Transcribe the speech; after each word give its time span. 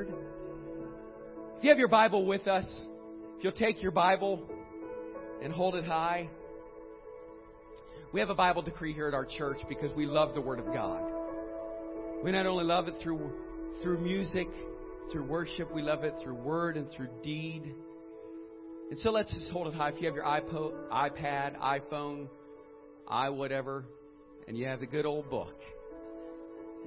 Word. 0.00 0.14
If 1.58 1.64
you 1.64 1.68
have 1.68 1.78
your 1.78 1.88
Bible 1.88 2.24
with 2.24 2.46
us, 2.46 2.64
if 3.36 3.44
you'll 3.44 3.52
take 3.52 3.82
your 3.82 3.92
Bible 3.92 4.42
and 5.42 5.52
hold 5.52 5.74
it 5.74 5.84
high. 5.84 6.28
We 8.12 8.20
have 8.20 8.30
a 8.30 8.34
Bible 8.34 8.62
decree 8.62 8.94
here 8.94 9.08
at 9.08 9.14
our 9.14 9.26
church 9.26 9.58
because 9.68 9.94
we 9.94 10.06
love 10.06 10.34
the 10.34 10.40
Word 10.40 10.58
of 10.58 10.66
God. 10.66 11.02
We 12.24 12.32
not 12.32 12.46
only 12.46 12.64
love 12.64 12.88
it 12.88 12.94
through, 13.02 13.30
through 13.82 13.98
music, 14.00 14.48
through 15.12 15.24
worship, 15.24 15.70
we 15.74 15.82
love 15.82 16.02
it 16.04 16.14
through 16.22 16.34
word 16.34 16.76
and 16.76 16.90
through 16.92 17.08
deed. 17.22 17.74
And 18.90 18.98
so 19.00 19.10
let's 19.10 19.32
just 19.34 19.50
hold 19.50 19.68
it 19.68 19.74
high. 19.74 19.90
If 19.90 20.00
you 20.00 20.06
have 20.06 20.14
your 20.14 20.24
iPad, 20.24 21.58
iPhone, 21.58 22.28
i 23.06 23.28
whatever, 23.28 23.84
and 24.48 24.56
you 24.56 24.66
have 24.66 24.80
the 24.80 24.86
good 24.86 25.04
old 25.04 25.28
book. 25.30 25.56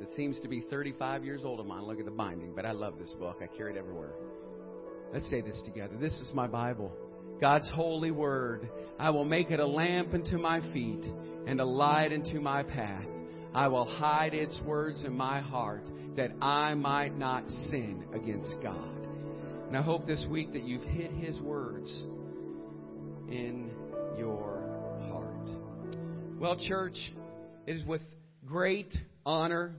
It 0.01 0.09
seems 0.15 0.39
to 0.41 0.47
be 0.47 0.61
35 0.69 1.23
years 1.23 1.41
old 1.43 1.59
of 1.59 1.65
mine. 1.65 1.83
Look 1.83 1.99
at 1.99 2.05
the 2.05 2.11
binding, 2.11 2.53
but 2.55 2.65
I 2.65 2.71
love 2.71 2.97
this 2.99 3.11
book. 3.19 3.41
I 3.41 3.47
carry 3.47 3.73
it 3.73 3.77
everywhere. 3.77 4.13
Let's 5.13 5.29
say 5.29 5.41
this 5.41 5.59
together. 5.63 5.95
This 5.99 6.13
is 6.13 6.33
my 6.33 6.47
Bible, 6.47 6.91
God's 7.39 7.69
holy 7.69 8.11
word. 8.11 8.67
I 8.97 9.11
will 9.11 9.25
make 9.25 9.51
it 9.51 9.59
a 9.59 9.65
lamp 9.65 10.13
unto 10.13 10.37
my 10.37 10.59
feet 10.73 11.05
and 11.45 11.59
a 11.59 11.65
light 11.65 12.11
unto 12.11 12.39
my 12.39 12.63
path. 12.63 13.05
I 13.53 13.67
will 13.67 13.85
hide 13.85 14.33
its 14.33 14.59
words 14.65 15.03
in 15.03 15.15
my 15.15 15.39
heart 15.39 15.87
that 16.15 16.31
I 16.41 16.73
might 16.73 17.15
not 17.15 17.47
sin 17.69 18.05
against 18.13 18.55
God. 18.63 19.07
And 19.67 19.77
I 19.77 19.81
hope 19.81 20.07
this 20.07 20.23
week 20.29 20.53
that 20.53 20.63
you've 20.63 20.83
hid 20.83 21.11
his 21.11 21.39
words 21.39 21.89
in 23.27 23.71
your 24.17 24.63
heart. 25.09 25.49
Well, 26.39 26.55
church, 26.67 26.97
it 27.67 27.75
is 27.75 27.83
with 27.85 28.01
great 28.45 28.93
honor, 29.25 29.75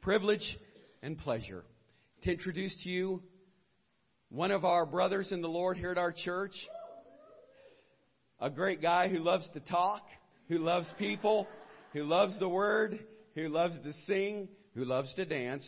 privilege, 0.00 0.58
and 1.02 1.18
pleasure 1.18 1.64
to 2.22 2.30
introduce 2.32 2.74
to 2.82 2.88
you 2.88 3.22
one 4.28 4.50
of 4.50 4.64
our 4.64 4.86
brothers 4.86 5.30
in 5.30 5.42
the 5.42 5.48
Lord 5.48 5.76
here 5.76 5.90
at 5.90 5.98
our 5.98 6.12
church, 6.12 6.52
a 8.40 8.50
great 8.50 8.82
guy 8.82 9.08
who 9.08 9.18
loves 9.18 9.48
to 9.54 9.60
talk, 9.60 10.02
who 10.48 10.58
loves 10.58 10.86
people, 10.98 11.46
who 11.92 12.04
loves 12.04 12.38
the 12.38 12.48
Word, 12.48 12.98
who 13.34 13.48
loves 13.48 13.76
to 13.84 13.92
sing, 14.06 14.48
who 14.74 14.84
loves 14.84 15.12
to 15.14 15.24
dance, 15.24 15.64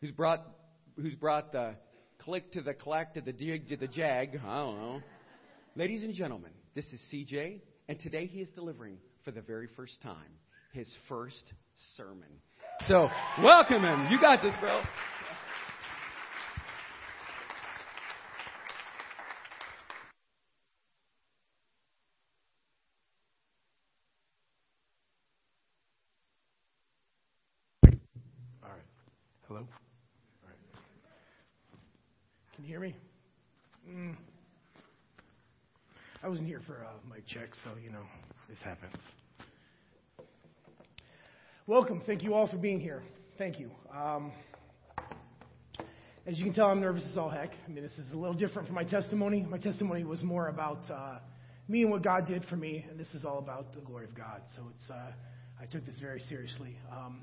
who's 0.00 0.12
brought, 0.12 0.46
who's 0.96 1.14
brought 1.14 1.52
the 1.52 1.74
click 2.18 2.52
to 2.52 2.62
the 2.62 2.74
clack 2.74 3.14
to 3.14 3.20
the 3.20 3.32
dig 3.32 3.68
to 3.68 3.76
the 3.76 3.88
jag, 3.88 4.40
I 4.44 4.56
don't 4.58 4.78
know. 4.78 5.00
Ladies 5.74 6.04
and 6.04 6.14
gentlemen, 6.14 6.52
this 6.74 6.86
is 6.86 7.00
CJ, 7.12 7.60
and 7.88 7.98
today 7.98 8.26
he 8.26 8.40
is 8.40 8.48
delivering 8.50 8.98
for 9.24 9.30
the 9.30 9.40
very 9.40 9.68
first 9.76 10.00
time 10.02 10.38
his 10.72 10.88
first 11.08 11.52
sermon. 11.96 12.28
So, 12.88 13.08
welcome 13.42 13.82
him. 13.82 14.08
You 14.10 14.20
got 14.20 14.42
this, 14.42 14.54
bro. 14.60 14.70
All 14.72 14.80
right. 28.70 28.80
Hello? 29.48 29.66
Can 32.54 32.64
you 32.64 32.70
hear 32.70 32.80
me? 32.80 32.94
Mm. 33.88 34.16
I 36.22 36.28
wasn't 36.28 36.46
here 36.46 36.60
for 36.66 36.84
uh, 36.84 36.92
mic 37.12 37.26
check, 37.26 37.48
so, 37.64 37.70
you 37.82 37.90
know, 37.90 38.02
this 38.48 38.58
happens. 38.64 38.94
Welcome. 41.72 42.02
Thank 42.04 42.22
you 42.22 42.34
all 42.34 42.46
for 42.48 42.58
being 42.58 42.80
here. 42.80 43.02
Thank 43.38 43.58
you. 43.58 43.70
Um, 43.96 44.30
as 46.26 46.36
you 46.36 46.44
can 46.44 46.52
tell, 46.52 46.66
I'm 46.66 46.82
nervous 46.82 47.02
as 47.10 47.16
all 47.16 47.30
heck. 47.30 47.48
I 47.66 47.70
mean, 47.70 47.82
this 47.82 47.94
is 47.94 48.12
a 48.12 48.14
little 48.14 48.34
different 48.34 48.68
from 48.68 48.74
my 48.74 48.84
testimony. 48.84 49.40
My 49.40 49.56
testimony 49.56 50.04
was 50.04 50.22
more 50.22 50.48
about 50.48 50.82
uh, 50.90 51.20
me 51.68 51.80
and 51.80 51.90
what 51.90 52.02
God 52.02 52.26
did 52.26 52.44
for 52.44 52.56
me, 52.56 52.84
and 52.90 53.00
this 53.00 53.08
is 53.14 53.24
all 53.24 53.38
about 53.38 53.72
the 53.72 53.80
glory 53.80 54.04
of 54.04 54.14
God. 54.14 54.42
So 54.54 54.64
it's, 54.76 54.90
uh, 54.90 55.12
I 55.58 55.64
took 55.64 55.86
this 55.86 55.94
very 55.98 56.20
seriously. 56.28 56.76
Um, 56.94 57.22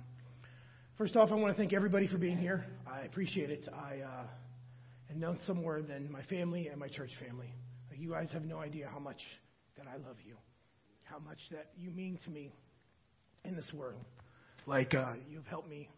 First 0.98 1.16
off, 1.16 1.30
I 1.32 1.36
want 1.36 1.56
to 1.56 1.62
thank 1.62 1.72
everybody 1.72 2.08
for 2.08 2.18
being 2.18 2.40
here. 2.40 2.66
I 2.92 3.02
appreciate 3.02 3.52
it. 3.52 3.68
I 3.72 4.00
uh, 4.00 4.24
am 5.12 5.38
some 5.46 5.62
more 5.62 5.84
than 5.84 6.12
my 6.12 6.24
family 6.24 6.70
and 6.70 6.80
my 6.80 6.88
church 6.88 7.12
family. 7.24 7.54
You 7.96 8.14
guys 8.14 8.32
have 8.34 8.46
no 8.46 8.58
idea 8.58 8.90
how 8.92 8.98
much 8.98 9.22
that 9.78 9.86
I 9.86 9.98
love 9.98 10.18
you, 10.26 10.38
how 11.04 11.20
much 11.20 11.38
that 11.52 11.68
you 11.78 11.92
mean 11.92 12.18
to 12.26 12.32
me 12.32 12.52
in 13.46 13.56
this 13.56 13.72
world. 13.76 14.04
Like 14.70 14.94
uh, 14.94 15.14
you've 15.28 15.48
helped 15.48 15.68
me. 15.68 15.90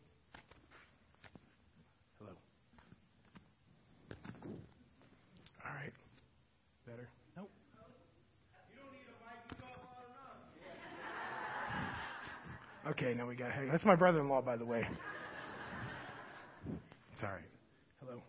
Hello. 2.17 2.31
All 5.65 5.75
right. 5.75 5.91
Better. 6.87 7.09
Nope. 7.35 7.49
Okay, 12.87 13.13
now 13.13 13.27
we 13.27 13.35
got. 13.35 13.51
Hey, 13.51 13.67
that's 13.69 13.83
my 13.83 13.95
brother-in-law, 13.95 14.41
by 14.43 14.55
the 14.55 14.63
way. 14.63 14.88
Sorry. 17.19 17.41
Hello. 17.99 18.21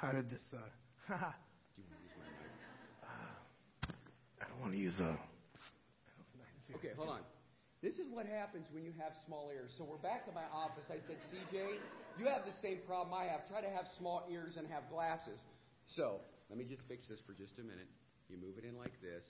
How 0.00 0.12
did 0.12 0.30
this? 0.30 0.54
Uh, 0.54 1.16
I 4.60 4.62
want 4.62 4.76
to 4.76 4.78
use 4.78 5.00
a. 5.00 5.16
Okay, 6.76 6.92
hold 6.92 7.08
on. 7.08 7.24
This 7.80 7.96
is 7.96 8.12
what 8.12 8.28
happens 8.28 8.68
when 8.76 8.84
you 8.84 8.92
have 9.00 9.16
small 9.24 9.48
ears. 9.48 9.72
So 9.80 9.88
we're 9.88 10.04
back 10.04 10.28
to 10.28 10.32
my 10.36 10.44
office. 10.52 10.84
I 10.92 11.00
said, 11.08 11.16
CJ, 11.32 11.80
you 12.20 12.28
have 12.28 12.44
the 12.44 12.52
same 12.60 12.84
problem 12.84 13.16
I 13.16 13.24
have. 13.24 13.48
Try 13.48 13.64
to 13.64 13.72
have 13.72 13.88
small 13.96 14.28
ears 14.28 14.60
and 14.60 14.68
have 14.68 14.84
glasses. 14.92 15.40
So 15.96 16.20
let 16.52 16.60
me 16.60 16.68
just 16.68 16.84
fix 16.92 17.08
this 17.08 17.16
for 17.24 17.32
just 17.32 17.56
a 17.56 17.64
minute. 17.64 17.88
You 18.28 18.36
move 18.36 18.60
it 18.60 18.68
in 18.68 18.76
like 18.76 18.92
this. 19.00 19.24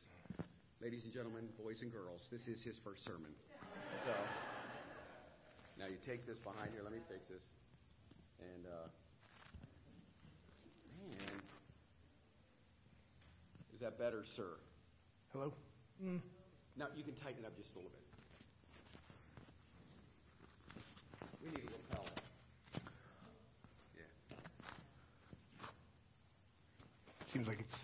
Ladies 0.82 1.06
and 1.06 1.14
gentlemen, 1.14 1.46
boys 1.54 1.78
and 1.78 1.94
girls, 1.94 2.26
this 2.34 2.50
is 2.50 2.58
his 2.66 2.74
first 2.82 3.06
sermon. 3.06 3.30
So 4.02 4.14
now 5.78 5.86
you 5.86 6.02
take 6.02 6.26
this 6.26 6.42
behind 6.42 6.74
here. 6.74 6.82
Let 6.82 6.90
me 6.90 7.06
fix 7.06 7.22
this. 7.30 7.46
And 8.42 8.66
uh, 8.66 8.90
man, 11.06 11.38
is 13.70 13.78
that 13.78 13.94
better, 13.94 14.26
sir? 14.34 14.58
Hello. 15.32 15.52
Mm. 16.04 16.20
Now 16.76 16.86
you 16.96 17.04
can 17.04 17.14
tighten 17.22 17.44
it 17.44 17.46
up 17.46 17.56
just 17.56 17.68
a 17.74 17.76
little 17.78 17.90
bit. 17.90 18.00
We 21.42 21.50
need 21.50 21.58
a 21.58 21.70
little 21.70 21.78
lapel. 21.88 22.04
Yeah. 23.96 24.36
Seems 27.32 27.46
like 27.46 27.60
it's 27.60 27.76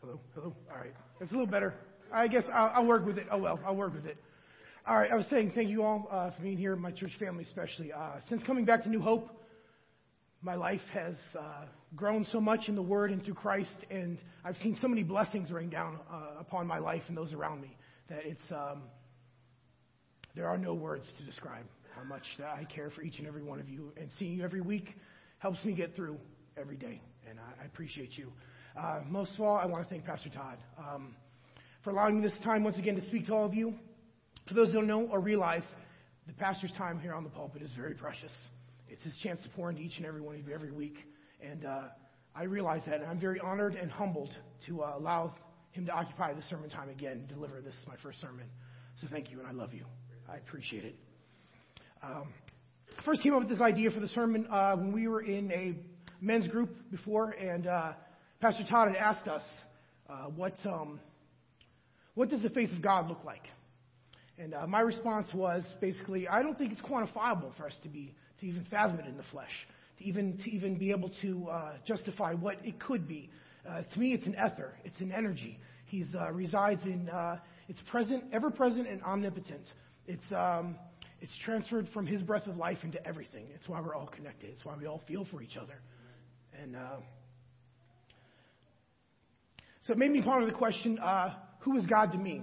Hello? 0.00 0.20
Hello? 0.34 0.54
All 0.70 0.76
right. 0.78 0.94
That's 1.20 1.30
a 1.30 1.34
little 1.34 1.50
better. 1.50 1.74
I 2.12 2.26
guess 2.26 2.44
I'll, 2.52 2.72
I'll, 2.74 2.86
work 2.86 3.06
with 3.06 3.18
it. 3.18 3.26
Oh, 3.30 3.38
well, 3.38 3.60
I'll 3.64 3.76
work 3.76 3.94
with 3.94 4.04
it. 4.04 4.16
All 4.84 4.98
right. 4.98 5.10
I 5.10 5.14
was 5.14 5.26
saying 5.26 5.52
thank 5.54 5.68
you 5.68 5.84
all 5.84 6.08
uh, 6.10 6.32
for 6.32 6.42
being 6.42 6.56
here, 6.56 6.74
my 6.74 6.90
church 6.90 7.12
family 7.20 7.44
especially. 7.44 7.92
Uh, 7.92 8.14
since 8.28 8.42
coming 8.42 8.64
back 8.64 8.82
to 8.82 8.88
New 8.88 9.00
Hope, 9.00 9.28
my 10.42 10.54
life 10.56 10.80
has 10.92 11.14
uh, 11.38 11.64
grown 11.94 12.26
so 12.32 12.40
much 12.40 12.68
in 12.68 12.74
the 12.74 12.82
Word 12.82 13.12
and 13.12 13.24
through 13.24 13.34
Christ, 13.34 13.76
and 13.90 14.18
I've 14.44 14.56
seen 14.56 14.76
so 14.80 14.88
many 14.88 15.04
blessings 15.04 15.52
rain 15.52 15.70
down 15.70 16.00
uh, 16.12 16.40
upon 16.40 16.66
my 16.66 16.78
life 16.78 17.02
and 17.06 17.16
those 17.16 17.32
around 17.32 17.62
me 17.62 17.76
that 18.08 18.20
it's 18.24 18.42
um, 18.50 18.82
there 20.34 20.48
are 20.48 20.58
no 20.58 20.74
words 20.74 21.04
to 21.18 21.24
describe 21.24 21.64
how 21.94 22.02
much 22.02 22.24
that 22.38 22.48
I 22.48 22.64
care 22.64 22.90
for 22.90 23.02
each 23.02 23.18
and 23.18 23.28
every 23.28 23.42
one 23.42 23.60
of 23.60 23.68
you. 23.68 23.92
And 23.96 24.08
seeing 24.18 24.32
you 24.32 24.42
every 24.42 24.60
week 24.60 24.96
helps 25.38 25.64
me 25.64 25.74
get 25.74 25.94
through 25.94 26.16
every 26.56 26.76
day, 26.76 27.00
and 27.28 27.38
I, 27.38 27.62
I 27.62 27.66
appreciate 27.66 28.18
you. 28.18 28.32
Uh, 28.76 29.00
most 29.08 29.34
of 29.34 29.42
all, 29.42 29.56
I 29.56 29.66
want 29.66 29.84
to 29.84 29.88
thank 29.88 30.04
Pastor 30.04 30.30
Todd 30.30 30.58
um, 30.76 31.14
for 31.84 31.90
allowing 31.90 32.20
me 32.20 32.28
this 32.28 32.38
time 32.42 32.64
once 32.64 32.78
again 32.78 32.96
to 32.96 33.06
speak 33.06 33.26
to 33.26 33.34
all 33.34 33.46
of 33.46 33.54
you. 33.54 33.74
For 34.48 34.54
those 34.54 34.68
who 34.68 34.74
don't 34.74 34.88
know 34.88 35.02
or 35.02 35.20
realize, 35.20 35.62
the 36.26 36.32
pastor's 36.32 36.72
time 36.72 36.98
here 36.98 37.14
on 37.14 37.22
the 37.22 37.30
pulpit 37.30 37.62
is 37.62 37.70
very 37.76 37.94
precious. 37.94 38.32
It's 38.92 39.02
his 39.04 39.16
chance 39.22 39.42
to 39.42 39.48
pour 39.48 39.70
into 39.70 39.80
each 39.80 39.96
and 39.96 40.04
every 40.04 40.20
one 40.20 40.34
of 40.34 40.46
you 40.46 40.52
every 40.52 40.70
week. 40.70 40.98
And 41.40 41.64
uh, 41.64 41.84
I 42.36 42.42
realize 42.42 42.82
that, 42.84 42.96
and 42.96 43.06
I'm 43.06 43.18
very 43.18 43.40
honored 43.40 43.74
and 43.74 43.90
humbled 43.90 44.28
to 44.66 44.82
uh, 44.82 44.92
allow 44.98 45.34
him 45.70 45.86
to 45.86 45.92
occupy 45.92 46.34
the 46.34 46.42
sermon 46.50 46.68
time 46.68 46.90
again 46.90 47.12
and 47.12 47.28
deliver 47.28 47.62
this, 47.62 47.74
my 47.88 47.94
first 48.02 48.20
sermon. 48.20 48.44
So 49.00 49.06
thank 49.10 49.30
you, 49.30 49.38
and 49.38 49.48
I 49.48 49.52
love 49.52 49.72
you. 49.72 49.86
I 50.30 50.36
appreciate 50.36 50.84
it. 50.84 50.94
Um, 52.02 52.34
first 53.02 53.22
came 53.22 53.32
up 53.32 53.40
with 53.40 53.48
this 53.48 53.62
idea 53.62 53.90
for 53.90 54.00
the 54.00 54.08
sermon 54.08 54.46
uh, 54.50 54.76
when 54.76 54.92
we 54.92 55.08
were 55.08 55.22
in 55.22 55.50
a 55.52 55.74
men's 56.20 56.46
group 56.48 56.76
before, 56.90 57.30
and 57.30 57.66
uh, 57.66 57.92
Pastor 58.42 58.64
Todd 58.68 58.88
had 58.88 58.96
asked 58.96 59.26
us, 59.26 59.42
uh, 60.10 60.24
what, 60.24 60.54
um, 60.66 61.00
what 62.14 62.28
does 62.28 62.42
the 62.42 62.50
face 62.50 62.70
of 62.72 62.82
God 62.82 63.08
look 63.08 63.24
like? 63.24 63.44
And 64.38 64.52
uh, 64.52 64.66
my 64.66 64.80
response 64.80 65.28
was 65.32 65.64
basically, 65.80 66.28
I 66.28 66.42
don't 66.42 66.58
think 66.58 66.72
it's 66.72 66.82
quantifiable 66.82 67.56
for 67.56 67.66
us 67.66 67.74
to 67.84 67.88
be 67.88 68.14
to 68.42 68.48
even 68.48 68.66
fathom 68.70 68.98
it 68.98 69.06
in 69.06 69.16
the 69.16 69.22
flesh, 69.30 69.50
to 69.98 70.04
even 70.04 70.36
to 70.38 70.50
even 70.50 70.76
be 70.76 70.90
able 70.90 71.10
to 71.22 71.48
uh, 71.48 71.72
justify 71.86 72.34
what 72.34 72.56
it 72.64 72.78
could 72.80 73.08
be. 73.08 73.30
Uh, 73.68 73.82
to 73.82 73.98
me, 73.98 74.12
it's 74.12 74.26
an 74.26 74.34
ether, 74.34 74.74
it's 74.84 75.00
an 75.00 75.12
energy. 75.12 75.58
He 75.86 76.04
uh, 76.18 76.32
resides 76.32 76.82
in, 76.84 77.08
uh, 77.08 77.36
it's 77.68 77.80
present, 77.90 78.24
ever 78.32 78.50
present, 78.50 78.88
and 78.88 79.00
omnipotent. 79.02 79.64
It's, 80.08 80.24
um, 80.32 80.76
it's 81.20 81.32
transferred 81.44 81.88
from 81.94 82.06
His 82.06 82.20
breath 82.22 82.48
of 82.48 82.56
life 82.56 82.78
into 82.82 83.04
everything. 83.06 83.46
It's 83.54 83.68
why 83.68 83.80
we're 83.80 83.94
all 83.94 84.08
connected. 84.08 84.50
It's 84.50 84.64
why 84.64 84.74
we 84.76 84.86
all 84.86 85.02
feel 85.06 85.24
for 85.30 85.40
each 85.40 85.56
other. 85.56 85.80
And 86.60 86.74
uh, 86.74 86.96
so 89.86 89.92
it 89.92 89.98
made 89.98 90.10
me 90.10 90.22
ponder 90.22 90.46
the 90.46 90.52
question 90.52 90.98
uh, 90.98 91.34
who 91.60 91.76
is 91.76 91.86
God 91.86 92.10
to 92.12 92.18
me? 92.18 92.42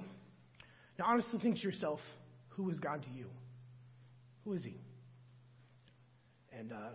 Now, 0.97 1.05
honestly, 1.07 1.39
think 1.39 1.57
to 1.57 1.61
yourself 1.61 1.99
who 2.49 2.69
is 2.69 2.79
God 2.79 3.03
to 3.03 3.09
you? 3.09 3.25
Who 4.45 4.53
is 4.53 4.63
He? 4.63 4.77
And 6.59 6.73
uh, 6.73 6.89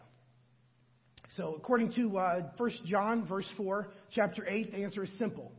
so, 1.37 1.55
according 1.57 1.93
to 1.95 2.19
uh, 2.19 2.43
1 2.59 2.71
John, 2.85 3.27
verse 3.27 3.49
4, 3.57 3.89
chapter 4.15 4.47
8, 4.47 4.73
the 4.73 4.79
answer 4.83 5.05
is 5.05 5.11
simple. 5.19 5.53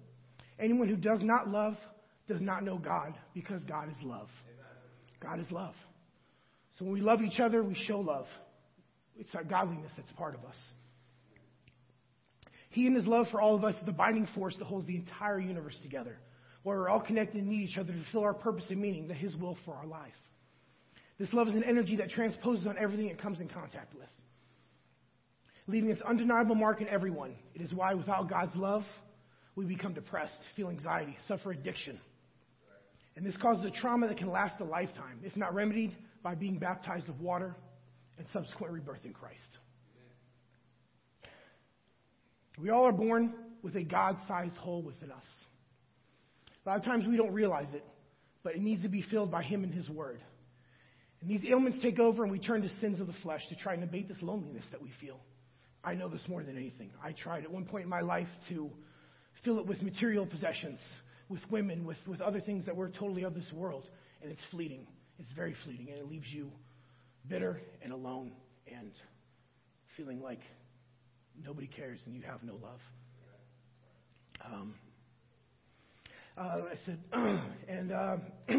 Anyone 0.60 0.88
who 0.88 0.96
does 0.96 1.22
not 1.24 1.50
love 1.50 1.76
does 2.28 2.40
not 2.40 2.64
know 2.64 2.78
God 2.78 3.16
because 3.34 3.64
God 3.64 3.90
is 3.90 3.98
love. 4.04 4.30
God 5.22 5.40
is 5.40 5.52
love. 5.52 5.74
So 6.78 6.86
when 6.86 6.94
we 6.94 7.02
love 7.02 7.22
each 7.22 7.40
other, 7.40 7.64
we 7.64 7.74
show 7.74 8.00
love. 8.00 8.28
It's 9.18 9.34
our 9.34 9.44
godliness 9.44 9.92
that's 9.98 10.12
part 10.12 10.36
of 10.36 10.46
us. 10.46 10.56
He 12.70 12.86
and 12.86 12.96
his 12.96 13.08
love 13.08 13.28
for 13.32 13.42
all 13.42 13.56
of 13.56 13.64
us 13.64 13.74
is 13.76 13.86
the 13.86 13.92
binding 13.92 14.28
force 14.36 14.56
that 14.60 14.66
holds 14.66 14.86
the 14.86 14.98
entire 14.98 15.40
universe 15.40 15.78
together, 15.82 16.18
where 16.64 16.78
we're 16.78 16.90
all 16.90 17.02
connected 17.02 17.38
and 17.38 17.48
need 17.48 17.70
each 17.70 17.78
other 17.78 17.92
to 17.92 18.04
fulfill 18.04 18.24
our 18.24 18.34
purpose 18.34 18.66
and 18.70 18.80
meaning, 18.80 19.08
that 19.08 19.18
his 19.18 19.36
will 19.38 19.58
for 19.66 19.74
our 19.74 19.88
life. 19.88 20.14
This 21.18 21.32
love 21.34 21.48
is 21.48 21.56
an 21.56 21.64
energy 21.64 21.96
that 21.98 22.10
transposes 22.10 22.68
on 22.68 22.78
everything 22.78 23.08
it 23.08 23.22
comes 23.22 23.40
in 23.40 23.48
contact 23.48 23.94
with, 23.96 24.10
leaving 25.68 25.90
its 25.90 26.02
undeniable 26.02 26.56
mark 26.56 26.82
in 26.82 26.90
everyone. 26.90 27.36
It 27.54 27.62
is 27.62 27.74
why, 27.74 27.94
without 27.94 28.30
God's 28.30 28.56
love, 28.56 28.84
we 29.56 29.66
become 29.66 29.94
depressed, 29.94 30.40
feel 30.56 30.70
anxiety, 30.70 31.16
suffer 31.28 31.52
addiction. 31.52 32.00
And 33.16 33.26
this 33.26 33.38
causes 33.38 33.64
a 33.64 33.72
trauma 33.72 34.10
that 34.10 34.18
can 34.18 34.30
last 34.30 34.60
a 34.60 34.66
lifetime, 34.66 35.22
if 35.24 35.38
not 35.38 35.54
remedied 35.54 35.96
by 36.22 36.36
being 36.36 36.60
baptized 36.60 37.08
of 37.08 37.22
water 37.22 37.56
and 38.18 38.28
subsequent 38.34 38.74
rebirth 38.74 39.06
in 39.06 39.14
Christ. 39.14 39.58
We 42.60 42.70
all 42.70 42.86
are 42.86 42.92
born 42.92 43.34
with 43.62 43.76
a 43.76 43.84
God 43.84 44.18
sized 44.28 44.56
hole 44.58 44.82
within 44.82 45.12
us. 45.12 45.24
A 46.66 46.70
lot 46.70 46.80
of 46.80 46.86
times 46.86 47.06
we 47.08 47.16
don't 47.16 47.34
realize 47.34 47.74
it, 47.74 47.86
but 48.44 48.56
it 48.56 48.62
needs 48.62 48.84
to 48.84 48.90
be 48.90 49.02
filled 49.02 49.32
by 49.32 49.44
Him 49.44 49.64
and 49.64 49.74
His 49.74 49.90
Word. 49.90 50.20
And 51.26 51.34
these 51.34 51.50
ailments 51.50 51.80
take 51.82 51.98
over, 51.98 52.22
and 52.22 52.32
we 52.32 52.38
turn 52.38 52.62
to 52.62 52.70
sins 52.80 53.00
of 53.00 53.08
the 53.08 53.16
flesh 53.24 53.42
to 53.50 53.56
try 53.56 53.74
and 53.74 53.84
abate 53.84 54.08
this 54.08 54.22
loneliness 54.22 54.64
that 54.70 54.80
we 54.80 54.92
feel. 55.02 55.20
I 55.84 55.96
know 55.96 56.08
this 56.08 56.22
more 56.28 56.44
than 56.44 56.56
anything. 56.56 56.92
I 57.04 57.14
tried 57.14 57.44
at 57.44 57.52
one 57.52 57.66
point 57.66 57.84
in 57.84 57.90
my 57.90 58.02
life 58.02 58.28
to 58.50 58.70
fill 59.44 59.58
it 59.58 59.66
with 59.66 59.82
material 59.82 60.28
possessions, 60.28 60.80
with 61.28 61.42
women, 61.50 61.84
with, 61.84 61.98
with 62.06 62.22
other 62.22 62.40
things 62.40 62.68
that 62.68 62.76
were 62.76 62.90
totally 62.90 63.24
of 63.24 63.34
this 63.34 63.52
world. 63.52 63.90
And 64.22 64.32
it's 64.32 64.42
fleeting. 64.52 64.86
It's 65.18 65.32
very 65.32 65.56
fleeting. 65.64 65.90
And 65.90 65.98
it 65.98 66.08
leaves 66.08 66.28
you 66.30 66.52
bitter 67.28 67.60
and 67.82 67.92
alone 67.92 68.32
and 68.72 68.92
feeling 69.98 70.22
like 70.22 70.42
nobody 71.44 71.66
cares 71.66 71.98
and 72.06 72.14
you 72.14 72.22
have 72.22 72.44
no 72.44 72.54
love. 72.54 72.80
Um, 74.46 74.76
uh, 76.38 76.42
I 76.72 76.76
said, 76.86 77.00
and 77.68 77.92
uh, 77.92 78.18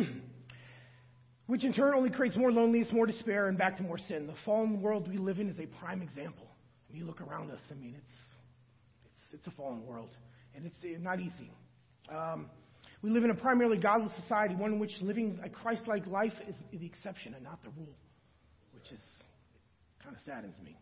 which 1.47 1.65
in 1.65 1.73
turn 1.73 1.95
only 1.95 2.11
creates 2.11 2.37
more 2.37 2.51
loneliness, 2.51 2.89
more 2.93 3.07
despair, 3.07 3.47
and 3.47 3.57
back 3.57 3.77
to 3.77 3.83
more 3.83 3.99
sin. 3.99 4.27
The 4.27 4.35
fallen 4.45 4.81
world 4.83 5.09
we 5.09 5.19
live 5.19 5.39
in 5.39 5.49
is 5.49 5.59
a 5.59 5.67
prime 5.67 6.03
example. 6.03 6.47
When 6.89 6.99
you 6.99 7.07
look 7.07 7.21
around 7.21 7.51
us, 7.51 7.61
I 7.71 7.75
mean, 7.75 7.95
it's, 7.97 8.17
it's, 9.05 9.41
it's 9.41 9.47
a 9.47 9.57
fallen 9.57 9.85
world 9.87 10.11
and 10.55 10.67
it's 10.67 10.77
not 11.01 11.21
easy. 11.21 11.53
Um, 12.09 12.47
we 13.03 13.11
live 13.11 13.25
in 13.25 13.31
a 13.31 13.35
primarily 13.35 13.79
godless 13.79 14.13
society, 14.21 14.55
one 14.55 14.73
in 14.73 14.79
which 14.79 14.93
living 15.01 15.39
a 15.45 15.49
Christ 15.49 15.87
like 15.87 16.07
life 16.07 16.33
is 16.49 16.57
the 16.73 16.87
exception 16.87 17.35
and 17.35 17.45
not 17.45 17.63
the 17.63 17.71
rule, 17.71 17.95
which 18.73 18.91
is 18.91 19.01
kind 20.03 20.17
of 20.17 20.23
saddens 20.25 20.55
me. 20.65 20.79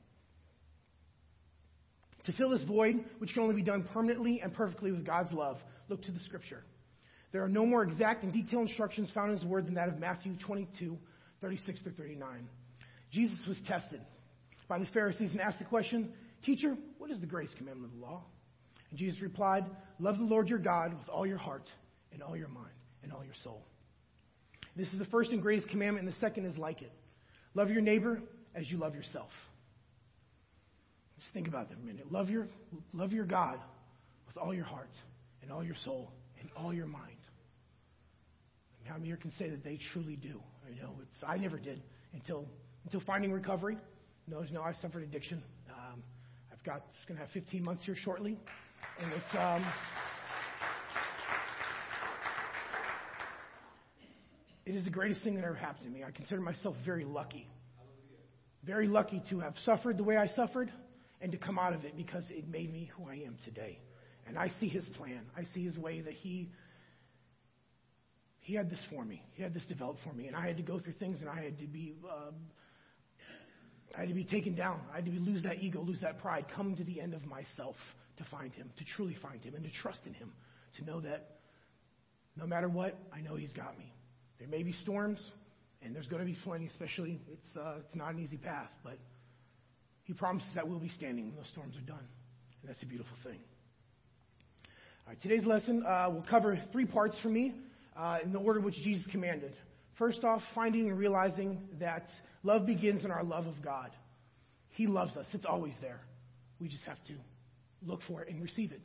To 2.27 2.33
fill 2.33 2.51
this 2.51 2.63
void, 2.63 3.05
which 3.19 3.35
can 3.35 3.43
only 3.43 3.55
be 3.55 3.63
done 3.63 3.87
permanently 3.93 4.41
and 4.43 4.55
perfectly 4.55 4.93
with 4.93 5.05
God's 5.05 5.33
love, 5.33 5.59
look 5.89 6.03
to 6.05 6.13
the 6.13 6.21
scripture. 6.21 6.65
There 7.35 7.43
are 7.43 7.49
no 7.49 7.67
more 7.67 7.83
exact 7.83 8.23
and 8.23 8.33
detailed 8.33 8.69
instructions 8.69 9.11
found 9.13 9.33
in 9.33 9.39
his 9.39 9.45
word 9.45 9.67
than 9.67 9.75
that 9.75 9.89
of 9.89 9.99
Matthew 9.99 10.37
22, 10.47 10.97
36 11.41 11.83
to 11.83 11.91
39. 11.91 12.49
Jesus 13.11 13.37
was 13.49 13.57
tested 13.67 14.01
by 14.69 14.79
the 14.79 14.87
Pharisees 14.95 15.33
and 15.33 15.41
asked 15.41 15.59
the 15.59 15.65
question, 15.65 16.13
Teacher, 16.45 16.77
what 16.99 17.11
is 17.11 17.19
the 17.19 17.27
greatest 17.27 17.57
commandment 17.57 17.93
of 17.93 17.99
the 17.99 18.07
law? 18.07 18.23
And 18.91 19.01
Jesus 19.01 19.21
replied, 19.21 19.65
Love 19.99 20.19
the 20.19 20.25
Lord 20.25 20.49
your 20.49 20.61
God 20.61 20.97
with 20.97 21.09
all 21.09 21.27
your 21.27 21.39
heart 21.39 21.69
and 22.13 22.23
all 22.23 22.37
your 22.37 22.47
mind 22.47 22.69
and 23.03 23.13
all 23.13 23.25
your 23.25 23.35
soul. 23.43 23.67
This 24.77 24.87
is 24.93 25.01
the 25.01 25.07
first 25.07 25.33
and 25.33 25.43
greatest 25.43 25.69
commandment, 25.71 26.07
and 26.07 26.15
the 26.15 26.21
second 26.21 26.47
is 26.47 26.57
like 26.57 26.83
it. 26.83 26.93
Love 27.55 27.69
your 27.69 27.83
neighbor 27.83 28.23
as 28.55 28.71
you 28.71 28.79
love 28.79 28.95
yourself. 28.95 29.31
Just 31.19 31.35
think 31.35 31.49
about 31.49 31.69
that 31.71 31.79
a 31.79 31.85
minute. 31.85 32.13
Love 32.13 32.31
your, 32.31 32.47
love 32.93 33.13
your 33.13 33.25
God 33.25 33.59
with 34.29 34.37
all 34.37 34.55
your 34.55 34.67
heart 34.67 34.93
and 35.43 35.51
all 35.51 35.65
your 35.65 35.77
soul 35.85 36.13
and 36.39 36.49
all 36.57 36.73
your 36.73 36.87
mind. 36.87 37.14
How 38.85 38.95
many 38.95 39.09
here 39.09 39.17
can 39.17 39.33
say 39.39 39.49
that 39.51 39.65
they 39.65 39.79
truly 39.93 40.17
do? 40.17 40.41
I 40.67 40.81
know 40.81 40.95
it's, 41.03 41.23
I 41.27 41.37
never 41.37 41.59
did 41.59 41.83
until 42.13 42.47
until 42.85 43.01
finding 43.01 43.33
recovery. 43.33 43.79
No, 44.27 44.45
no, 44.53 44.63
I 44.63 44.73
suffered 44.81 45.03
addiction. 45.03 45.43
Um, 45.71 46.03
I've 46.53 46.63
got 46.65 46.91
just 46.95 47.09
going 47.09 47.19
to 47.19 47.25
have 47.25 47.33
15 47.33 47.63
months 47.63 47.85
here 47.85 47.97
shortly. 47.97 48.39
And 49.03 49.13
it's, 49.13 49.37
um, 49.39 49.65
it 54.67 54.75
is 54.75 54.85
the 54.85 54.91
greatest 54.91 55.23
thing 55.23 55.35
that 55.35 55.45
ever 55.45 55.55
happened 55.55 55.87
to 55.87 55.91
me. 55.91 56.05
I 56.05 56.11
consider 56.11 56.41
myself 56.41 56.77
very 56.85 57.05
lucky. 57.05 57.49
Very 58.65 58.87
lucky 58.87 59.23
to 59.31 59.41
have 59.41 59.55
suffered 59.65 59.99
the 59.99 60.05
way 60.05 60.17
I 60.17 60.29
suffered 60.29 60.73
and 61.21 61.33
to 61.33 61.39
come 61.39 61.59
out 61.59 61.75
of 61.75 61.85
it 61.85 61.97
because 61.97 62.25
it 62.31 62.49
made 62.49 62.73
me 62.73 62.91
who 62.97 63.09
I 63.09 63.15
am 63.27 63.37
today. 63.45 63.79
And 64.27 64.39
I 64.39 64.49
see 64.61 64.69
his 64.69 64.87
plan. 64.97 65.21
I 65.37 65.45
see 65.55 65.65
his 65.65 65.77
way 65.77 66.01
that 66.01 66.15
he 66.15 66.51
he 68.45 68.55
had 68.55 68.69
this 68.69 68.85
for 68.91 69.03
me. 69.03 69.23
He 69.33 69.43
had 69.43 69.55
this 69.55 69.65
developed 69.65 70.01
for 70.05 70.13
me, 70.13 70.27
and 70.27 70.37
I 70.37 70.47
had 70.47 70.59
to 70.59 70.63
go 70.63 70.79
through 70.79 70.93
things, 70.95 71.21
and 71.21 71.31
I 71.31 71.43
had 71.43 71.59
to 71.59 71.67
be 71.67 71.95
um, 72.05 72.35
I 73.97 74.01
had 74.01 74.09
to 74.09 74.15
be 74.15 74.25
taken 74.25 74.55
down. 74.55 74.81
I 74.93 74.97
had 74.97 75.07
to 75.07 75.11
be, 75.11 75.19
lose 75.19 75.43
that 75.45 75.63
ego, 75.63 75.81
lose 75.81 76.01
that 76.03 76.21
pride, 76.21 76.45
come 76.55 76.77
to 76.77 76.85
the 76.85 77.01
end 77.01 77.15
of 77.15 77.25
myself 77.25 77.77
to 78.19 78.25
find 78.31 78.53
Him, 78.53 78.71
to 78.77 78.85
truly 78.85 79.17
find 79.23 79.43
Him, 79.43 79.55
and 79.55 79.65
to 79.65 79.71
trust 79.71 80.01
in 80.05 80.13
Him, 80.13 80.31
to 80.77 80.85
know 80.85 81.01
that 81.01 81.39
no 82.37 82.47
matter 82.47 82.69
what, 82.69 82.99
I 83.15 83.23
know 83.23 83.35
He's 83.35 83.53
got 83.53 83.79
me. 83.79 83.95
There 84.39 84.49
may 84.49 84.63
be 84.63 84.73
storms, 84.73 85.25
and 85.83 85.95
there's 85.95 86.09
going 86.09 86.21
to 86.21 86.31
be 86.31 86.37
plenty, 86.45 86.67
especially 86.67 87.21
it's, 87.33 87.57
uh, 87.57 87.77
it's 87.81 87.95
not 87.95 88.13
an 88.13 88.21
easy 88.21 88.37
path, 88.37 88.71
but 88.83 88.99
He 90.03 90.13
promises 90.13 90.51
that 90.55 90.69
we'll 90.69 90.81
be 90.81 90.91
standing 90.91 91.29
when 91.29 91.37
those 91.37 91.49
storms 91.51 91.77
are 91.79 91.87
done. 91.87 92.07
And 92.61 92.69
that's 92.69 92.83
a 92.83 92.87
beautiful 92.87 93.17
thing. 93.25 93.39
All 95.07 95.13
right, 95.15 95.23
today's 95.23 95.47
lesson 95.47 95.83
uh, 95.87 96.11
will 96.11 96.27
cover 96.29 96.59
three 96.73 96.85
parts 96.85 97.17
for 97.23 97.29
me 97.31 97.55
uh, 97.97 98.19
in 98.23 98.33
the 98.33 98.39
order 98.39 98.61
which 98.61 98.75
Jesus 98.77 99.07
commanded. 99.11 99.55
First 99.99 100.25
off, 100.25 100.43
finding 100.55 100.89
and 100.89 100.99
realizing 100.99 101.61
that 101.79 102.09
love 102.43 102.67
begins 102.67 103.05
in 103.05 103.11
our 103.11 103.23
love 103.23 103.47
of 103.47 103.63
God. 103.63 103.91
He 104.71 104.87
loves 104.87 105.17
us, 105.17 105.27
it's 105.33 105.47
always 105.47 105.75
there. 105.81 106.01
We 106.61 106.69
just 106.69 106.85
have 106.85 107.03
to 107.05 107.15
look 107.87 108.01
for 108.09 108.23
it 108.23 108.29
and 108.29 108.43
receive 108.43 108.73
it. 108.73 108.81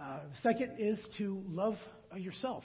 Uh, 0.00 0.20
second 0.42 0.72
is 0.78 0.98
to 1.18 1.42
love 1.48 1.76
uh, 2.12 2.16
yourself. 2.16 2.64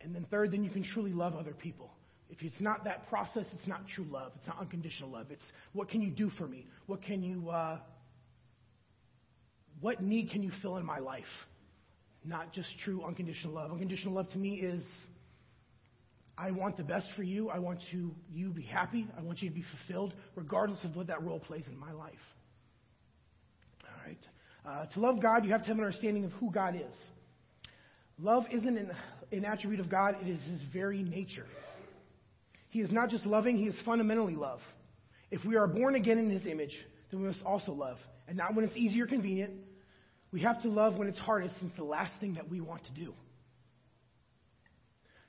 And 0.00 0.14
then 0.14 0.26
third, 0.30 0.52
then 0.52 0.62
you 0.62 0.70
can 0.70 0.84
truly 0.84 1.12
love 1.12 1.34
other 1.34 1.52
people. 1.52 1.90
If 2.30 2.42
it's 2.42 2.60
not 2.60 2.84
that 2.84 3.08
process, 3.08 3.46
it's 3.52 3.66
not 3.66 3.86
true 3.94 4.06
love. 4.10 4.32
It's 4.36 4.46
not 4.46 4.60
unconditional 4.60 5.10
love. 5.10 5.30
It's 5.30 5.44
what 5.72 5.88
can 5.88 6.00
you 6.02 6.10
do 6.10 6.30
for 6.30 6.46
me? 6.46 6.66
What 6.86 7.02
can 7.02 7.22
you, 7.22 7.50
uh, 7.50 7.78
what 9.80 10.02
need 10.02 10.30
can 10.30 10.42
you 10.42 10.50
fill 10.62 10.76
in 10.76 10.84
my 10.84 10.98
life? 10.98 11.24
Not 12.26 12.52
just 12.52 12.68
true 12.84 13.04
unconditional 13.04 13.54
love. 13.54 13.70
Unconditional 13.70 14.14
love 14.14 14.28
to 14.32 14.38
me 14.38 14.54
is 14.54 14.82
I 16.36 16.50
want 16.50 16.76
the 16.76 16.82
best 16.82 17.06
for 17.16 17.22
you. 17.22 17.48
I 17.48 17.58
want 17.60 17.78
you, 17.92 18.14
you 18.32 18.50
be 18.50 18.62
happy. 18.62 19.06
I 19.16 19.22
want 19.22 19.40
you 19.40 19.48
to 19.48 19.54
be 19.54 19.64
fulfilled, 19.86 20.12
regardless 20.34 20.82
of 20.84 20.96
what 20.96 21.06
that 21.06 21.22
role 21.22 21.38
plays 21.40 21.64
in 21.68 21.78
my 21.78 21.92
life 21.92 22.14
All 23.84 24.06
right. 24.06 24.18
Uh, 24.66 24.92
to 24.92 25.00
love 25.00 25.22
God, 25.22 25.44
you 25.44 25.50
have 25.52 25.62
to 25.62 25.68
have 25.68 25.78
an 25.78 25.84
understanding 25.84 26.24
of 26.24 26.32
who 26.32 26.50
God 26.50 26.74
is. 26.74 26.92
Love 28.18 28.44
isn't 28.50 28.76
an, 28.76 28.90
an 29.30 29.44
attribute 29.44 29.80
of 29.80 29.88
God, 29.88 30.16
it 30.20 30.28
is 30.28 30.40
His 30.42 30.60
very 30.72 31.02
nature. 31.02 31.46
He 32.70 32.80
is 32.80 32.90
not 32.90 33.08
just 33.08 33.24
loving, 33.24 33.56
He 33.56 33.66
is 33.66 33.76
fundamentally 33.84 34.34
love. 34.34 34.60
If 35.30 35.44
we 35.44 35.56
are 35.56 35.66
born 35.66 35.94
again 35.94 36.18
in 36.18 36.30
His 36.30 36.46
image, 36.46 36.74
then 37.10 37.20
we 37.20 37.28
must 37.28 37.42
also 37.44 37.72
love. 37.72 37.98
And 38.26 38.36
not 38.36 38.54
when 38.54 38.64
it's 38.64 38.76
easy 38.76 39.00
or 39.00 39.06
convenient. 39.06 39.52
We 40.36 40.42
have 40.42 40.60
to 40.64 40.68
love 40.68 40.98
when 40.98 41.08
it's 41.08 41.18
hardest, 41.18 41.58
since 41.60 41.72
the 41.78 41.84
last 41.84 42.12
thing 42.20 42.34
that 42.34 42.50
we 42.50 42.60
want 42.60 42.84
to 42.84 42.90
do. 42.90 43.14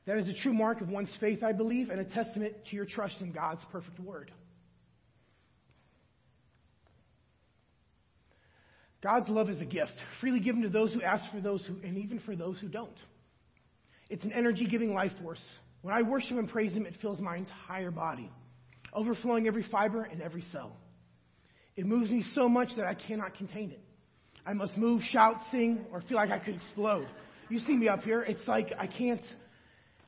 That 0.06 0.18
is 0.18 0.28
a 0.28 0.34
true 0.34 0.52
mark 0.52 0.82
of 0.82 0.90
one's 0.90 1.16
faith, 1.22 1.44
I 1.44 1.54
believe, 1.54 1.90
and 1.90 2.02
a 2.02 2.04
testament 2.04 2.56
to 2.70 2.76
your 2.76 2.84
trust 2.84 3.16
in 3.22 3.32
God's 3.32 3.64
perfect 3.72 4.02
word. 4.02 4.34
God's 9.02 9.30
love 9.30 9.50
is 9.50 9.62
a 9.62 9.66
gift, 9.66 9.94
freely 10.20 10.42
given 10.42 10.64
to 10.64 10.70
those 10.70 10.94
who 10.94 11.02
ask 11.02 11.24
for 11.32 11.40
those 11.40 11.66
who, 11.66 11.76
and 11.88 11.98
even 11.98 12.20
for 12.20 12.36
those 12.36 12.60
who 12.60 12.68
don't. 12.68 12.98
It's 14.10 14.26
an 14.26 14.34
energy 14.34 14.68
giving 14.68 14.94
life 14.94 15.14
force. 15.24 15.40
When 15.84 15.96
I 15.96 16.02
worship 16.02 16.32
and 16.32 16.50
praise 16.50 16.74
Him, 16.74 16.86
it 16.86 16.96
fills 17.02 17.22
my 17.22 17.38
entire 17.38 17.92
body, 17.92 18.30
overflowing 18.92 19.48
every 19.48 19.64
fiber 19.72 20.04
and 20.04 20.22
every 20.22 20.44
cell. 20.52 20.76
It 21.78 21.86
moves 21.86 22.10
me 22.10 22.26
so 22.36 22.50
much 22.50 22.72
that 22.76 22.84
I 22.84 22.94
cannot 22.94 23.36
contain 23.36 23.72
it. 23.72 23.80
I 24.48 24.54
must 24.54 24.77
move, 24.77 25.01
shout, 25.12 25.36
sing, 25.51 25.86
or 25.92 26.01
feel 26.01 26.16
like 26.16 26.32
I 26.32 26.39
could 26.39 26.56
explode. 26.56 27.06
You 27.50 27.60
see 27.60 27.74
me 27.74 27.89
up 27.89 28.04
here, 28.04 28.22
it's 28.22 28.48
like 28.48 28.72
I 28.80 28.88
can't, 28.88 29.22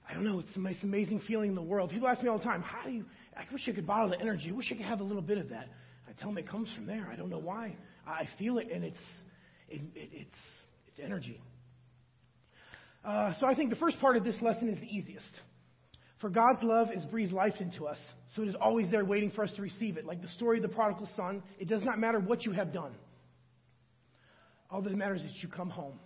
I 0.09 0.13
don't 0.13 0.23
know, 0.23 0.39
it's 0.39 0.53
the 0.53 0.61
most 0.61 0.81
amazing 0.81 1.21
feeling 1.27 1.49
in 1.49 1.55
the 1.55 1.61
world. 1.61 1.89
People 1.89 2.07
ask 2.07 2.23
me 2.23 2.29
all 2.29 2.37
the 2.37 2.43
time, 2.45 2.61
how 2.61 2.85
do 2.85 2.91
you, 2.91 3.05
I 3.35 3.43
wish 3.51 3.67
I 3.67 3.73
could 3.73 3.85
bottle 3.85 4.09
the 4.09 4.19
energy. 4.19 4.49
I 4.49 4.53
wish 4.53 4.71
I 4.71 4.75
could 4.75 4.85
have 4.85 5.01
a 5.01 5.03
little 5.03 5.21
bit 5.21 5.39
of 5.39 5.49
that. 5.49 5.67
I 6.07 6.13
tell 6.13 6.29
them 6.29 6.37
it 6.37 6.47
comes 6.47 6.71
from 6.73 6.85
there. 6.85 7.09
I 7.11 7.17
don't 7.17 7.29
know 7.29 7.39
why. 7.39 7.75
I 8.07 8.29
feel 8.37 8.59
it, 8.59 8.71
and 8.73 8.85
it's, 8.85 8.99
it, 9.67 9.81
it, 9.93 10.09
it's, 10.13 10.37
it's 10.87 10.99
energy. 11.03 11.41
Uh, 13.03 13.33
so 13.41 13.45
I 13.45 13.55
think 13.55 13.71
the 13.71 13.75
first 13.75 13.99
part 13.99 14.15
of 14.15 14.23
this 14.23 14.35
lesson 14.41 14.69
is 14.69 14.79
the 14.79 14.87
easiest. 14.87 15.31
For 16.21 16.29
God's 16.29 16.63
love 16.63 16.87
is 16.93 17.03
breathed 17.05 17.33
life 17.33 17.55
into 17.59 17.87
us, 17.87 17.97
so 18.35 18.41
it 18.41 18.47
is 18.47 18.55
always 18.59 18.89
there 18.89 19.03
waiting 19.03 19.31
for 19.31 19.43
us 19.43 19.51
to 19.57 19.61
receive 19.61 19.97
it. 19.97 20.05
Like 20.05 20.21
the 20.21 20.27
story 20.29 20.59
of 20.59 20.63
the 20.63 20.69
prodigal 20.69 21.09
son, 21.15 21.43
it 21.59 21.67
does 21.67 21.83
not 21.83 21.99
matter 21.99 22.19
what 22.19 22.45
you 22.45 22.53
have 22.53 22.73
done. 22.73 22.93
All 24.69 24.81
that 24.81 24.95
matters 24.95 25.21
is 25.21 25.31
you 25.41 25.49
come 25.49 25.69
home. 25.69 25.99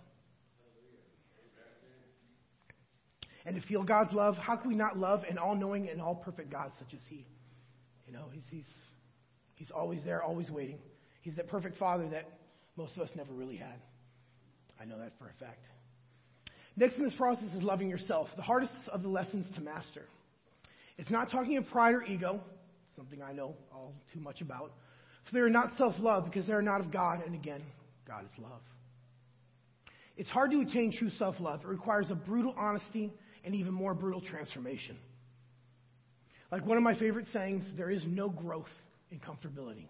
And 3.46 3.60
to 3.60 3.66
feel 3.66 3.82
God's 3.82 4.12
love, 4.14 4.36
how 4.36 4.56
can 4.56 4.70
we 4.70 4.74
not 4.74 4.96
love 4.96 5.22
an 5.28 5.36
all 5.36 5.54
knowing 5.54 5.90
and 5.90 6.00
all 6.00 6.14
perfect 6.14 6.50
God 6.50 6.72
such 6.78 6.94
as 6.94 7.00
He? 7.08 7.26
You 8.06 8.12
know, 8.14 8.24
he's, 8.32 8.44
he's, 8.50 8.66
he's 9.54 9.70
always 9.70 10.02
there, 10.04 10.22
always 10.22 10.50
waiting. 10.50 10.78
He's 11.20 11.36
that 11.36 11.48
perfect 11.48 11.76
father 11.76 12.08
that 12.10 12.24
most 12.76 12.96
of 12.96 13.02
us 13.02 13.10
never 13.14 13.32
really 13.32 13.56
had. 13.56 13.80
I 14.80 14.84
know 14.84 14.98
that 14.98 15.12
for 15.18 15.26
a 15.26 15.44
fact. 15.44 15.64
Next 16.76 16.96
in 16.96 17.04
this 17.04 17.14
process 17.14 17.52
is 17.54 17.62
loving 17.62 17.88
yourself, 17.88 18.28
the 18.36 18.42
hardest 18.42 18.72
of 18.92 19.02
the 19.02 19.08
lessons 19.08 19.46
to 19.54 19.60
master. 19.60 20.02
It's 20.98 21.10
not 21.10 21.30
talking 21.30 21.56
of 21.56 21.66
pride 21.68 21.94
or 21.94 22.02
ego, 22.04 22.40
something 22.96 23.22
I 23.22 23.32
know 23.32 23.54
all 23.72 23.94
too 24.12 24.20
much 24.20 24.40
about. 24.40 24.72
For 25.26 25.34
they 25.34 25.40
are 25.40 25.50
not 25.50 25.70
self 25.78 25.94
love 25.98 26.24
because 26.24 26.46
they 26.46 26.52
are 26.52 26.62
not 26.62 26.80
of 26.80 26.92
God, 26.92 27.24
and 27.24 27.34
again, 27.34 27.62
God 28.06 28.24
is 28.24 28.30
love. 28.38 28.60
It's 30.16 30.28
hard 30.28 30.50
to 30.52 30.60
attain 30.60 30.92
true 30.96 31.10
self 31.10 31.36
love. 31.40 31.60
It 31.62 31.66
requires 31.66 32.10
a 32.10 32.14
brutal 32.14 32.54
honesty 32.56 33.12
and 33.44 33.54
even 33.54 33.72
more 33.72 33.94
brutal 33.94 34.20
transformation. 34.20 34.96
Like 36.52 36.64
one 36.66 36.76
of 36.76 36.82
my 36.82 36.96
favorite 36.96 37.26
sayings, 37.32 37.64
there 37.76 37.90
is 37.90 38.02
no 38.06 38.28
growth 38.28 38.70
in 39.10 39.18
comfortability. 39.18 39.86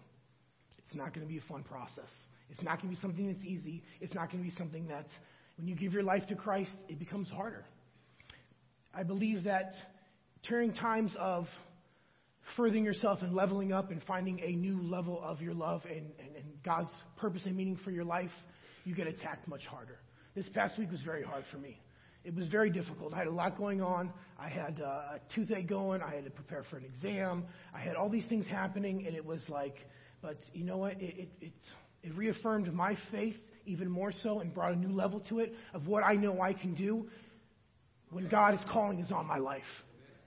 It's 0.79 0.95
not 0.95 1.13
going 1.13 1.25
to 1.25 1.31
be 1.31 1.37
a 1.37 1.47
fun 1.47 1.63
process. 1.63 2.09
It's 2.49 2.61
not 2.61 2.81
going 2.81 2.93
to 2.93 2.95
be 2.95 3.01
something 3.01 3.27
that's 3.27 3.43
easy. 3.45 3.83
It's 4.01 4.13
not 4.13 4.31
going 4.31 4.43
to 4.43 4.49
be 4.49 4.55
something 4.55 4.87
that's 4.87 5.11
when 5.57 5.67
you 5.67 5.75
give 5.75 5.93
your 5.93 6.03
life 6.03 6.27
to 6.27 6.35
Christ, 6.35 6.71
it 6.89 6.99
becomes 6.99 7.29
harder. 7.29 7.65
I 8.93 9.03
believe 9.03 9.45
that 9.45 9.73
during 10.47 10.73
times 10.73 11.15
of 11.17 11.47
furthering 12.55 12.85
yourself 12.85 13.19
and 13.21 13.33
leveling 13.33 13.73
up 13.73 13.91
and 13.91 14.01
finding 14.03 14.39
a 14.39 14.51
new 14.51 14.81
level 14.81 15.21
of 15.23 15.41
your 15.41 15.53
love 15.53 15.81
and, 15.85 16.11
and, 16.19 16.35
and, 16.35 16.45
God's 16.63 16.89
purpose 17.17 17.43
and 17.45 17.55
meaning 17.55 17.77
for 17.83 17.91
your 17.91 18.03
life, 18.03 18.31
you 18.85 18.95
get 18.95 19.05
attacked 19.05 19.47
much 19.47 19.65
harder. 19.67 19.99
This 20.33 20.49
past 20.49 20.79
week 20.79 20.89
was 20.89 21.01
very 21.03 21.21
hard 21.21 21.43
for 21.51 21.57
me. 21.57 21.79
It 22.23 22.33
was 22.33 22.47
very 22.47 22.71
difficult. 22.71 23.13
I 23.13 23.19
had 23.19 23.27
a 23.27 23.31
lot 23.31 23.55
going 23.55 23.83
on. 23.83 24.11
I 24.39 24.49
had 24.49 24.81
uh, 24.81 24.85
a 24.85 25.19
toothache 25.35 25.67
going. 25.67 26.01
I 26.01 26.15
had 26.15 26.25
to 26.25 26.31
prepare 26.31 26.63
for 26.71 26.77
an 26.77 26.85
exam. 26.85 27.45
I 27.71 27.79
had 27.79 27.95
all 27.95 28.09
these 28.09 28.25
things 28.27 28.47
happening, 28.47 29.05
and 29.05 29.15
it 29.15 29.23
was 29.23 29.41
like, 29.47 29.75
but 30.23 30.39
you 30.53 30.63
know 30.63 30.77
what? 30.77 30.93
It, 30.93 31.15
it, 31.19 31.29
it, 31.39 31.53
it 32.01 32.15
reaffirmed 32.15 32.73
my 32.73 32.97
faith 33.11 33.35
even 33.67 33.89
more 33.89 34.11
so 34.11 34.39
and 34.39 34.53
brought 34.53 34.73
a 34.73 34.75
new 34.75 34.91
level 34.91 35.19
to 35.29 35.39
it 35.39 35.53
of 35.73 35.87
what 35.87 36.03
I 36.03 36.13
know 36.13 36.41
I 36.41 36.53
can 36.53 36.73
do 36.73 37.07
when 38.09 38.27
God 38.27 38.55
is 38.55 38.59
calling 38.71 38.99
is 38.99 39.11
on 39.11 39.27
my 39.27 39.37
life. 39.37 39.61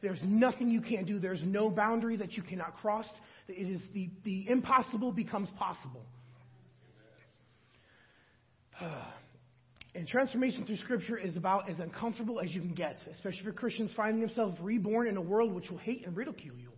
There's 0.00 0.20
nothing 0.24 0.68
you 0.68 0.80
can't 0.80 1.06
do. 1.06 1.18
There's 1.18 1.42
no 1.44 1.70
boundary 1.70 2.16
that 2.16 2.34
you 2.34 2.42
cannot 2.42 2.74
cross. 2.74 3.06
It 3.48 3.52
is 3.52 3.82
the, 3.94 4.10
the 4.24 4.48
impossible 4.48 5.12
becomes 5.12 5.48
possible. 5.58 6.04
And 9.94 10.06
transformation 10.06 10.64
through 10.64 10.76
Scripture 10.76 11.18
is 11.18 11.36
about 11.36 11.68
as 11.68 11.80
uncomfortable 11.80 12.38
as 12.38 12.54
you 12.54 12.60
can 12.60 12.74
get, 12.74 12.98
especially 13.14 13.42
for 13.42 13.52
Christians 13.52 13.90
finding 13.96 14.20
themselves 14.20 14.56
reborn 14.60 15.08
in 15.08 15.16
a 15.16 15.20
world 15.20 15.52
which 15.52 15.70
will 15.70 15.78
hate 15.78 16.06
and 16.06 16.16
ridicule 16.16 16.54
you. 16.56 16.70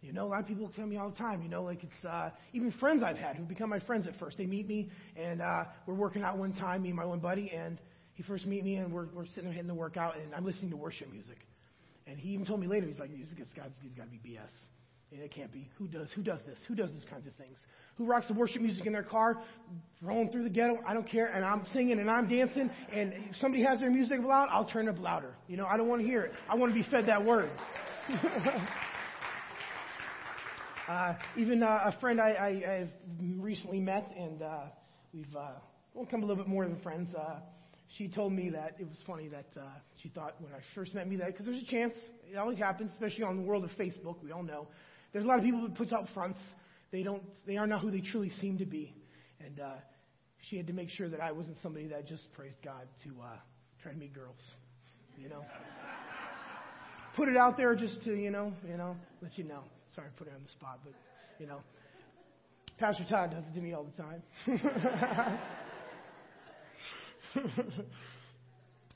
You 0.00 0.12
know, 0.12 0.26
a 0.26 0.30
lot 0.30 0.40
of 0.40 0.46
people 0.46 0.70
tell 0.74 0.86
me 0.86 0.96
all 0.96 1.10
the 1.10 1.16
time, 1.16 1.42
you 1.42 1.48
know, 1.48 1.62
like 1.62 1.84
it's 1.84 2.04
uh, 2.04 2.30
even 2.52 2.72
friends 2.80 3.02
I've 3.04 3.18
had 3.18 3.36
who 3.36 3.44
become 3.44 3.70
my 3.70 3.78
friends 3.80 4.06
at 4.08 4.18
first. 4.18 4.38
They 4.38 4.46
meet 4.46 4.66
me, 4.66 4.90
and 5.16 5.42
uh, 5.42 5.64
we're 5.86 5.94
working 5.94 6.22
out 6.22 6.38
one 6.38 6.54
time, 6.54 6.82
me 6.82 6.88
and 6.88 6.96
my 6.96 7.04
one 7.04 7.20
buddy, 7.20 7.52
and 7.54 7.78
he 8.14 8.22
first 8.22 8.46
meet 8.46 8.64
me, 8.64 8.76
and 8.76 8.92
we're, 8.92 9.06
we're 9.14 9.26
sitting 9.26 9.44
there 9.44 9.52
hitting 9.52 9.68
the 9.68 9.74
workout, 9.74 10.16
and 10.16 10.34
I'm 10.34 10.44
listening 10.44 10.70
to 10.70 10.76
worship 10.76 11.12
music. 11.12 11.38
And 12.06 12.18
he 12.18 12.30
even 12.30 12.46
told 12.46 12.60
me 12.60 12.66
later, 12.66 12.86
he's 12.86 12.98
like, 12.98 13.10
this 13.10 13.28
he's 13.28 13.92
got 13.94 14.04
to 14.04 14.10
be 14.10 14.20
BS. 14.24 14.48
It 15.12 15.32
can't 15.32 15.52
be. 15.52 15.68
Who 15.78 15.86
does? 15.86 16.08
Who 16.14 16.22
does 16.22 16.40
this? 16.46 16.58
Who 16.66 16.74
does 16.74 16.90
these 16.90 17.04
kinds 17.08 17.26
of 17.26 17.34
things? 17.34 17.58
Who 17.96 18.06
rocks 18.06 18.26
the 18.28 18.34
worship 18.34 18.60
music 18.60 18.86
in 18.86 18.92
their 18.92 19.04
car, 19.04 19.36
rolling 20.02 20.30
through 20.30 20.42
the 20.42 20.50
ghetto? 20.50 20.78
I 20.86 20.94
don't 20.94 21.08
care. 21.08 21.26
And 21.28 21.44
I'm 21.44 21.64
singing 21.72 22.00
and 22.00 22.10
I'm 22.10 22.28
dancing. 22.28 22.70
And 22.92 23.12
if 23.12 23.36
somebody 23.36 23.62
has 23.62 23.80
their 23.80 23.90
music 23.90 24.18
loud, 24.22 24.48
I'll 24.50 24.64
turn 24.64 24.88
it 24.88 24.98
louder. 24.98 25.34
You 25.46 25.56
know, 25.56 25.66
I 25.66 25.76
don't 25.76 25.88
want 25.88 26.02
to 26.02 26.08
hear 26.08 26.22
it. 26.22 26.32
I 26.48 26.56
want 26.56 26.74
to 26.74 26.82
be 26.82 26.88
fed 26.90 27.06
that 27.06 27.24
word. 27.24 27.50
uh, 30.88 31.14
even 31.36 31.62
uh, 31.62 31.80
a 31.84 31.92
friend 32.00 32.20
I, 32.20 32.30
I, 32.30 32.48
I've 32.80 32.90
recently 33.38 33.78
met, 33.80 34.12
and 34.18 34.42
uh, 34.42 34.58
we've 35.14 35.36
uh, 35.36 35.52
become 36.00 36.24
a 36.24 36.26
little 36.26 36.42
bit 36.42 36.48
more 36.48 36.66
than 36.66 36.80
friends. 36.80 37.14
Uh, 37.14 37.36
she 37.96 38.08
told 38.08 38.32
me 38.32 38.50
that 38.50 38.76
it 38.78 38.84
was 38.84 38.96
funny 39.06 39.28
that 39.28 39.46
uh, 39.56 39.64
she 40.02 40.08
thought 40.08 40.34
when 40.40 40.52
I 40.52 40.58
first 40.74 40.94
met 40.94 41.08
me 41.08 41.16
that 41.16 41.28
because 41.28 41.46
there's 41.46 41.62
a 41.62 41.66
chance 41.66 41.94
it 42.30 42.36
always 42.36 42.58
happens, 42.58 42.90
especially 42.92 43.24
on 43.24 43.36
the 43.36 43.42
world 43.42 43.64
of 43.64 43.70
Facebook. 43.72 44.16
We 44.22 44.32
all 44.32 44.42
know 44.42 44.68
there's 45.12 45.24
a 45.24 45.28
lot 45.28 45.38
of 45.38 45.44
people 45.44 45.62
that 45.62 45.74
puts 45.76 45.92
out 45.92 46.06
fronts. 46.12 46.38
They 46.90 47.02
don't. 47.02 47.22
They 47.46 47.56
are 47.56 47.66
not 47.66 47.80
who 47.80 47.90
they 47.90 48.00
truly 48.00 48.30
seem 48.30 48.58
to 48.58 48.66
be. 48.66 48.94
And 49.44 49.60
uh, 49.60 49.74
she 50.48 50.56
had 50.56 50.66
to 50.66 50.72
make 50.72 50.90
sure 50.90 51.08
that 51.08 51.20
I 51.20 51.32
wasn't 51.32 51.56
somebody 51.62 51.86
that 51.88 52.06
just 52.06 52.32
praised 52.32 52.56
God 52.64 52.86
to 53.04 53.10
uh, 53.22 53.36
try 53.82 53.92
to 53.92 53.98
meet 53.98 54.12
girls. 54.12 54.40
You 55.16 55.28
know. 55.28 55.44
Put 57.16 57.28
it 57.28 57.36
out 57.36 57.56
there 57.56 57.74
just 57.74 58.04
to 58.04 58.14
you 58.14 58.30
know, 58.30 58.52
you 58.68 58.76
know, 58.76 58.94
let 59.22 59.38
you 59.38 59.44
know. 59.44 59.62
Sorry, 59.94 60.08
put 60.18 60.26
it 60.26 60.34
on 60.34 60.42
the 60.42 60.50
spot, 60.50 60.80
but 60.84 60.92
you 61.38 61.46
know, 61.46 61.60
Pastor 62.78 63.06
Todd 63.08 63.30
does 63.30 63.42
it 63.50 63.54
to 63.54 63.60
me 63.60 63.72
all 63.72 63.84
the 63.84 64.02
time. 64.02 65.38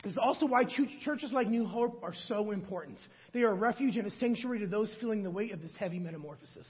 This 0.03 0.13
is 0.13 0.19
also 0.19 0.47
why 0.47 0.65
churches 0.65 1.31
like 1.31 1.47
New 1.49 1.67
Hope 1.67 2.01
are 2.03 2.15
so 2.27 2.53
important. 2.53 2.99
They 3.35 3.43
are 3.43 3.51
a 3.51 3.55
refuge 3.55 3.99
and 3.99 4.07
a 4.07 4.11
sanctuary 4.13 4.61
to 4.61 4.67
those 4.67 4.91
feeling 4.99 5.23
the 5.23 5.31
weight 5.31 5.53
of 5.53 5.61
this 5.61 5.73
heavy 5.79 5.99
metamorphosis. 5.99 6.67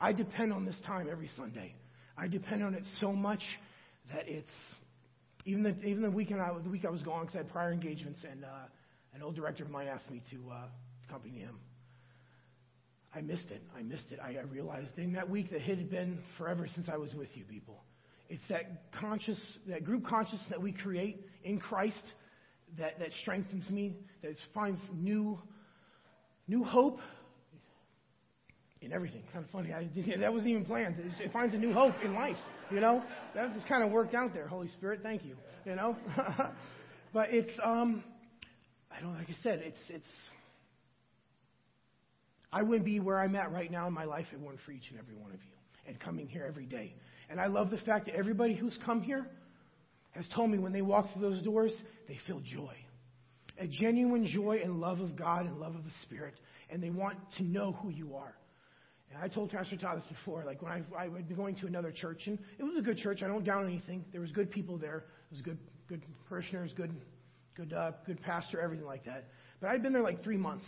I 0.00 0.12
depend 0.12 0.52
on 0.52 0.64
this 0.64 0.78
time 0.84 1.08
every 1.10 1.30
Sunday. 1.36 1.74
I 2.16 2.26
depend 2.26 2.64
on 2.64 2.74
it 2.74 2.82
so 3.00 3.12
much 3.12 3.42
that 4.12 4.28
it's 4.28 4.48
even 5.44 5.62
the 5.62 5.70
even 5.84 6.02
the 6.02 6.10
weekend 6.10 6.40
I, 6.40 6.50
the 6.62 6.68
week 6.68 6.84
I 6.84 6.90
was 6.90 7.02
gone 7.02 7.22
because 7.22 7.36
I 7.36 7.38
had 7.38 7.50
prior 7.50 7.72
engagements 7.72 8.20
and 8.28 8.44
uh, 8.44 8.48
an 9.14 9.22
old 9.22 9.36
director 9.36 9.62
of 9.62 9.70
mine 9.70 9.86
asked 9.86 10.10
me 10.10 10.20
to 10.32 10.50
uh, 10.50 10.56
accompany 11.08 11.38
him. 11.38 11.58
I 13.14 13.20
missed 13.20 13.50
it. 13.50 13.62
I 13.76 13.82
missed 13.82 14.10
it. 14.10 14.18
I, 14.22 14.36
I 14.36 14.42
realized 14.42 14.98
in 14.98 15.12
that 15.12 15.30
week 15.30 15.50
that 15.50 15.60
it 15.60 15.78
had 15.78 15.90
been 15.90 16.18
forever 16.36 16.66
since 16.74 16.88
I 16.92 16.96
was 16.96 17.14
with 17.14 17.28
you 17.34 17.44
people. 17.44 17.82
It's 18.28 18.42
that 18.50 18.92
conscious, 19.00 19.38
that 19.68 19.84
group 19.84 20.04
consciousness 20.06 20.42
that 20.50 20.60
we 20.60 20.72
create 20.72 21.26
in 21.44 21.58
Christ 21.58 22.02
that, 22.78 22.98
that 22.98 23.08
strengthens 23.22 23.68
me, 23.70 23.96
that 24.22 24.34
finds 24.54 24.80
new, 24.94 25.38
new 26.46 26.62
hope 26.62 26.98
in 28.82 28.92
everything. 28.92 29.22
Kind 29.32 29.44
of 29.44 29.50
funny. 29.50 29.72
I, 29.72 29.88
that 30.20 30.32
wasn't 30.32 30.50
even 30.50 30.64
planned. 30.64 30.96
It 30.98 31.32
finds 31.32 31.54
a 31.54 31.58
new 31.58 31.72
hope 31.72 31.94
in 32.04 32.14
life. 32.14 32.36
You 32.70 32.80
know, 32.80 33.02
that 33.34 33.54
just 33.54 33.66
kind 33.66 33.82
of 33.82 33.90
worked 33.90 34.14
out 34.14 34.34
there. 34.34 34.46
Holy 34.46 34.68
Spirit, 34.68 35.00
thank 35.02 35.24
you. 35.24 35.34
You 35.64 35.76
know, 35.76 35.96
but 37.14 37.30
it's 37.30 37.52
um, 37.62 38.04
I 38.90 39.00
don't 39.00 39.14
like 39.14 39.28
I 39.30 39.36
said, 39.42 39.62
it's 39.64 39.78
it's. 39.88 40.06
I 42.52 42.62
wouldn't 42.62 42.84
be 42.84 43.00
where 43.00 43.20
I'm 43.20 43.36
at 43.36 43.52
right 43.52 43.70
now 43.70 43.86
in 43.86 43.92
my 43.92 44.04
life 44.04 44.26
if 44.28 44.34
it 44.34 44.40
weren't 44.40 44.60
for 44.64 44.72
each 44.72 44.90
and 44.90 44.98
every 44.98 45.14
one 45.14 45.30
of 45.30 45.40
you 45.42 45.52
and 45.86 45.98
coming 45.98 46.28
here 46.28 46.46
every 46.46 46.64
day. 46.66 46.94
And 47.28 47.40
I 47.40 47.46
love 47.46 47.70
the 47.70 47.78
fact 47.78 48.06
that 48.06 48.14
everybody 48.14 48.54
who's 48.54 48.78
come 48.84 49.02
here 49.02 49.26
has 50.12 50.26
told 50.34 50.50
me 50.50 50.58
when 50.58 50.72
they 50.72 50.82
walk 50.82 51.12
through 51.12 51.22
those 51.30 51.42
doors, 51.42 51.72
they 52.08 52.18
feel 52.26 52.40
joy. 52.40 52.74
A 53.60 53.66
genuine 53.66 54.26
joy 54.26 54.60
and 54.62 54.80
love 54.80 55.00
of 55.00 55.16
God 55.16 55.46
and 55.46 55.58
love 55.58 55.74
of 55.74 55.84
the 55.84 55.90
Spirit. 56.04 56.34
And 56.70 56.82
they 56.82 56.90
want 56.90 57.18
to 57.36 57.42
know 57.42 57.72
who 57.72 57.90
you 57.90 58.14
are. 58.16 58.34
And 59.10 59.22
I 59.22 59.28
told 59.28 59.50
Pastor 59.50 59.76
Todd 59.76 59.98
this 59.98 60.06
before. 60.06 60.44
Like 60.44 60.62
when 60.62 60.72
I, 60.72 60.82
I 60.96 61.08
would 61.08 61.28
be 61.28 61.34
going 61.34 61.56
to 61.56 61.66
another 61.66 61.92
church, 61.92 62.22
and 62.26 62.38
it 62.58 62.62
was 62.62 62.76
a 62.78 62.82
good 62.82 62.98
church. 62.98 63.22
I 63.22 63.26
don't 63.26 63.44
down 63.44 63.66
anything. 63.66 64.04
There 64.12 64.20
was 64.20 64.30
good 64.32 64.50
people 64.50 64.76
there. 64.76 64.98
It 65.30 65.32
was 65.32 65.40
good, 65.40 65.58
good 65.88 66.02
parishioners, 66.28 66.72
good, 66.76 66.92
good, 67.56 67.72
uh, 67.72 67.92
good 68.06 68.20
pastor, 68.22 68.60
everything 68.60 68.86
like 68.86 69.04
that. 69.06 69.24
But 69.60 69.70
I'd 69.70 69.82
been 69.82 69.92
there 69.92 70.02
like 70.02 70.22
three 70.22 70.36
months, 70.36 70.66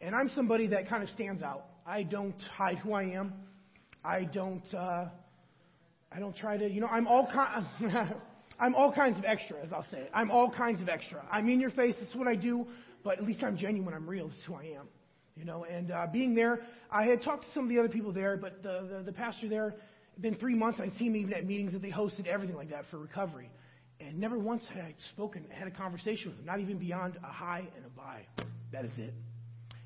and 0.00 0.14
I'm 0.14 0.30
somebody 0.34 0.68
that 0.68 0.88
kind 0.88 1.02
of 1.02 1.08
stands 1.10 1.42
out. 1.42 1.66
I 1.84 2.04
don't 2.04 2.40
hide 2.56 2.78
who 2.78 2.92
I 2.92 3.04
am. 3.04 3.32
I 4.04 4.24
don't. 4.24 4.74
Uh, 4.74 5.06
I 6.12 6.18
don't 6.18 6.36
try 6.36 6.56
to, 6.56 6.68
you 6.68 6.80
know, 6.80 6.88
I'm 6.88 7.06
all 7.06 7.26
ki- 7.26 7.86
I'm 8.60 8.74
all 8.74 8.92
kinds 8.92 9.18
of 9.18 9.24
extra, 9.24 9.56
as 9.64 9.72
I'll 9.72 9.86
say 9.90 9.98
it. 9.98 10.10
I'm 10.12 10.30
all 10.30 10.50
kinds 10.50 10.82
of 10.82 10.88
extra. 10.88 11.24
I'm 11.30 11.48
in 11.48 11.60
your 11.60 11.70
face. 11.70 11.94
This 11.98 12.10
is 12.10 12.14
what 12.16 12.28
I 12.28 12.36
do, 12.36 12.66
but 13.02 13.18
at 13.18 13.24
least 13.24 13.42
I'm 13.42 13.56
genuine. 13.56 13.94
I'm 13.94 14.08
real. 14.08 14.28
This 14.28 14.36
is 14.36 14.44
who 14.44 14.54
I 14.54 14.74
am. 14.78 14.88
You 15.36 15.44
know, 15.44 15.64
and 15.64 15.90
uh, 15.90 16.06
being 16.12 16.34
there, 16.34 16.60
I 16.90 17.04
had 17.04 17.22
talked 17.22 17.44
to 17.44 17.50
some 17.54 17.64
of 17.64 17.70
the 17.70 17.78
other 17.78 17.88
people 17.88 18.12
there, 18.12 18.36
but 18.36 18.62
the, 18.62 18.98
the, 18.98 19.02
the 19.06 19.12
pastor 19.12 19.48
there, 19.48 19.68
it'd 20.12 20.20
been 20.20 20.34
three 20.34 20.54
months. 20.54 20.80
I'd 20.82 20.92
seen 20.94 21.14
him 21.14 21.16
even 21.16 21.32
at 21.32 21.46
meetings 21.46 21.72
that 21.72 21.80
they 21.80 21.90
hosted, 21.90 22.26
everything 22.26 22.56
like 22.56 22.70
that 22.70 22.84
for 22.90 22.98
recovery. 22.98 23.50
And 24.00 24.18
never 24.18 24.38
once 24.38 24.62
had 24.72 24.82
I 24.82 24.94
spoken, 25.12 25.46
had 25.50 25.68
a 25.68 25.70
conversation 25.70 26.30
with 26.30 26.38
him, 26.40 26.46
not 26.46 26.60
even 26.60 26.78
beyond 26.78 27.16
a 27.16 27.32
hi 27.32 27.60
and 27.76 27.86
a 27.86 27.88
bye. 27.90 28.26
That 28.72 28.84
is 28.84 28.90
it. 28.98 29.14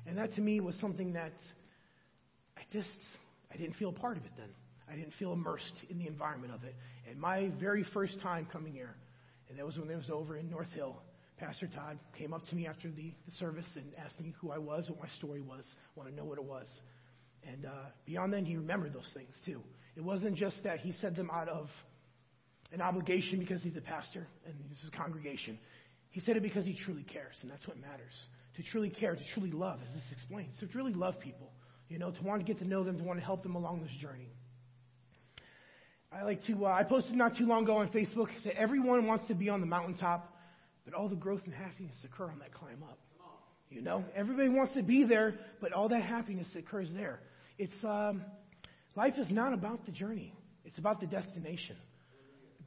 And 0.07 0.17
that 0.17 0.33
to 0.35 0.41
me 0.41 0.59
was 0.59 0.75
something 0.81 1.13
that 1.13 1.33
I 2.57 2.61
just, 2.71 2.89
I 3.53 3.57
didn't 3.57 3.75
feel 3.75 3.89
a 3.89 3.93
part 3.93 4.17
of 4.17 4.25
it 4.25 4.31
then. 4.37 4.49
I 4.91 4.95
didn't 4.95 5.13
feel 5.17 5.33
immersed 5.33 5.73
in 5.89 5.97
the 5.97 6.07
environment 6.07 6.53
of 6.53 6.63
it. 6.63 6.75
And 7.09 7.19
my 7.19 7.51
very 7.59 7.85
first 7.93 8.19
time 8.21 8.47
coming 8.51 8.73
here, 8.73 8.95
and 9.49 9.57
that 9.57 9.65
was 9.65 9.77
when 9.77 9.89
it 9.89 9.95
was 9.95 10.09
over 10.09 10.37
in 10.37 10.49
North 10.49 10.69
Hill, 10.73 11.01
Pastor 11.37 11.67
Todd 11.67 11.99
came 12.17 12.33
up 12.33 12.45
to 12.47 12.55
me 12.55 12.65
after 12.65 12.89
the, 12.89 13.13
the 13.25 13.31
service 13.39 13.67
and 13.75 13.85
asked 14.03 14.19
me 14.19 14.33
who 14.39 14.51
I 14.51 14.57
was, 14.57 14.89
what 14.89 14.99
my 14.99 15.09
story 15.17 15.41
was, 15.41 15.63
want 15.95 16.09
to 16.09 16.15
know 16.15 16.23
what 16.23 16.37
it 16.37 16.43
was. 16.43 16.67
And 17.47 17.65
uh, 17.65 17.69
beyond 18.05 18.33
then, 18.33 18.45
he 18.45 18.55
remembered 18.55 18.93
those 18.93 19.09
things 19.13 19.33
too. 19.45 19.61
It 19.95 20.03
wasn't 20.03 20.35
just 20.35 20.63
that 20.63 20.79
he 20.79 20.93
said 21.01 21.15
them 21.15 21.29
out 21.31 21.49
of 21.49 21.67
an 22.71 22.81
obligation 22.81 23.39
because 23.39 23.61
he's 23.61 23.75
a 23.75 23.81
pastor 23.81 24.27
and 24.45 24.55
this 24.69 24.79
is 24.79 24.89
a 24.93 24.97
congregation. 24.97 25.57
He 26.09 26.21
said 26.21 26.37
it 26.37 26.43
because 26.43 26.63
he 26.63 26.73
truly 26.85 27.03
cares, 27.03 27.35
and 27.41 27.51
that's 27.51 27.67
what 27.67 27.77
matters. 27.77 28.13
To 28.55 28.63
truly 28.63 28.89
care, 28.89 29.15
to 29.15 29.21
truly 29.33 29.51
love, 29.51 29.79
as 29.85 29.93
this 29.93 30.03
explains. 30.13 30.57
To 30.61 30.67
truly 30.67 30.93
love 30.93 31.19
people, 31.19 31.51
you 31.89 31.99
know, 31.99 32.11
to 32.11 32.23
want 32.23 32.39
to 32.39 32.45
get 32.45 32.57
to 32.59 32.67
know 32.67 32.85
them, 32.85 32.97
to 32.97 33.03
want 33.03 33.19
to 33.19 33.25
help 33.25 33.43
them 33.43 33.55
along 33.55 33.81
this 33.81 33.91
journey. 34.01 34.29
I 36.15 36.23
like 36.23 36.45
to, 36.45 36.65
uh, 36.65 36.69
I 36.69 36.83
posted 36.83 37.15
not 37.15 37.35
too 37.37 37.45
long 37.45 37.63
ago 37.63 37.77
on 37.77 37.89
Facebook 37.89 38.27
that 38.45 38.55
everyone 38.55 39.05
wants 39.05 39.27
to 39.27 39.33
be 39.33 39.49
on 39.49 39.59
the 39.59 39.65
mountaintop, 39.67 40.33
but 40.85 40.93
all 40.93 41.09
the 41.09 41.15
growth 41.15 41.41
and 41.43 41.53
happiness 41.53 41.97
occur 42.05 42.25
on 42.29 42.39
that 42.39 42.53
climb 42.53 42.81
up. 42.83 42.97
You 43.69 43.81
know, 43.81 44.05
everybody 44.15 44.47
wants 44.47 44.75
to 44.75 44.83
be 44.83 45.03
there, 45.03 45.33
but 45.59 45.73
all 45.73 45.89
that 45.89 46.03
happiness 46.03 46.47
occurs 46.55 46.87
there. 46.93 47.19
It's, 47.57 47.73
um, 47.83 48.23
life 48.95 49.15
is 49.17 49.29
not 49.29 49.53
about 49.53 49.85
the 49.85 49.91
journey. 49.91 50.33
It's 50.63 50.77
about 50.77 51.01
the 51.01 51.07
destination. 51.07 51.75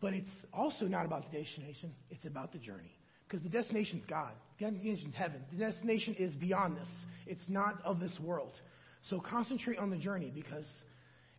But 0.01 0.13
it's 0.13 0.31
also 0.53 0.87
not 0.87 1.07
about 1.07 1.31
the 1.31 1.39
destination, 1.39 1.93
it's 2.11 2.27
about 2.27 2.53
the 2.53 2.59
journey. 2.59 2.93
Because 3.27 3.43
the 3.43 3.49
destination 3.49 4.01
is 4.01 4.05
God. 4.05 4.33
The 4.59 4.67
destination 4.67 5.09
is 5.09 5.15
heaven. 5.15 5.43
The 5.53 5.59
destination 5.59 6.17
is 6.19 6.35
beyond 6.35 6.77
this. 6.77 6.89
It's 7.27 7.49
not 7.49 7.81
of 7.85 7.99
this 7.99 8.17
world. 8.21 8.53
So 9.09 9.21
concentrate 9.21 9.79
on 9.79 9.91
the 9.91 9.97
journey 9.97 10.31
because 10.35 10.67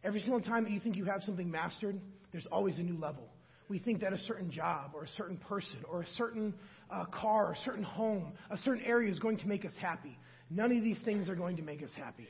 every 0.03 0.21
single 0.21 0.41
time 0.41 0.63
that 0.63 0.71
you 0.71 0.79
think 0.79 0.95
you 0.95 1.05
have 1.05 1.23
something 1.23 1.49
mastered, 1.49 1.99
there's 2.31 2.47
always 2.51 2.77
a 2.77 2.83
new 2.83 2.97
level. 2.97 3.29
We 3.67 3.79
think 3.79 4.01
that 4.01 4.13
a 4.13 4.17
certain 4.19 4.49
job 4.49 4.91
or 4.95 5.03
a 5.03 5.07
certain 5.09 5.37
person 5.37 5.77
or 5.89 6.01
a 6.01 6.07
certain 6.17 6.55
uh, 6.89 7.05
car 7.05 7.49
or 7.49 7.51
a 7.53 7.57
certain 7.57 7.83
home, 7.83 8.33
a 8.49 8.57
certain 8.57 8.83
area 8.83 9.11
is 9.11 9.19
going 9.19 9.37
to 9.37 9.47
make 9.47 9.63
us 9.63 9.73
happy. 9.79 10.17
None 10.49 10.75
of 10.75 10.83
these 10.83 10.97
things 11.05 11.29
are 11.29 11.35
going 11.35 11.57
to 11.57 11.61
make 11.61 11.83
us 11.83 11.91
happy. 11.95 12.27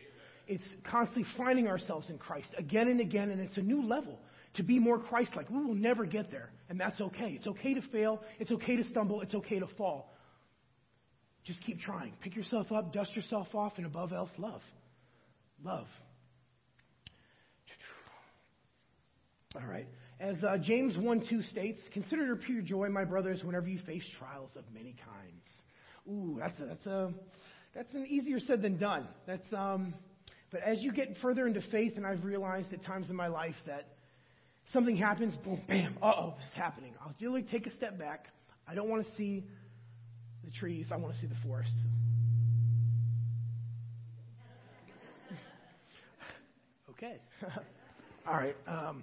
It's 0.47 0.63
constantly 0.83 1.25
finding 1.37 1.67
ourselves 1.67 2.09
in 2.09 2.17
Christ 2.17 2.49
again 2.57 2.87
and 2.89 2.99
again, 2.99 3.29
and 3.29 3.39
it's 3.39 3.57
a 3.57 3.61
new 3.61 3.83
level 3.83 4.19
to 4.55 4.63
be 4.63 4.79
more 4.79 4.99
Christ 4.99 5.35
like. 5.35 5.49
We 5.49 5.63
will 5.63 5.75
never 5.75 6.05
get 6.05 6.31
there, 6.31 6.49
and 6.69 6.79
that's 6.79 6.99
okay. 6.99 7.33
It's 7.37 7.47
okay 7.47 7.73
to 7.75 7.81
fail, 7.91 8.21
it's 8.39 8.51
okay 8.51 8.75
to 8.75 8.83
stumble, 8.89 9.21
it's 9.21 9.35
okay 9.35 9.59
to 9.59 9.67
fall. 9.77 10.13
Just 11.45 11.61
keep 11.61 11.79
trying. 11.79 12.13
Pick 12.21 12.35
yourself 12.35 12.71
up, 12.71 12.91
dust 12.91 13.15
yourself 13.15 13.47
off, 13.53 13.73
and 13.77 13.85
above 13.85 14.11
else, 14.11 14.29
love. 14.37 14.61
Love. 15.63 15.87
All 19.55 19.67
right. 19.67 19.87
As 20.19 20.35
uh, 20.43 20.57
James 20.61 20.95
1 20.95 21.23
2 21.27 21.41
states, 21.41 21.79
consider 21.91 22.33
it 22.33 22.41
pure 22.45 22.61
joy, 22.61 22.87
my 22.89 23.03
brothers, 23.03 23.43
whenever 23.43 23.67
you 23.67 23.79
face 23.79 24.03
trials 24.19 24.51
of 24.55 24.63
many 24.71 24.93
kinds. 25.03 25.41
Ooh, 26.07 26.37
that's 26.39 26.59
a, 26.59 26.65
that's 26.65 26.85
a, 26.85 27.11
that's 27.73 27.91
an 27.95 28.05
easier 28.05 28.39
said 28.39 28.61
than 28.61 28.77
done. 28.77 29.07
That's, 29.25 29.51
um, 29.51 29.95
but 30.51 30.61
as 30.61 30.81
you 30.81 30.91
get 30.93 31.17
further 31.19 31.47
into 31.47 31.61
faith, 31.71 31.93
and 31.97 32.05
I've 32.05 32.23
realized 32.23 32.71
at 32.73 32.83
times 32.83 33.09
in 33.09 33.15
my 33.15 33.25
life 33.25 33.55
that 33.65 33.87
something 34.71 34.95
happens, 34.95 35.35
boom, 35.43 35.59
bam, 35.67 35.97
uh 35.99 36.11
oh, 36.15 36.35
is 36.47 36.55
happening. 36.55 36.93
I'll 37.01 37.15
really 37.19 37.41
take 37.41 37.65
a 37.65 37.71
step 37.71 37.97
back. 37.97 38.27
I 38.67 38.75
don't 38.75 38.87
want 38.87 39.03
to 39.03 39.11
see 39.15 39.43
the 40.45 40.51
trees, 40.51 40.89
I 40.91 40.97
want 40.97 41.15
to 41.15 41.19
see 41.21 41.27
the 41.27 41.41
forest. 41.43 41.73
okay. 46.91 47.17
All 48.27 48.35
right. 48.35 48.55
Um, 48.67 49.01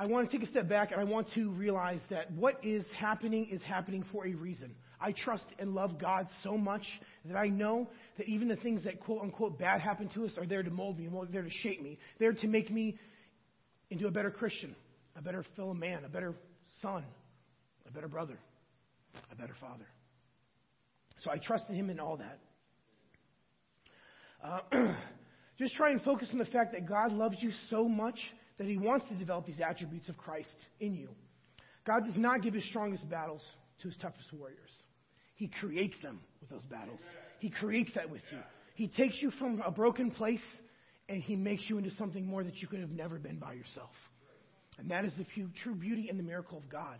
I 0.00 0.06
want 0.06 0.30
to 0.30 0.38
take 0.38 0.46
a 0.46 0.50
step 0.50 0.68
back 0.68 0.92
and 0.92 1.00
I 1.00 1.04
want 1.04 1.28
to 1.34 1.50
realize 1.50 2.00
that 2.10 2.30
what 2.30 2.64
is 2.64 2.86
happening 2.96 3.48
is 3.50 3.60
happening 3.62 4.04
for 4.12 4.24
a 4.26 4.32
reason. 4.32 4.76
I 5.00 5.12
trust 5.12 5.44
and 5.58 5.74
love 5.74 5.98
God 5.98 6.28
so 6.44 6.56
much 6.56 6.82
that 7.24 7.36
I 7.36 7.48
know 7.48 7.88
that 8.16 8.28
even 8.28 8.46
the 8.46 8.56
things 8.56 8.84
that 8.84 9.00
quote 9.00 9.22
unquote 9.22 9.58
bad 9.58 9.80
happen 9.80 10.08
to 10.14 10.24
us 10.24 10.32
are 10.38 10.46
there 10.46 10.62
to 10.62 10.70
mold 10.70 10.98
me, 10.98 11.08
there 11.32 11.42
to 11.42 11.50
shape 11.50 11.82
me, 11.82 11.98
there 12.20 12.32
to 12.32 12.46
make 12.46 12.70
me 12.70 12.96
into 13.90 14.06
a 14.06 14.10
better 14.10 14.30
Christian, 14.30 14.76
a 15.16 15.22
better 15.22 15.44
fellow 15.56 15.74
man, 15.74 16.04
a 16.04 16.08
better 16.08 16.34
son, 16.80 17.04
a 17.88 17.92
better 17.92 18.08
brother, 18.08 18.38
a 19.32 19.34
better 19.34 19.54
father. 19.60 19.86
So 21.24 21.30
I 21.30 21.38
trust 21.38 21.64
in 21.68 21.74
Him 21.74 21.90
in 21.90 21.98
all 21.98 22.18
that. 22.18 22.38
Uh, 24.72 24.92
just 25.58 25.74
try 25.74 25.90
and 25.90 26.00
focus 26.02 26.28
on 26.32 26.38
the 26.38 26.44
fact 26.44 26.72
that 26.72 26.88
God 26.88 27.12
loves 27.12 27.36
you 27.40 27.50
so 27.68 27.88
much 27.88 28.18
that 28.58 28.66
He 28.66 28.76
wants 28.76 29.06
to 29.08 29.14
develop 29.14 29.46
these 29.46 29.60
attributes 29.66 30.08
of 30.08 30.16
Christ 30.16 30.54
in 30.80 30.94
you. 30.94 31.08
God 31.86 32.04
does 32.04 32.16
not 32.16 32.42
give 32.42 32.54
His 32.54 32.68
strongest 32.68 33.08
battles 33.08 33.42
to 33.82 33.88
His 33.88 33.96
toughest 33.98 34.32
warriors. 34.32 34.70
He 35.36 35.48
creates 35.48 35.94
them 36.02 36.20
with 36.40 36.50
those 36.50 36.64
battles. 36.64 37.00
He 37.38 37.50
creates 37.50 37.92
that 37.94 38.10
with 38.10 38.22
you. 38.32 38.38
He 38.74 38.88
takes 38.88 39.22
you 39.22 39.30
from 39.32 39.62
a 39.64 39.70
broken 39.70 40.10
place 40.10 40.44
and 41.08 41.22
He 41.22 41.36
makes 41.36 41.62
you 41.68 41.78
into 41.78 41.90
something 41.96 42.26
more 42.26 42.44
that 42.44 42.56
you 42.56 42.68
could 42.68 42.80
have 42.80 42.90
never 42.90 43.18
been 43.18 43.38
by 43.38 43.54
yourself. 43.54 43.90
And 44.78 44.90
that 44.90 45.04
is 45.04 45.12
the 45.16 45.26
true 45.62 45.74
beauty 45.74 46.08
and 46.08 46.18
the 46.18 46.22
miracle 46.22 46.58
of 46.58 46.68
God. 46.68 46.98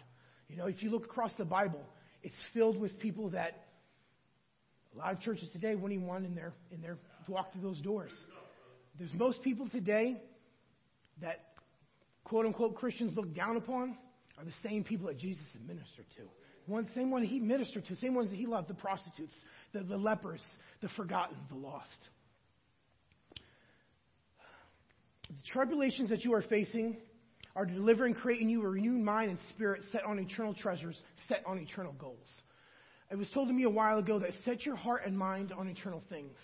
You 0.49 0.57
know, 0.57 0.67
if 0.67 0.83
you 0.83 0.91
look 0.91 1.05
across 1.05 1.33
the 1.37 1.45
Bible, 1.45 1.83
it's 2.23 2.35
filled 2.55 2.79
with 2.79 2.99
people 2.99 3.31
that 3.31 3.67
a 4.95 4.99
lot 4.99 5.13
of 5.13 5.21
churches 5.21 5.49
today 5.53 5.75
wouldn't 5.75 5.93
even 5.93 6.07
want 6.07 6.25
in 6.25 6.35
their 6.35 6.53
in 6.71 6.81
their 6.81 6.97
walk 7.29 7.53
through 7.53 7.63
those 7.63 7.81
doors. 7.81 8.11
There's 8.99 9.13
most 9.15 9.43
people 9.43 9.69
today 9.69 10.21
that 11.21 11.48
quote 12.29 12.47
unquote 12.47 12.75
Christians 12.77 13.17
look 13.17 13.35
down 13.35 13.57
upon 13.57 13.97
are 14.39 14.45
the 14.45 14.69
same 14.69 14.85
people 14.85 15.09
that 15.09 15.19
Jesus 15.19 15.43
ministered 15.67 16.07
to. 16.17 16.23
One, 16.67 16.87
same 16.95 17.11
one 17.11 17.25
he 17.25 17.41
ministered 17.41 17.87
to, 17.87 17.97
same 17.97 18.15
ones 18.15 18.31
that 18.31 18.37
he 18.37 18.47
loved, 18.47 18.69
the 18.69 18.75
prostitutes, 18.75 19.33
the, 19.73 19.81
the 19.81 19.97
lepers, 19.97 20.43
the 20.83 20.89
forgotten, 20.91 21.37
the 21.51 21.57
lost. 21.57 21.87
The 25.29 25.51
tribulations 25.51 26.11
that 26.11 26.25
you 26.25 26.35
are 26.35 26.43
facing 26.43 26.99
are 27.57 27.65
to 27.65 27.73
deliver 27.73 28.05
and 28.05 28.15
create 28.15 28.41
in 28.41 28.49
you 28.49 28.63
a 28.63 28.69
renewed 28.69 29.01
mind 29.01 29.31
and 29.31 29.39
spirit 29.55 29.83
set 29.93 30.05
on 30.05 30.19
eternal 30.19 30.55
treasures, 30.55 30.97
set 31.27 31.43
on 31.47 31.59
eternal 31.59 31.93
goals. 31.93 32.27
It 33.11 33.17
was 33.17 33.29
told 33.33 33.49
to 33.49 33.55
me 33.55 33.65
a 33.65 33.71
while 33.71 33.99
ago 33.99 34.19
that 34.19 34.31
set 34.45 34.67
your 34.67 34.77
heart 34.77 35.03
and 35.07 35.19
mind 35.19 35.53
on 35.53 35.69
eternal 35.69 36.03
things. 36.11 36.37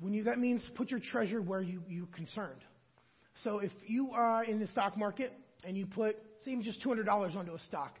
When 0.00 0.14
you, 0.14 0.24
that 0.24 0.38
means 0.38 0.62
put 0.74 0.90
your 0.90 1.00
treasure 1.00 1.40
where 1.40 1.60
you, 1.60 1.82
you're 1.88 2.06
concerned. 2.06 2.60
So 3.42 3.58
if 3.58 3.72
you 3.86 4.10
are 4.12 4.44
in 4.44 4.60
the 4.60 4.66
stock 4.68 4.96
market 4.96 5.32
and 5.64 5.76
you 5.76 5.86
put, 5.86 6.16
say, 6.44 6.52
even 6.52 6.62
just 6.62 6.82
$200 6.82 7.08
onto 7.36 7.54
a 7.54 7.58
stock, 7.60 7.98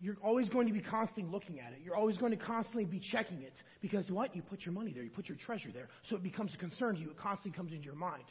you're 0.00 0.16
always 0.22 0.48
going 0.48 0.68
to 0.68 0.72
be 0.72 0.80
constantly 0.80 1.24
looking 1.24 1.58
at 1.58 1.72
it. 1.72 1.80
You're 1.82 1.96
always 1.96 2.16
going 2.16 2.30
to 2.30 2.44
constantly 2.44 2.84
be 2.84 3.00
checking 3.00 3.42
it. 3.42 3.54
Because 3.80 4.08
what? 4.10 4.36
You 4.36 4.42
put 4.42 4.64
your 4.64 4.72
money 4.72 4.92
there. 4.92 5.02
You 5.02 5.10
put 5.10 5.28
your 5.28 5.38
treasure 5.38 5.70
there. 5.72 5.88
So 6.08 6.16
it 6.16 6.22
becomes 6.22 6.54
a 6.54 6.58
concern 6.58 6.94
to 6.96 7.00
you. 7.00 7.10
It 7.10 7.18
constantly 7.18 7.56
comes 7.56 7.72
into 7.72 7.84
your 7.84 7.96
mind. 7.96 8.24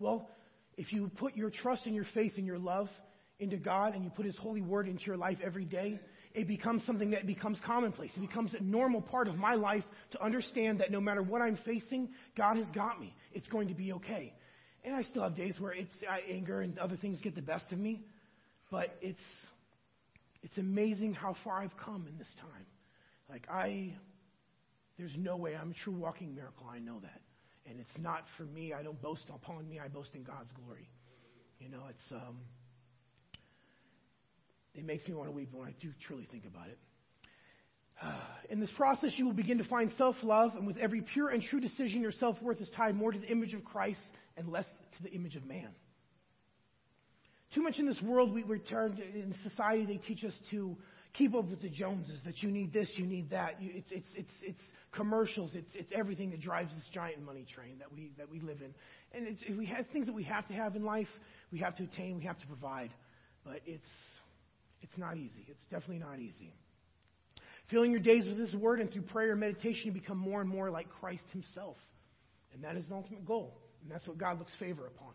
Well, 0.00 0.28
if 0.76 0.92
you 0.92 1.10
put 1.16 1.36
your 1.36 1.50
trust 1.50 1.86
and 1.86 1.94
your 1.94 2.06
faith 2.14 2.32
and 2.36 2.46
your 2.46 2.58
love 2.58 2.88
into 3.38 3.56
God 3.56 3.94
and 3.94 4.02
you 4.04 4.10
put 4.10 4.26
His 4.26 4.36
holy 4.36 4.62
word 4.62 4.88
into 4.88 5.04
your 5.04 5.16
life 5.16 5.38
every 5.44 5.64
day, 5.64 6.00
it 6.34 6.48
becomes 6.48 6.84
something 6.86 7.10
that 7.10 7.26
becomes 7.26 7.58
commonplace. 7.64 8.10
It 8.16 8.20
becomes 8.20 8.54
a 8.54 8.62
normal 8.62 9.02
part 9.02 9.28
of 9.28 9.36
my 9.36 9.54
life 9.54 9.84
to 10.12 10.22
understand 10.22 10.80
that 10.80 10.90
no 10.90 11.00
matter 11.00 11.22
what 11.22 11.42
I'm 11.42 11.58
facing, 11.64 12.08
God 12.36 12.56
has 12.56 12.66
got 12.74 13.00
me. 13.00 13.14
It's 13.32 13.48
going 13.48 13.68
to 13.68 13.74
be 13.74 13.92
okay. 13.92 14.32
And 14.84 14.94
I 14.94 15.02
still 15.02 15.22
have 15.22 15.36
days 15.36 15.54
where 15.60 15.72
it's 15.72 15.94
anger 16.28 16.60
and 16.60 16.78
other 16.78 16.96
things 16.96 17.18
get 17.22 17.34
the 17.34 17.42
best 17.42 17.70
of 17.70 17.78
me, 17.78 18.02
but 18.70 18.96
it's 19.00 19.20
it's 20.42 20.58
amazing 20.58 21.14
how 21.14 21.36
far 21.44 21.62
I've 21.62 21.76
come 21.76 22.06
in 22.08 22.18
this 22.18 22.28
time. 22.40 22.66
Like 23.30 23.46
I 23.48 23.94
there's 24.98 25.14
no 25.16 25.36
way 25.36 25.54
I'm 25.54 25.70
a 25.70 25.74
true 25.74 25.94
walking 25.94 26.34
miracle. 26.34 26.66
I 26.70 26.78
know 26.78 26.98
that. 27.00 27.20
And 27.64 27.78
it's 27.78 27.96
not 27.98 28.24
for 28.36 28.42
me. 28.42 28.72
I 28.72 28.82
don't 28.82 29.00
boast 29.00 29.24
upon 29.32 29.68
me. 29.68 29.78
I 29.78 29.86
boast 29.86 30.10
in 30.14 30.24
God's 30.24 30.50
glory. 30.52 30.88
You 31.60 31.68
know, 31.68 31.82
it's 31.88 32.12
um 32.12 32.38
it 34.74 34.84
makes 34.84 35.06
me 35.06 35.14
want 35.14 35.28
to 35.28 35.32
weep 35.32 35.50
when 35.52 35.68
I 35.68 35.74
do 35.80 35.90
truly 36.06 36.26
think 36.30 36.44
about 36.44 36.68
it. 36.68 36.78
In 38.50 38.60
this 38.60 38.70
process, 38.76 39.14
you 39.16 39.24
will 39.24 39.32
begin 39.32 39.58
to 39.58 39.64
find 39.64 39.90
self 39.96 40.16
love, 40.22 40.52
and 40.56 40.66
with 40.66 40.76
every 40.76 41.00
pure 41.00 41.28
and 41.30 41.42
true 41.42 41.60
decision, 41.60 42.02
your 42.02 42.12
self 42.12 42.40
worth 42.42 42.60
is 42.60 42.70
tied 42.76 42.94
more 42.94 43.12
to 43.12 43.18
the 43.18 43.28
image 43.28 43.54
of 43.54 43.64
Christ 43.64 44.00
and 44.36 44.48
less 44.48 44.66
to 44.96 45.02
the 45.02 45.10
image 45.10 45.36
of 45.36 45.44
man. 45.46 45.68
Too 47.54 47.62
much 47.62 47.78
in 47.78 47.86
this 47.86 48.00
world, 48.02 48.32
we, 48.32 48.44
we're 48.44 48.58
turned, 48.58 48.98
in 48.98 49.34
society, 49.42 49.84
they 49.84 49.98
teach 49.98 50.24
us 50.24 50.32
to 50.50 50.76
keep 51.12 51.34
up 51.34 51.44
with 51.50 51.60
the 51.60 51.68
Joneses, 51.68 52.20
that 52.24 52.42
you 52.42 52.50
need 52.50 52.72
this, 52.72 52.90
you 52.96 53.04
need 53.04 53.30
that. 53.30 53.60
You, 53.60 53.70
it's, 53.74 53.90
it's, 53.90 54.06
it's, 54.14 54.30
it's 54.42 54.60
commercials, 54.92 55.50
it's, 55.54 55.70
it's 55.74 55.92
everything 55.94 56.30
that 56.30 56.40
drives 56.40 56.74
this 56.74 56.88
giant 56.92 57.22
money 57.22 57.46
train 57.54 57.78
that 57.78 57.92
we, 57.92 58.12
that 58.16 58.30
we 58.30 58.40
live 58.40 58.62
in. 58.62 58.74
And 59.12 59.28
it's, 59.28 59.42
we 59.58 59.66
have 59.66 59.86
things 59.92 60.06
that 60.06 60.14
we 60.14 60.24
have 60.24 60.46
to 60.48 60.54
have 60.54 60.74
in 60.76 60.84
life, 60.84 61.08
we 61.52 61.58
have 61.58 61.76
to 61.76 61.84
attain, 61.84 62.16
we 62.16 62.24
have 62.24 62.38
to 62.38 62.46
provide. 62.46 62.90
But 63.44 63.60
it's, 63.66 63.84
it's 64.80 64.96
not 64.96 65.18
easy. 65.18 65.44
It's 65.48 65.64
definitely 65.70 65.98
not 65.98 66.18
easy. 66.18 66.54
Filling 67.72 67.90
your 67.90 68.00
days 68.00 68.26
with 68.26 68.38
His 68.38 68.54
Word 68.54 68.80
and 68.80 68.92
through 68.92 69.02
prayer 69.02 69.32
and 69.32 69.40
meditation, 69.40 69.86
you 69.86 69.92
become 69.92 70.18
more 70.18 70.40
and 70.40 70.48
more 70.48 70.70
like 70.70 70.88
Christ 71.00 71.24
Himself. 71.32 71.76
And 72.52 72.62
that 72.62 72.76
is 72.76 72.84
the 72.88 72.94
ultimate 72.94 73.26
goal. 73.26 73.58
And 73.82 73.90
that's 73.90 74.06
what 74.06 74.18
God 74.18 74.38
looks 74.38 74.52
favor 74.60 74.86
upon. 74.86 75.12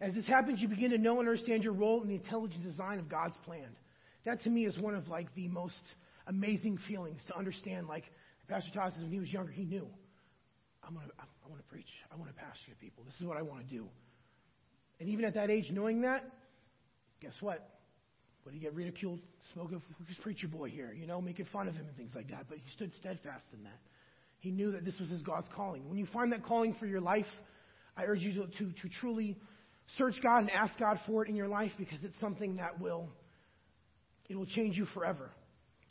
As 0.00 0.14
this 0.14 0.26
happens, 0.26 0.60
you 0.60 0.68
begin 0.68 0.92
to 0.92 0.98
know 0.98 1.18
and 1.18 1.28
understand 1.28 1.64
your 1.64 1.72
role 1.72 2.00
in 2.02 2.08
the 2.08 2.14
intelligent 2.14 2.62
design 2.62 3.00
of 3.00 3.08
God's 3.08 3.36
plan. 3.44 3.66
That 4.24 4.40
to 4.42 4.50
me 4.50 4.64
is 4.64 4.78
one 4.78 4.94
of 4.94 5.08
like 5.08 5.34
the 5.34 5.48
most 5.48 5.74
amazing 6.28 6.78
feelings 6.86 7.20
to 7.26 7.36
understand. 7.36 7.88
Like 7.88 8.04
Pastor 8.48 8.70
Todd 8.72 8.92
says, 8.92 9.02
when 9.02 9.10
he 9.10 9.18
was 9.18 9.28
younger, 9.28 9.50
he 9.50 9.64
knew. 9.64 9.88
I'm 10.86 10.94
gonna, 10.94 11.06
I 11.18 11.48
want 11.48 11.60
to 11.60 11.68
preach. 11.68 11.90
I 12.12 12.16
want 12.16 12.30
to 12.30 12.34
pastor 12.34 12.72
people. 12.80 13.02
This 13.04 13.14
is 13.20 13.26
what 13.26 13.36
I 13.36 13.42
want 13.42 13.66
to 13.66 13.74
do. 13.74 13.88
And 15.00 15.08
even 15.08 15.24
at 15.24 15.34
that 15.34 15.50
age, 15.50 15.70
knowing 15.72 16.02
that, 16.02 16.24
guess 17.20 17.34
what? 17.40 17.68
Would 18.48 18.54
he 18.54 18.60
get 18.60 18.72
ridiculed? 18.72 19.20
Smoke 19.52 19.72
of 19.72 19.82
this 20.08 20.16
preacher 20.22 20.48
boy 20.48 20.70
here, 20.70 20.94
you 20.98 21.06
know, 21.06 21.20
making 21.20 21.44
fun 21.52 21.68
of 21.68 21.74
him 21.74 21.84
and 21.86 21.94
things 21.98 22.12
like 22.14 22.30
that. 22.30 22.46
But 22.48 22.56
he 22.56 22.70
stood 22.70 22.90
steadfast 22.98 23.44
in 23.52 23.62
that. 23.64 23.78
He 24.38 24.50
knew 24.50 24.72
that 24.72 24.86
this 24.86 24.98
was 24.98 25.10
his 25.10 25.20
God's 25.20 25.48
calling. 25.54 25.86
When 25.86 25.98
you 25.98 26.06
find 26.14 26.32
that 26.32 26.42
calling 26.46 26.74
for 26.80 26.86
your 26.86 27.02
life, 27.02 27.26
I 27.94 28.04
urge 28.04 28.20
you 28.20 28.32
to, 28.32 28.46
to, 28.46 28.72
to 28.72 28.88
truly 29.02 29.36
search 29.98 30.14
God 30.22 30.38
and 30.38 30.50
ask 30.50 30.78
God 30.78 30.98
for 31.06 31.26
it 31.26 31.28
in 31.28 31.36
your 31.36 31.48
life 31.48 31.72
because 31.76 32.02
it's 32.02 32.18
something 32.20 32.56
that 32.56 32.80
will 32.80 33.10
it 34.30 34.36
will 34.36 34.46
change 34.46 34.78
you 34.78 34.86
forever. 34.94 35.30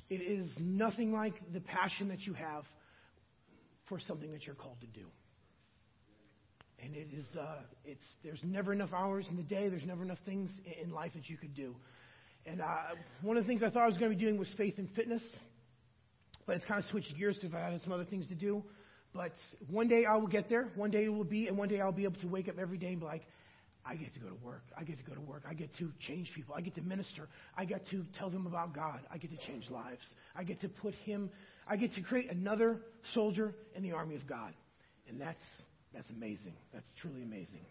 It 0.09 0.15
is 0.15 0.49
nothing 0.59 1.13
like 1.13 1.35
the 1.53 1.59
passion 1.59 2.07
that 2.07 2.21
you 2.21 2.33
have 2.33 2.63
for 3.87 3.99
something 3.99 4.31
that 4.31 4.47
you're 4.47 4.55
called 4.55 4.79
to 4.81 4.87
do. 4.87 5.05
And 6.79 6.95
it 6.95 7.09
is, 7.13 7.25
uh, 7.39 7.61
it's, 7.85 8.05
there's 8.23 8.41
never 8.43 8.73
enough 8.73 8.93
hours 8.93 9.27
in 9.29 9.35
the 9.35 9.43
day. 9.43 9.69
There's 9.69 9.85
never 9.85 10.01
enough 10.01 10.19
things 10.25 10.49
in 10.83 10.91
life 10.91 11.11
that 11.13 11.29
you 11.29 11.37
could 11.37 11.55
do. 11.55 11.75
And 12.47 12.61
uh, 12.61 12.65
one 13.21 13.35
of 13.35 13.43
the 13.43 13.47
things 13.47 13.61
I 13.61 13.69
thought 13.69 13.83
I 13.83 13.87
was 13.87 13.97
going 13.97 14.09
to 14.09 14.17
be 14.17 14.23
doing 14.23 14.37
was 14.37 14.47
faith 14.57 14.75
and 14.77 14.89
fitness, 14.95 15.21
but 16.45 16.55
it's 16.55 16.65
kind 16.65 16.81
of 16.81 16.89
switched 16.89 17.13
gears 17.17 17.35
because 17.35 17.53
I 17.53 17.59
had 17.59 17.81
some 17.83 17.91
other 17.91 18.05
things 18.05 18.25
to 18.27 18.35
do. 18.35 18.63
But 19.13 19.33
one 19.69 19.89
day 19.89 20.05
I 20.05 20.15
will 20.15 20.27
get 20.27 20.47
there. 20.47 20.69
One 20.75 20.89
day 20.89 21.05
it 21.05 21.09
will 21.09 21.25
be, 21.25 21.47
and 21.47 21.57
one 21.57 21.67
day 21.67 21.81
I'll 21.81 21.91
be 21.91 22.05
able 22.05 22.19
to 22.21 22.27
wake 22.27 22.47
up 22.47 22.57
every 22.57 22.77
day 22.77 22.87
and 22.87 22.99
be 23.01 23.05
like, 23.05 23.23
I 23.85 23.95
get 23.95 24.13
to 24.13 24.19
go 24.19 24.27
to 24.27 24.35
work. 24.35 24.63
I 24.77 24.83
get 24.83 24.97
to 24.97 25.03
go 25.03 25.13
to 25.13 25.21
work. 25.21 25.43
I 25.49 25.53
get 25.53 25.75
to 25.77 25.91
change 25.99 26.31
people. 26.35 26.55
I 26.55 26.61
get 26.61 26.75
to 26.75 26.81
minister. 26.81 27.27
I 27.57 27.65
get 27.65 27.87
to 27.89 28.05
tell 28.17 28.29
them 28.29 28.45
about 28.45 28.73
God. 28.73 28.99
I 29.11 29.17
get 29.17 29.31
to 29.31 29.47
change 29.47 29.69
lives. 29.69 30.03
I 30.35 30.43
get 30.43 30.61
to 30.61 30.69
put 30.69 30.93
Him, 30.93 31.29
I 31.67 31.75
get 31.75 31.93
to 31.95 32.01
create 32.01 32.31
another 32.31 32.81
soldier 33.13 33.53
in 33.75 33.83
the 33.83 33.91
army 33.91 34.15
of 34.15 34.25
God. 34.27 34.53
And 35.09 35.19
that's, 35.19 35.43
that's 35.93 36.09
amazing. 36.09 36.53
That's 36.73 36.87
truly 37.01 37.23
amazing. 37.23 37.65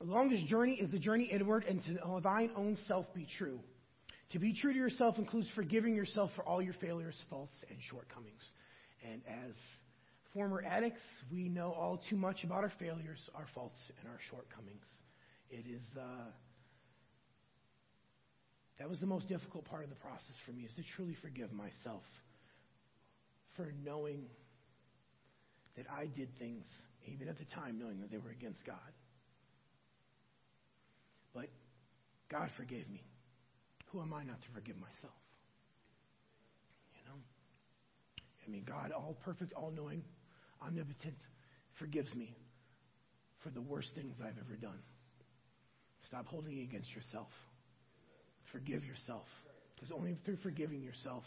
The 0.00 0.06
longest 0.06 0.46
journey 0.46 0.74
is 0.74 0.90
the 0.90 0.98
journey 0.98 1.24
inward 1.24 1.64
and 1.68 1.84
to 1.84 2.20
thine 2.22 2.50
own 2.56 2.78
self 2.88 3.12
be 3.14 3.26
true. 3.38 3.60
To 4.32 4.38
be 4.38 4.54
true 4.54 4.72
to 4.72 4.78
yourself 4.78 5.18
includes 5.18 5.48
forgiving 5.54 5.94
yourself 5.94 6.30
for 6.36 6.42
all 6.42 6.62
your 6.62 6.74
failures, 6.74 7.16
faults, 7.28 7.54
and 7.68 7.78
shortcomings. 7.90 8.42
And 9.10 9.20
as 9.26 9.52
former 10.32 10.62
addicts, 10.66 11.02
we 11.30 11.48
know 11.48 11.72
all 11.72 12.00
too 12.08 12.16
much 12.16 12.44
about 12.44 12.64
our 12.64 12.72
failures, 12.78 13.28
our 13.34 13.46
faults, 13.54 13.76
and 13.98 14.08
our 14.08 14.18
shortcomings. 14.30 14.86
It 15.50 15.66
is. 15.68 15.82
Uh, 15.98 16.30
that 18.78 18.88
was 18.88 18.98
the 18.98 19.06
most 19.06 19.28
difficult 19.28 19.66
part 19.66 19.84
of 19.84 19.90
the 19.90 19.96
process 19.96 20.34
for 20.46 20.52
me, 20.52 20.62
is 20.62 20.72
to 20.76 20.82
truly 20.96 21.14
forgive 21.20 21.52
myself 21.52 22.02
for 23.54 23.74
knowing 23.84 24.24
that 25.76 25.84
I 25.90 26.06
did 26.06 26.30
things, 26.38 26.64
even 27.06 27.28
at 27.28 27.36
the 27.38 27.44
time, 27.44 27.78
knowing 27.78 28.00
that 28.00 28.10
they 28.10 28.16
were 28.16 28.30
against 28.30 28.64
God. 28.64 28.78
But 31.34 31.50
God 32.30 32.48
forgave 32.56 32.88
me. 32.88 33.02
Who 33.92 34.00
am 34.00 34.14
I 34.14 34.22
not 34.22 34.40
to 34.40 34.48
forgive 34.54 34.76
myself? 34.76 35.18
You 36.94 37.10
know? 37.10 37.18
I 38.46 38.50
mean, 38.50 38.64
God, 38.66 38.92
all 38.92 39.16
perfect, 39.24 39.52
all 39.54 39.72
knowing, 39.74 40.02
omnipotent, 40.64 41.16
forgives 41.78 42.14
me 42.14 42.36
for 43.42 43.50
the 43.50 43.60
worst 43.60 43.88
things 43.94 44.16
I've 44.20 44.38
ever 44.38 44.56
done. 44.60 44.78
Stop 46.06 46.26
holding 46.26 46.58
it 46.58 46.62
against 46.62 46.94
yourself. 46.94 47.28
Forgive 48.52 48.84
yourself. 48.84 49.26
Because 49.74 49.92
only 49.92 50.16
through 50.24 50.36
forgiving 50.42 50.82
yourself 50.82 51.24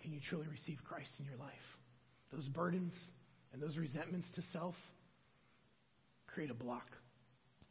can 0.00 0.12
you 0.12 0.20
truly 0.28 0.46
receive 0.48 0.78
Christ 0.84 1.10
in 1.18 1.26
your 1.26 1.36
life. 1.36 1.52
Those 2.32 2.46
burdens 2.48 2.92
and 3.52 3.60
those 3.60 3.76
resentments 3.76 4.26
to 4.36 4.42
self 4.52 4.74
create 6.26 6.50
a 6.50 6.54
block. 6.54 6.86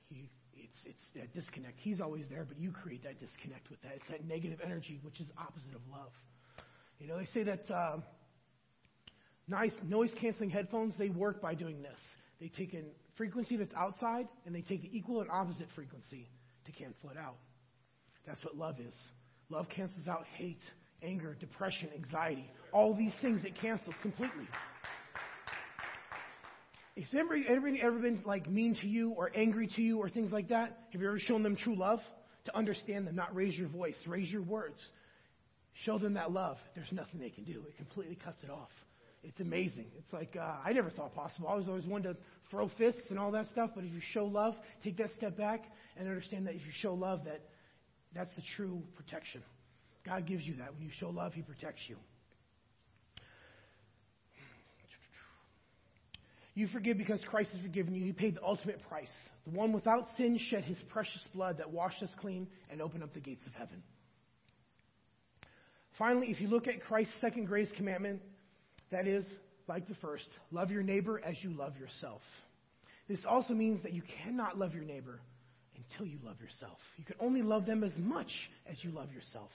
He, 0.10 0.30
it's, 0.70 0.80
it's 0.86 1.06
that 1.16 1.34
disconnect. 1.34 1.80
He's 1.80 2.02
always 2.02 2.26
there, 2.30 2.46
but 2.48 2.60
you 2.60 2.72
create 2.72 3.04
that 3.04 3.20
disconnect 3.20 3.70
with 3.70 3.82
that. 3.84 3.94
It's 3.96 4.10
that 4.10 4.26
negative 4.28 4.60
energy, 4.64 5.00
which 5.02 5.20
is 5.20 5.28
opposite 5.38 5.76
of 5.76 5.82
love. 5.92 6.12
You 7.00 7.08
know, 7.08 7.18
they 7.18 7.26
say 7.26 7.44
that 7.44 7.70
uh, 7.72 7.98
Nice 9.48 9.72
noise 9.88 10.12
canceling 10.20 10.50
headphones, 10.50 10.94
they 10.98 11.10
work 11.10 11.42
by 11.42 11.56
doing 11.56 11.82
this. 11.82 12.00
They 12.42 12.50
take 12.50 12.74
a 12.74 12.82
frequency 13.16 13.56
that's 13.56 13.74
outside 13.76 14.28
and 14.46 14.54
they 14.54 14.62
take 14.62 14.82
the 14.82 14.96
equal 14.96 15.22
and 15.22 15.32
opposite 15.32 15.68
frequency 15.74 16.30
to 16.66 16.72
cancel 16.74 17.10
it 17.10 17.18
out. 17.18 17.38
That's 18.26 18.44
what 18.44 18.58
love 18.58 18.76
is. 18.86 18.94
Love 19.50 19.68
cancels 19.74 20.06
out 20.10 20.26
hate, 20.36 20.62
anger, 21.02 21.34
depression, 21.40 21.90
anxiety. 21.96 22.52
All 22.74 22.94
these 22.94 23.14
things 23.22 23.46
it 23.46 23.56
cancels 23.56 23.96
completely. 24.02 24.48
If 26.98 27.14
anybody, 27.14 27.46
anybody 27.48 27.82
ever 27.82 28.00
been 28.00 28.24
like 28.26 28.50
mean 28.50 28.76
to 28.82 28.88
you 28.88 29.12
or 29.12 29.32
angry 29.36 29.68
to 29.76 29.82
you 29.82 30.00
or 30.00 30.10
things 30.10 30.32
like 30.32 30.50
that, 30.50 30.78
have 30.92 31.02
you 31.02 31.08
ever 31.08 31.20
shown 31.20 31.44
them 31.44 31.56
true 31.56 31.76
love? 31.76 32.00
To 32.46 32.58
understand 32.58 33.06
them, 33.06 33.16
not 33.16 33.36
raise 33.36 33.58
your 33.58 33.68
voice, 33.68 33.96
raise 34.08 34.32
your 34.32 34.42
words. 34.42 34.78
Show 35.86 36.00
them 36.00 36.16
that 36.16 36.32
love. 36.32 36.58
There's 36.76 36.92
nothing 36.92 37.20
they 37.20 37.30
can 37.30 37.44
do. 37.44 37.64
It 37.68 37.78
completely 37.78 38.16
cuts 38.16 38.38
it 38.44 38.50
off 38.50 38.70
it's 39.28 39.40
amazing. 39.40 39.86
It's 39.98 40.14
like 40.14 40.36
uh, 40.40 40.56
I 40.66 40.72
never 40.74 40.90
thought 40.90 41.14
possible. 41.14 41.50
I 41.50 41.56
was 41.56 41.68
always 41.68 41.86
one 41.86 42.04
to 42.04 42.16
throw 42.50 42.70
fists 42.78 43.10
and 43.10 43.20
all 43.20 43.32
that 43.32 43.48
stuff. 43.48 43.72
But 43.76 43.84
if 43.84 43.92
you 43.92 44.02
show 44.14 44.26
love, 44.26 44.56
take 44.84 44.98
that 44.98 45.12
step 45.18 45.38
back 45.38 45.64
and 45.98 46.08
understand 46.08 46.48
that 46.48 46.56
if 46.56 46.62
you 46.62 46.72
show 46.82 46.94
love, 46.94 47.26
that 47.26 47.42
that's 48.16 48.34
the 48.36 48.44
true 48.56 48.82
protection. 48.96 49.44
God 50.06 50.26
gives 50.26 50.44
you 50.44 50.56
that. 50.58 50.74
When 50.74 50.84
you 50.84 50.92
show 50.98 51.10
love, 51.10 51.34
He 51.34 51.42
protects 51.42 51.82
you. 51.88 51.98
You 56.58 56.66
forgive 56.66 56.98
because 56.98 57.24
Christ 57.30 57.52
has 57.52 57.62
forgiven 57.62 57.94
you. 57.94 58.04
He 58.04 58.14
paid 58.14 58.34
the 58.34 58.44
ultimate 58.44 58.82
price. 58.90 59.12
The 59.46 59.52
one 59.52 59.74
without 59.74 60.08
sin 60.18 60.40
shed 60.50 60.64
his 60.64 60.80
precious 60.90 61.24
blood 61.36 61.60
that 61.60 61.70
washed 61.70 62.02
us 62.02 62.10
clean 62.20 62.48
and 62.72 62.82
opened 62.82 63.04
up 63.04 63.14
the 63.14 63.20
gates 63.20 63.46
of 63.46 63.54
heaven. 63.54 63.84
Finally, 66.00 66.32
if 66.32 66.42
you 66.42 66.48
look 66.48 66.68
at 66.68 66.82
Christ's 66.82 67.14
second 67.22 67.46
greatest 67.46 67.76
commandment, 67.76 68.24
that 68.90 69.08
is, 69.08 69.24
like 69.68 69.88
the 69.88 69.94
first, 70.02 70.28
love 70.50 70.72
your 70.72 70.82
neighbor 70.82 71.22
as 71.24 71.36
you 71.44 71.52
love 71.52 71.78
yourself. 71.78 72.22
This 73.08 73.20
also 73.30 73.54
means 73.54 73.84
that 73.84 73.94
you 73.94 74.02
cannot 74.24 74.58
love 74.58 74.74
your 74.74 74.84
neighbor 74.84 75.20
until 75.76 76.08
you 76.08 76.18
love 76.24 76.42
yourself. 76.42 76.80
You 76.98 77.06
can 77.06 77.18
only 77.20 77.44
love 77.44 77.68
them 77.68 77.84
as 77.84 77.94
much 78.00 78.32
as 78.68 78.84
you 78.84 78.90
love 78.90 79.12
yourself. 79.14 79.52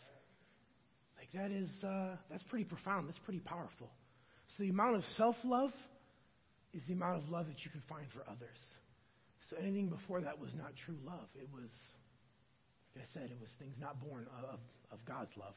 Like 1.19 1.33
that 1.35 1.51
is 1.51 1.69
uh, 1.83 2.15
that's 2.31 2.45
pretty 2.45 2.65
profound. 2.65 3.09
That's 3.09 3.19
pretty 3.25 3.41
powerful. 3.41 3.91
So 4.57 4.63
the 4.63 4.71
amount 4.71 4.95
of 4.95 5.03
self-love 5.17 5.73
is 6.75 6.83
the 6.87 6.95
amount 6.95 7.23
of 7.23 7.29
love 7.29 7.47
that 7.47 7.65
you 7.65 7.71
can 7.71 7.83
find 7.89 8.07
for 8.13 8.23
others. 8.31 8.59
So 9.51 9.57
anything 9.57 9.89
before 9.89 10.21
that 10.21 10.39
was 10.39 10.51
not 10.57 10.73
true 10.87 10.97
love. 11.05 11.29
It 11.35 11.49
was, 11.53 11.71
like 12.95 13.05
I 13.05 13.09
said, 13.13 13.31
it 13.31 13.39
was 13.41 13.51
things 13.59 13.75
not 13.81 14.01
born 14.01 14.27
of, 14.43 14.61
of 14.91 15.05
God's 15.07 15.31
love. 15.37 15.55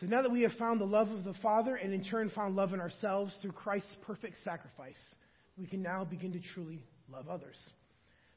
So 0.00 0.06
now 0.06 0.22
that 0.22 0.32
we 0.32 0.42
have 0.42 0.52
found 0.54 0.80
the 0.80 0.84
love 0.86 1.08
of 1.10 1.22
the 1.22 1.34
Father 1.34 1.76
and 1.76 1.92
in 1.92 2.02
turn 2.02 2.30
found 2.30 2.56
love 2.56 2.72
in 2.72 2.80
ourselves 2.80 3.32
through 3.40 3.52
Christ's 3.52 3.94
perfect 4.04 4.36
sacrifice, 4.42 4.98
we 5.56 5.66
can 5.66 5.82
now 5.82 6.04
begin 6.04 6.32
to 6.32 6.40
truly 6.54 6.82
love 7.12 7.28
others. 7.28 7.56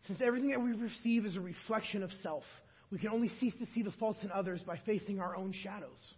Since 0.06 0.22
everything 0.22 0.52
that 0.52 0.62
we 0.62 0.74
receive 0.74 1.26
is 1.26 1.36
a 1.36 1.42
reflection 1.42 2.04
of 2.04 2.12
self, 2.22 2.44
we 2.92 3.00
can 3.00 3.10
only 3.10 3.30
cease 3.40 3.56
to 3.56 3.66
see 3.74 3.82
the 3.82 3.94
faults 3.94 4.20
in 4.22 4.32
others 4.32 4.62
by 4.62 4.80
facing 4.86 5.20
our 5.20 5.36
own 5.36 5.54
shadows. 5.64 6.14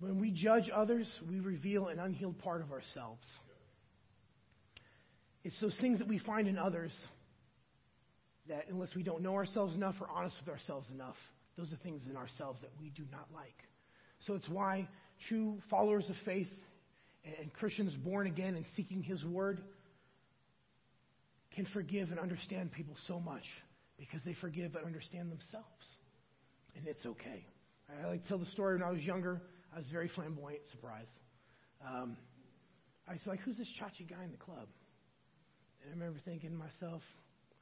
When 0.00 0.18
we 0.18 0.30
judge 0.30 0.70
others, 0.74 1.10
we 1.28 1.40
reveal 1.40 1.88
an 1.88 1.98
unhealed 1.98 2.38
part 2.38 2.62
of 2.62 2.72
ourselves. 2.72 3.22
It's 5.44 5.58
those 5.60 5.76
things 5.80 5.98
that 5.98 6.08
we 6.08 6.18
find 6.18 6.48
in 6.48 6.58
others 6.58 6.92
that, 8.48 8.64
unless 8.70 8.94
we 8.94 9.02
don't 9.02 9.22
know 9.22 9.34
ourselves 9.34 9.74
enough 9.74 9.94
or 10.00 10.08
honest 10.10 10.36
with 10.44 10.52
ourselves 10.52 10.86
enough, 10.92 11.16
those 11.56 11.72
are 11.72 11.76
things 11.76 12.00
in 12.08 12.16
ourselves 12.16 12.58
that 12.62 12.70
we 12.80 12.90
do 12.90 13.04
not 13.12 13.26
like. 13.34 13.56
So 14.26 14.34
it's 14.34 14.48
why 14.48 14.88
true 15.28 15.58
followers 15.68 16.08
of 16.08 16.16
faith 16.24 16.48
and 17.40 17.52
Christians 17.52 17.94
born 17.94 18.26
again 18.26 18.54
and 18.54 18.64
seeking 18.76 19.02
His 19.02 19.22
Word 19.24 19.60
can 21.54 21.66
forgive 21.74 22.10
and 22.10 22.18
understand 22.18 22.72
people 22.72 22.96
so 23.06 23.20
much 23.20 23.44
because 23.98 24.20
they 24.24 24.34
forgive 24.40 24.74
and 24.76 24.86
understand 24.86 25.30
themselves. 25.30 25.66
And 26.76 26.86
it's 26.86 27.04
okay. 27.04 27.44
I 28.02 28.06
like 28.06 28.22
to 28.22 28.28
tell 28.28 28.38
the 28.38 28.46
story 28.46 28.76
when 28.76 28.82
I 28.82 28.90
was 28.90 29.02
younger. 29.02 29.42
I 29.74 29.78
was 29.78 29.86
very 29.92 30.08
flamboyant, 30.08 30.62
surprise. 30.70 31.08
Um, 31.86 32.16
I 33.08 33.12
was 33.12 33.20
like, 33.26 33.40
who's 33.40 33.56
this 33.56 33.68
chachi 33.80 34.08
guy 34.08 34.24
in 34.24 34.30
the 34.30 34.36
club? 34.36 34.68
And 35.82 35.90
I 35.90 35.94
remember 35.94 36.20
thinking 36.24 36.50
to 36.50 36.56
myself, 36.56 37.02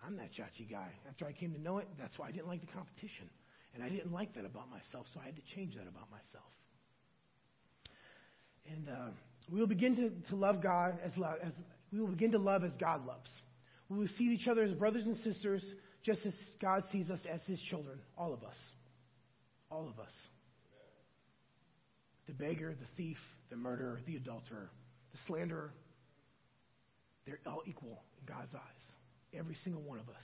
I'm 0.05 0.17
that 0.17 0.31
chachi 0.33 0.69
guy. 0.71 0.91
After 1.09 1.27
I 1.27 1.33
came 1.33 1.53
to 1.53 1.61
know 1.61 1.79
it, 1.79 1.89
that's 1.99 2.19
why 2.19 2.29
I 2.29 2.33
didn't 2.33 2.49
like 2.49 2.61
the 2.61 2.73
competition. 2.73 3.29
And 3.75 3.83
I 3.83 3.89
didn't 3.89 4.13
like 4.13 4.35
that 4.35 4.45
about 4.45 4.69
myself, 4.71 5.07
so 5.13 5.21
I 5.21 5.27
had 5.27 5.37
to 5.37 5.43
change 5.55 5.75
that 5.75 5.87
about 5.87 6.11
myself. 6.11 6.51
And 8.71 8.89
uh, 8.89 9.11
we 9.51 9.61
will 9.61 9.67
begin 9.67 9.97
to, 9.97 10.11
to 10.31 10.37
love 10.37 10.63
God 10.63 10.99
as, 11.05 11.13
lo- 11.17 11.37
as 11.43 11.53
we 11.93 12.01
will 12.01 12.09
begin 12.09 12.33
to 12.33 12.39
love 12.39 12.65
as 12.65 12.73
God 12.79 13.07
loves. 13.07 13.31
We 13.89 13.99
will 13.99 14.09
see 14.19 14.25
each 14.25 14.49
other 14.49 14.63
as 14.63 14.73
brothers 14.73 15.05
and 15.07 15.17
sisters, 15.19 15.65
just 16.05 16.25
as 16.27 16.35
God 16.61 16.85
sees 16.93 17.11
us 17.11 17.21
as 17.31 17.41
His 17.47 17.61
children. 17.71 17.99
All 18.17 18.35
of 18.35 18.43
us. 18.43 18.57
All 19.71 19.89
of 19.89 19.99
us. 19.99 20.13
The 22.29 22.35
beggar, 22.35 22.75
the 22.79 22.87
thief, 22.97 23.17
the 23.51 23.57
murderer, 23.57 23.99
the 24.07 24.17
adulterer, 24.17 24.71
the 25.13 25.19
slanderer. 25.27 25.73
They're 27.27 27.41
all 27.47 27.63
equal 27.67 28.03
in 28.21 28.27
God's 28.33 28.55
eyes. 28.55 28.85
Every 29.35 29.57
single 29.65 29.83
one 29.83 29.99
of 29.99 30.09
us. 30.09 30.23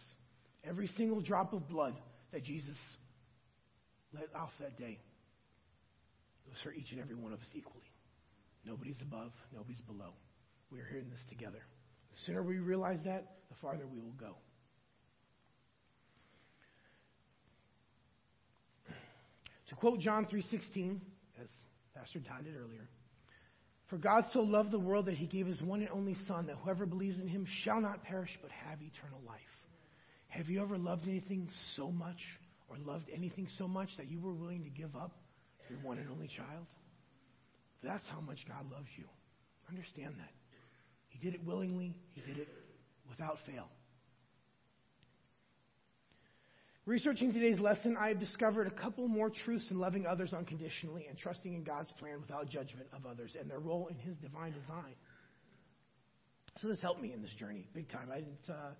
Every 0.64 0.86
single 0.96 1.20
drop 1.20 1.52
of 1.52 1.68
blood 1.68 1.94
that 2.32 2.44
Jesus 2.44 2.76
let 4.12 4.28
off 4.34 4.50
that 4.60 4.78
day 4.78 4.98
was 6.48 6.58
for 6.62 6.72
each 6.72 6.92
and 6.92 7.00
every 7.00 7.14
one 7.14 7.32
of 7.32 7.40
us 7.40 7.46
equally. 7.54 7.90
Nobody's 8.66 9.00
above, 9.02 9.32
nobody's 9.52 9.80
below. 9.82 10.12
We 10.70 10.80
are 10.80 10.86
here 10.86 11.00
in 11.00 11.10
this 11.10 11.20
together. 11.28 11.60
The 12.12 12.18
sooner 12.26 12.42
we 12.42 12.58
realize 12.58 12.98
that, 13.04 13.36
the 13.48 13.56
farther 13.60 13.86
we 13.86 14.00
will 14.00 14.16
go. 14.18 14.36
To 19.68 19.74
quote 19.76 20.00
John 20.00 20.26
3:16, 20.26 21.00
as 21.00 21.13
Pastor 21.94 22.20
Todd 22.20 22.44
did 22.44 22.56
earlier, 22.56 22.88
for 23.88 23.98
God 23.98 24.24
so 24.32 24.40
loved 24.40 24.70
the 24.70 24.78
world 24.78 25.06
that 25.06 25.14
he 25.14 25.26
gave 25.26 25.46
his 25.46 25.60
one 25.62 25.80
and 25.80 25.90
only 25.90 26.16
Son, 26.26 26.46
that 26.46 26.56
whoever 26.64 26.86
believes 26.86 27.18
in 27.20 27.28
him 27.28 27.46
shall 27.62 27.80
not 27.80 28.02
perish 28.02 28.30
but 28.42 28.50
have 28.50 28.80
eternal 28.80 29.20
life. 29.26 29.40
Have 30.28 30.48
you 30.48 30.62
ever 30.62 30.76
loved 30.76 31.06
anything 31.06 31.48
so 31.76 31.92
much 31.92 32.18
or 32.68 32.76
loved 32.84 33.04
anything 33.14 33.46
so 33.58 33.68
much 33.68 33.88
that 33.98 34.10
you 34.10 34.20
were 34.20 34.32
willing 34.32 34.64
to 34.64 34.70
give 34.70 34.96
up 34.96 35.12
your 35.70 35.78
one 35.80 35.98
and 35.98 36.08
only 36.10 36.28
child? 36.28 36.66
That's 37.82 38.04
how 38.10 38.20
much 38.20 38.38
God 38.48 38.70
loves 38.72 38.88
you. 38.96 39.04
Understand 39.68 40.14
that. 40.18 40.32
He 41.08 41.18
did 41.18 41.34
it 41.34 41.44
willingly, 41.44 41.94
He 42.14 42.20
did 42.22 42.38
it 42.38 42.48
without 43.08 43.38
fail. 43.46 43.68
Researching 46.86 47.32
today's 47.32 47.58
lesson, 47.58 47.96
I 47.98 48.08
have 48.08 48.20
discovered 48.20 48.66
a 48.66 48.70
couple 48.70 49.08
more 49.08 49.30
truths 49.30 49.64
in 49.70 49.78
loving 49.78 50.04
others 50.04 50.34
unconditionally 50.34 51.06
and 51.08 51.16
trusting 51.16 51.54
in 51.54 51.64
God's 51.64 51.90
plan 51.92 52.20
without 52.20 52.50
judgment 52.50 52.88
of 52.92 53.06
others 53.06 53.34
and 53.40 53.50
their 53.50 53.58
role 53.58 53.86
in 53.86 53.96
His 53.96 54.14
divine 54.18 54.52
design. 54.52 54.94
So 56.60 56.68
this 56.68 56.82
helped 56.82 57.00
me 57.00 57.14
in 57.14 57.22
this 57.22 57.32
journey 57.38 57.66
big 57.74 57.88
time. 57.88 58.10
I 58.12 58.16
didn't. 58.16 58.50
Uh, 58.50 58.72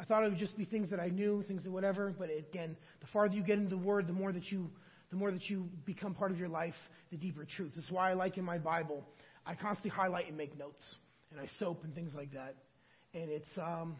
I 0.00 0.04
thought 0.04 0.24
it 0.24 0.30
would 0.30 0.38
just 0.38 0.56
be 0.56 0.64
things 0.64 0.88
that 0.88 0.98
I 0.98 1.08
knew, 1.08 1.44
things 1.46 1.62
that 1.64 1.70
whatever. 1.70 2.14
But 2.18 2.30
again, 2.30 2.78
the 3.02 3.06
farther 3.12 3.34
you 3.34 3.42
get 3.42 3.58
into 3.58 3.76
the 3.76 3.82
Word, 3.82 4.06
the 4.06 4.14
more 4.14 4.32
that 4.32 4.50
you, 4.50 4.70
the 5.10 5.16
more 5.16 5.30
that 5.30 5.48
you 5.50 5.68
become 5.84 6.14
part 6.14 6.30
of 6.30 6.38
your 6.38 6.48
life, 6.48 6.74
the 7.10 7.18
deeper 7.18 7.44
truth. 7.44 7.72
That's 7.76 7.90
why 7.90 8.10
I 8.10 8.14
like 8.14 8.38
in 8.38 8.44
my 8.44 8.56
Bible, 8.56 9.04
I 9.44 9.54
constantly 9.54 9.90
highlight 9.90 10.28
and 10.28 10.36
make 10.38 10.58
notes, 10.58 10.82
and 11.30 11.38
I 11.38 11.46
soap 11.58 11.84
and 11.84 11.94
things 11.94 12.12
like 12.16 12.32
that. 12.32 12.54
And 13.12 13.30
it's, 13.30 13.58
um, 13.58 13.96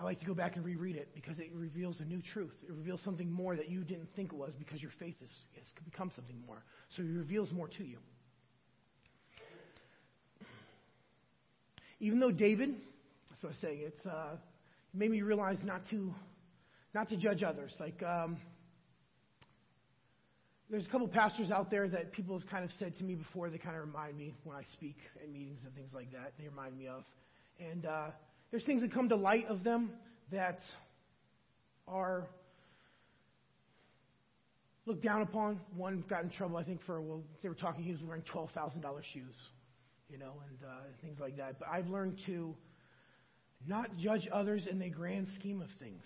I 0.00 0.02
like 0.02 0.18
to 0.20 0.24
go 0.24 0.32
back 0.32 0.56
and 0.56 0.64
reread 0.64 0.96
it 0.96 1.10
because 1.14 1.38
it 1.38 1.50
reveals 1.54 2.00
a 2.00 2.04
new 2.04 2.22
truth. 2.22 2.54
It 2.66 2.72
reveals 2.72 3.02
something 3.02 3.30
more 3.30 3.54
that 3.54 3.68
you 3.68 3.84
didn't 3.84 4.08
think 4.16 4.32
it 4.32 4.36
was 4.36 4.54
because 4.58 4.80
your 4.80 4.92
faith 4.98 5.16
has, 5.20 5.28
has 5.56 5.66
become 5.84 6.10
something 6.16 6.42
more. 6.46 6.64
So 6.96 7.02
it 7.02 7.06
reveals 7.06 7.52
more 7.52 7.68
to 7.68 7.84
you. 7.84 7.98
Even 12.00 12.18
though 12.18 12.30
David, 12.30 12.76
what 13.42 13.52
I 13.52 13.60
say, 13.60 13.74
it's 13.74 14.06
uh, 14.06 14.36
made 14.94 15.10
me 15.10 15.20
realize 15.20 15.58
not 15.62 15.82
to 15.90 16.14
not 16.94 17.10
to 17.10 17.18
judge 17.18 17.42
others. 17.42 17.72
Like 17.78 18.02
um, 18.02 18.38
there's 20.70 20.86
a 20.86 20.88
couple 20.88 21.08
pastors 21.08 21.50
out 21.50 21.70
there 21.70 21.88
that 21.88 22.12
people 22.12 22.38
have 22.38 22.48
kind 22.48 22.64
of 22.64 22.70
said 22.78 22.96
to 22.96 23.04
me 23.04 23.16
before. 23.16 23.50
They 23.50 23.58
kind 23.58 23.76
of 23.76 23.84
remind 23.84 24.16
me 24.16 24.34
when 24.44 24.56
I 24.56 24.62
speak 24.72 24.96
at 25.22 25.30
meetings 25.30 25.60
and 25.62 25.74
things 25.74 25.90
like 25.92 26.10
that. 26.12 26.32
They 26.38 26.48
remind 26.48 26.78
me 26.78 26.86
of, 26.86 27.04
and 27.58 27.84
uh, 27.84 28.06
there's 28.50 28.64
things 28.64 28.82
that 28.82 28.92
come 28.92 29.08
to 29.08 29.16
light 29.16 29.46
of 29.48 29.62
them 29.62 29.90
that 30.32 30.60
are 31.86 32.26
looked 34.86 35.02
down 35.02 35.22
upon. 35.22 35.60
One 35.76 36.04
got 36.08 36.24
in 36.24 36.30
trouble, 36.30 36.56
I 36.56 36.64
think, 36.64 36.80
for 36.84 37.00
well, 37.00 37.22
they 37.42 37.48
were 37.48 37.54
talking. 37.54 37.84
He 37.84 37.92
was 37.92 38.02
wearing 38.02 38.22
twelve 38.22 38.50
thousand 38.50 38.80
dollars 38.80 39.04
shoes, 39.12 39.34
you 40.08 40.18
know, 40.18 40.32
and 40.48 40.68
uh, 40.68 40.74
things 41.00 41.18
like 41.20 41.36
that. 41.36 41.58
But 41.58 41.68
I've 41.68 41.88
learned 41.88 42.18
to 42.26 42.54
not 43.66 43.96
judge 43.98 44.28
others 44.32 44.66
in 44.68 44.78
the 44.78 44.88
grand 44.88 45.28
scheme 45.38 45.60
of 45.62 45.68
things. 45.78 46.02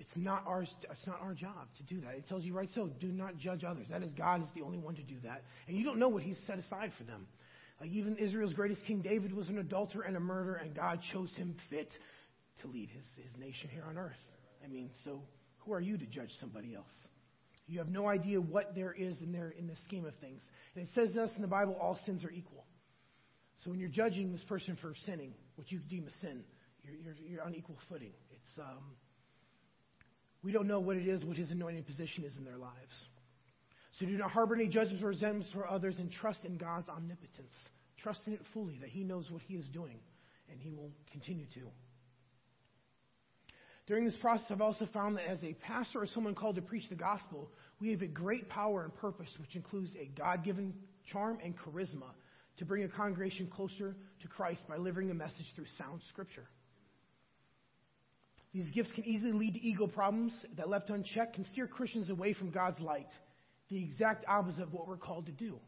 It's 0.00 0.10
not 0.16 0.44
ours. 0.46 0.72
It's 0.90 1.06
not 1.06 1.20
our 1.22 1.34
job 1.34 1.68
to 1.76 1.82
do 1.94 2.00
that. 2.00 2.14
It 2.14 2.28
tells 2.28 2.44
you 2.44 2.54
right 2.54 2.68
so. 2.74 2.88
Do 3.00 3.08
not 3.08 3.38
judge 3.38 3.62
others. 3.62 3.86
That 3.90 4.02
is 4.02 4.10
God 4.12 4.42
is 4.42 4.48
the 4.54 4.62
only 4.62 4.78
one 4.78 4.96
to 4.96 5.02
do 5.02 5.16
that, 5.22 5.42
and 5.68 5.76
you 5.76 5.84
don't 5.84 5.98
know 5.98 6.08
what 6.08 6.22
He's 6.22 6.38
set 6.46 6.58
aside 6.58 6.92
for 6.98 7.04
them. 7.04 7.26
Like 7.80 7.90
even 7.90 8.16
Israel's 8.16 8.52
greatest 8.52 8.84
king 8.86 9.02
David 9.02 9.32
was 9.32 9.48
an 9.48 9.58
adulterer 9.58 10.02
and 10.02 10.16
a 10.16 10.20
murderer, 10.20 10.56
and 10.56 10.74
God 10.74 11.00
chose 11.12 11.30
him 11.36 11.56
fit 11.70 11.90
to 12.62 12.68
lead 12.68 12.88
his, 12.90 13.04
his 13.16 13.36
nation 13.38 13.68
here 13.72 13.84
on 13.88 13.98
earth. 13.98 14.12
I 14.64 14.68
mean, 14.68 14.90
so 15.04 15.22
who 15.58 15.72
are 15.72 15.80
you 15.80 15.98
to 15.98 16.06
judge 16.06 16.30
somebody 16.40 16.74
else? 16.74 16.86
You 17.66 17.78
have 17.78 17.88
no 17.88 18.06
idea 18.06 18.40
what 18.40 18.74
there 18.74 18.92
is 18.92 19.20
in 19.20 19.32
there 19.32 19.52
in 19.58 19.66
the 19.66 19.76
scheme 19.84 20.04
of 20.04 20.14
things. 20.20 20.42
And 20.74 20.86
it 20.86 20.90
says 20.94 21.14
to 21.14 21.24
us 21.24 21.30
in 21.36 21.42
the 21.42 21.48
Bible, 21.48 21.76
all 21.80 21.98
sins 22.04 22.24
are 22.24 22.30
equal. 22.30 22.64
So 23.64 23.70
when 23.70 23.80
you're 23.80 23.88
judging 23.88 24.32
this 24.32 24.42
person 24.42 24.76
for 24.80 24.94
sinning, 25.06 25.32
what 25.56 25.72
you 25.72 25.78
deem 25.88 26.06
a 26.06 26.20
sin, 26.20 26.42
you're, 26.82 26.94
you're, 26.94 27.16
you're 27.26 27.42
on 27.42 27.54
equal 27.54 27.78
footing. 27.88 28.12
It's 28.30 28.58
um, 28.58 28.92
we 30.42 30.52
don't 30.52 30.66
know 30.66 30.80
what 30.80 30.96
it 30.96 31.08
is, 31.08 31.24
what 31.24 31.38
his 31.38 31.50
anointed 31.50 31.86
position 31.86 32.24
is 32.24 32.36
in 32.36 32.44
their 32.44 32.58
lives. 32.58 32.92
So 33.98 34.06
do 34.06 34.16
not 34.16 34.30
harbor 34.30 34.54
any 34.54 34.66
judgments 34.66 35.02
or 35.02 35.08
resentments 35.08 35.50
for 35.52 35.68
others 35.68 35.96
and 35.98 36.10
trust 36.10 36.44
in 36.44 36.56
God's 36.56 36.88
omnipotence. 36.88 37.54
Trust 38.02 38.20
in 38.26 38.32
it 38.32 38.40
fully 38.52 38.78
that 38.80 38.90
He 38.90 39.04
knows 39.04 39.30
what 39.30 39.42
He 39.42 39.54
is 39.54 39.66
doing, 39.68 39.98
and 40.50 40.60
He 40.60 40.72
will 40.72 40.90
continue 41.12 41.46
to. 41.54 41.60
During 43.86 44.04
this 44.06 44.16
process, 44.20 44.46
I've 44.50 44.62
also 44.62 44.88
found 44.92 45.16
that 45.16 45.28
as 45.28 45.44
a 45.44 45.52
pastor 45.54 46.00
or 46.00 46.06
someone 46.06 46.34
called 46.34 46.56
to 46.56 46.62
preach 46.62 46.88
the 46.88 46.94
gospel, 46.94 47.50
we 47.80 47.90
have 47.90 48.02
a 48.02 48.06
great 48.06 48.48
power 48.48 48.82
and 48.82 48.94
purpose, 48.96 49.28
which 49.38 49.54
includes 49.54 49.90
a 50.00 50.06
God 50.18 50.42
given 50.42 50.74
charm 51.12 51.38
and 51.44 51.54
charisma 51.56 52.10
to 52.56 52.64
bring 52.64 52.84
a 52.84 52.88
congregation 52.88 53.46
closer 53.46 53.94
to 54.22 54.28
Christ 54.28 54.62
by 54.68 54.76
delivering 54.76 55.10
a 55.10 55.14
message 55.14 55.46
through 55.54 55.66
sound 55.76 56.00
scripture. 56.08 56.46
These 58.54 58.70
gifts 58.70 58.90
can 58.94 59.04
easily 59.04 59.32
lead 59.32 59.54
to 59.54 59.60
ego 59.60 59.86
problems 59.86 60.32
that, 60.56 60.68
left 60.68 60.88
unchecked, 60.88 61.34
can 61.34 61.44
steer 61.46 61.66
Christians 61.66 62.08
away 62.08 62.32
from 62.32 62.50
God's 62.50 62.80
light, 62.80 63.08
the 63.68 63.82
exact 63.82 64.24
opposite 64.28 64.62
of 64.62 64.72
what 64.72 64.86
we're 64.86 64.96
called 64.96 65.26
to 65.26 65.32
do. 65.32 65.58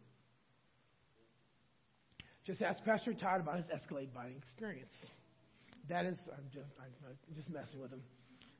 Just 2.46 2.62
ask 2.62 2.82
Pastor 2.84 3.12
Todd 3.12 3.40
about 3.40 3.56
his 3.56 3.66
Escalade 3.72 4.14
buying 4.14 4.36
experience. 4.36 4.94
That 5.88 6.04
is, 6.04 6.16
I'm 6.30 6.44
just, 6.52 6.70
I'm 6.80 7.34
just 7.34 7.48
messing 7.48 7.80
with 7.80 7.92
him. 7.92 8.02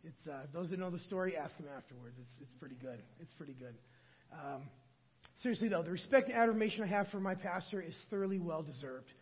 It's 0.05 0.27
uh, 0.29 0.47
those 0.53 0.71
that 0.71 0.79
know 0.79 0.91
the 0.91 1.01
story, 1.01 1.37
ask 1.37 1.57
him 1.57 1.67
afterwards. 1.77 2.17
It's 2.21 2.37
it's 2.41 2.53
pretty 2.61 2.77
good. 2.77 3.01
It's 3.21 3.33
pretty 3.35 3.55
good. 3.55 3.75
Um, 4.33 4.63
seriously 5.43 5.69
though, 5.69 5.83
the 5.83 5.91
respect 5.91 6.29
and 6.29 6.39
admiration 6.39 6.85
I 6.85 6.87
have 6.87 7.09
for 7.09 7.19
my 7.19 7.35
pastor 7.35 7.81
is 7.81 7.95
thoroughly 8.09 8.39
well 8.39 8.63
deserved. 8.63 9.13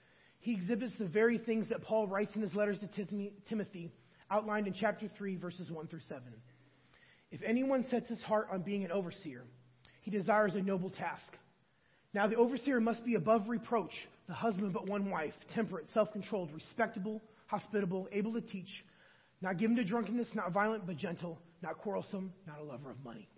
He 0.40 0.52
exhibits 0.52 0.92
the 0.98 1.06
very 1.06 1.38
things 1.38 1.70
that 1.70 1.82
Paul 1.82 2.06
writes 2.06 2.32
in 2.34 2.42
his 2.42 2.54
letters 2.54 2.78
to 2.80 3.32
Timothy, 3.48 3.90
outlined 4.30 4.66
in 4.66 4.74
chapter 4.74 5.08
3, 5.16 5.36
verses 5.36 5.70
1 5.70 5.86
through 5.86 6.00
7. 6.06 6.22
If 7.30 7.40
anyone 7.42 7.86
sets 7.90 8.08
his 8.08 8.20
heart 8.20 8.48
on 8.52 8.60
being 8.60 8.84
an 8.84 8.92
overseer, 8.92 9.44
he 10.04 10.10
desires 10.10 10.54
a 10.54 10.60
noble 10.60 10.90
task. 10.90 11.32
Now 12.12 12.28
the 12.28 12.36
overseer 12.36 12.78
must 12.78 13.04
be 13.04 13.14
above 13.14 13.48
reproach, 13.48 13.92
the 14.28 14.34
husband 14.34 14.72
but 14.72 14.88
one 14.88 15.10
wife, 15.10 15.32
temperate, 15.54 15.86
self 15.92 16.12
controlled, 16.12 16.50
respectable, 16.52 17.22
hospitable, 17.46 18.06
able 18.12 18.34
to 18.34 18.42
teach, 18.42 18.68
not 19.40 19.58
given 19.58 19.76
to 19.76 19.84
drunkenness, 19.84 20.28
not 20.34 20.52
violent 20.52 20.86
but 20.86 20.96
gentle, 20.96 21.38
not 21.62 21.78
quarrelsome, 21.78 22.32
not 22.46 22.60
a 22.60 22.62
lover 22.62 22.90
of 22.90 23.02
money. 23.02 23.28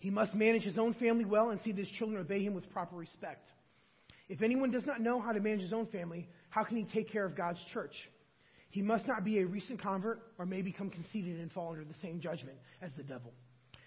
He 0.00 0.10
must 0.10 0.34
manage 0.34 0.64
his 0.64 0.78
own 0.78 0.94
family 0.94 1.24
well 1.24 1.50
and 1.50 1.60
see 1.62 1.72
that 1.72 1.80
his 1.80 1.90
children 1.96 2.20
obey 2.20 2.44
him 2.44 2.54
with 2.54 2.70
proper 2.70 2.96
respect. 2.96 3.48
If 4.28 4.42
anyone 4.42 4.70
does 4.70 4.84
not 4.84 5.00
know 5.00 5.18
how 5.18 5.32
to 5.32 5.40
manage 5.40 5.62
his 5.62 5.72
own 5.72 5.86
family, 5.86 6.28
how 6.50 6.64
can 6.64 6.76
he 6.76 6.84
take 6.92 7.10
care 7.10 7.24
of 7.24 7.36
God's 7.36 7.60
church? 7.72 7.94
He 8.70 8.82
must 8.82 9.06
not 9.06 9.24
be 9.24 9.38
a 9.38 9.46
recent 9.46 9.80
convert 9.80 10.20
or 10.38 10.44
may 10.44 10.60
become 10.60 10.90
conceited 10.90 11.40
and 11.40 11.50
fall 11.52 11.70
under 11.70 11.84
the 11.84 11.94
same 12.02 12.20
judgment 12.20 12.58
as 12.82 12.90
the 12.96 13.02
devil. 13.02 13.32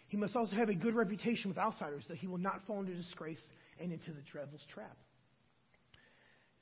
He 0.07 0.17
must 0.17 0.35
also 0.35 0.55
have 0.55 0.69
a 0.69 0.75
good 0.75 0.95
reputation 0.95 1.49
with 1.49 1.57
outsiders 1.57 2.03
that 2.07 2.17
he 2.17 2.27
will 2.27 2.37
not 2.37 2.61
fall 2.67 2.79
into 2.79 2.93
disgrace 2.93 3.41
and 3.79 3.91
into 3.91 4.11
the 4.11 4.21
devil's 4.33 4.61
trap. 4.73 4.97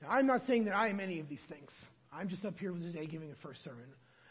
Now, 0.02 0.10
I'm 0.10 0.28
not 0.28 0.42
saying 0.48 0.66
that 0.66 0.76
I 0.76 0.90
am 0.90 1.00
any 1.00 1.20
of 1.20 1.30
these 1.30 1.44
things. 1.50 1.70
I'm 2.12 2.30
just 2.30 2.46
up 2.46 2.58
here 2.60 2.72
today 2.72 3.06
giving 3.06 3.32
a 3.32 3.36
first 3.46 3.64
sermon. 3.64 3.86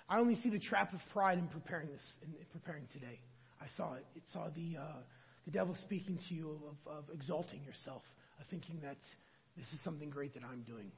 I 0.08 0.18
only 0.18 0.36
see 0.36 0.50
the 0.50 0.58
trap 0.58 0.92
of 0.92 1.00
pride 1.12 1.38
in 1.38 1.48
preparing 1.48 1.88
this, 1.88 2.02
in 2.22 2.34
preparing 2.52 2.84
today. 2.92 3.20
I 3.60 3.66
saw 3.76 3.94
it. 3.94 4.04
It 4.16 4.22
saw 4.32 4.48
the, 4.54 4.76
uh, 4.80 5.00
the 5.44 5.50
devil 5.50 5.76
speaking 5.82 6.18
to 6.28 6.34
you 6.34 6.58
of, 6.86 6.92
of 6.92 7.04
exalting 7.14 7.62
yourself, 7.64 8.02
of 8.40 8.46
thinking 8.50 8.80
that 8.82 8.98
this 9.56 9.66
is 9.72 9.80
something 9.84 10.10
great 10.10 10.34
that 10.34 10.42
I'm 10.44 10.62
doing. 10.62 10.90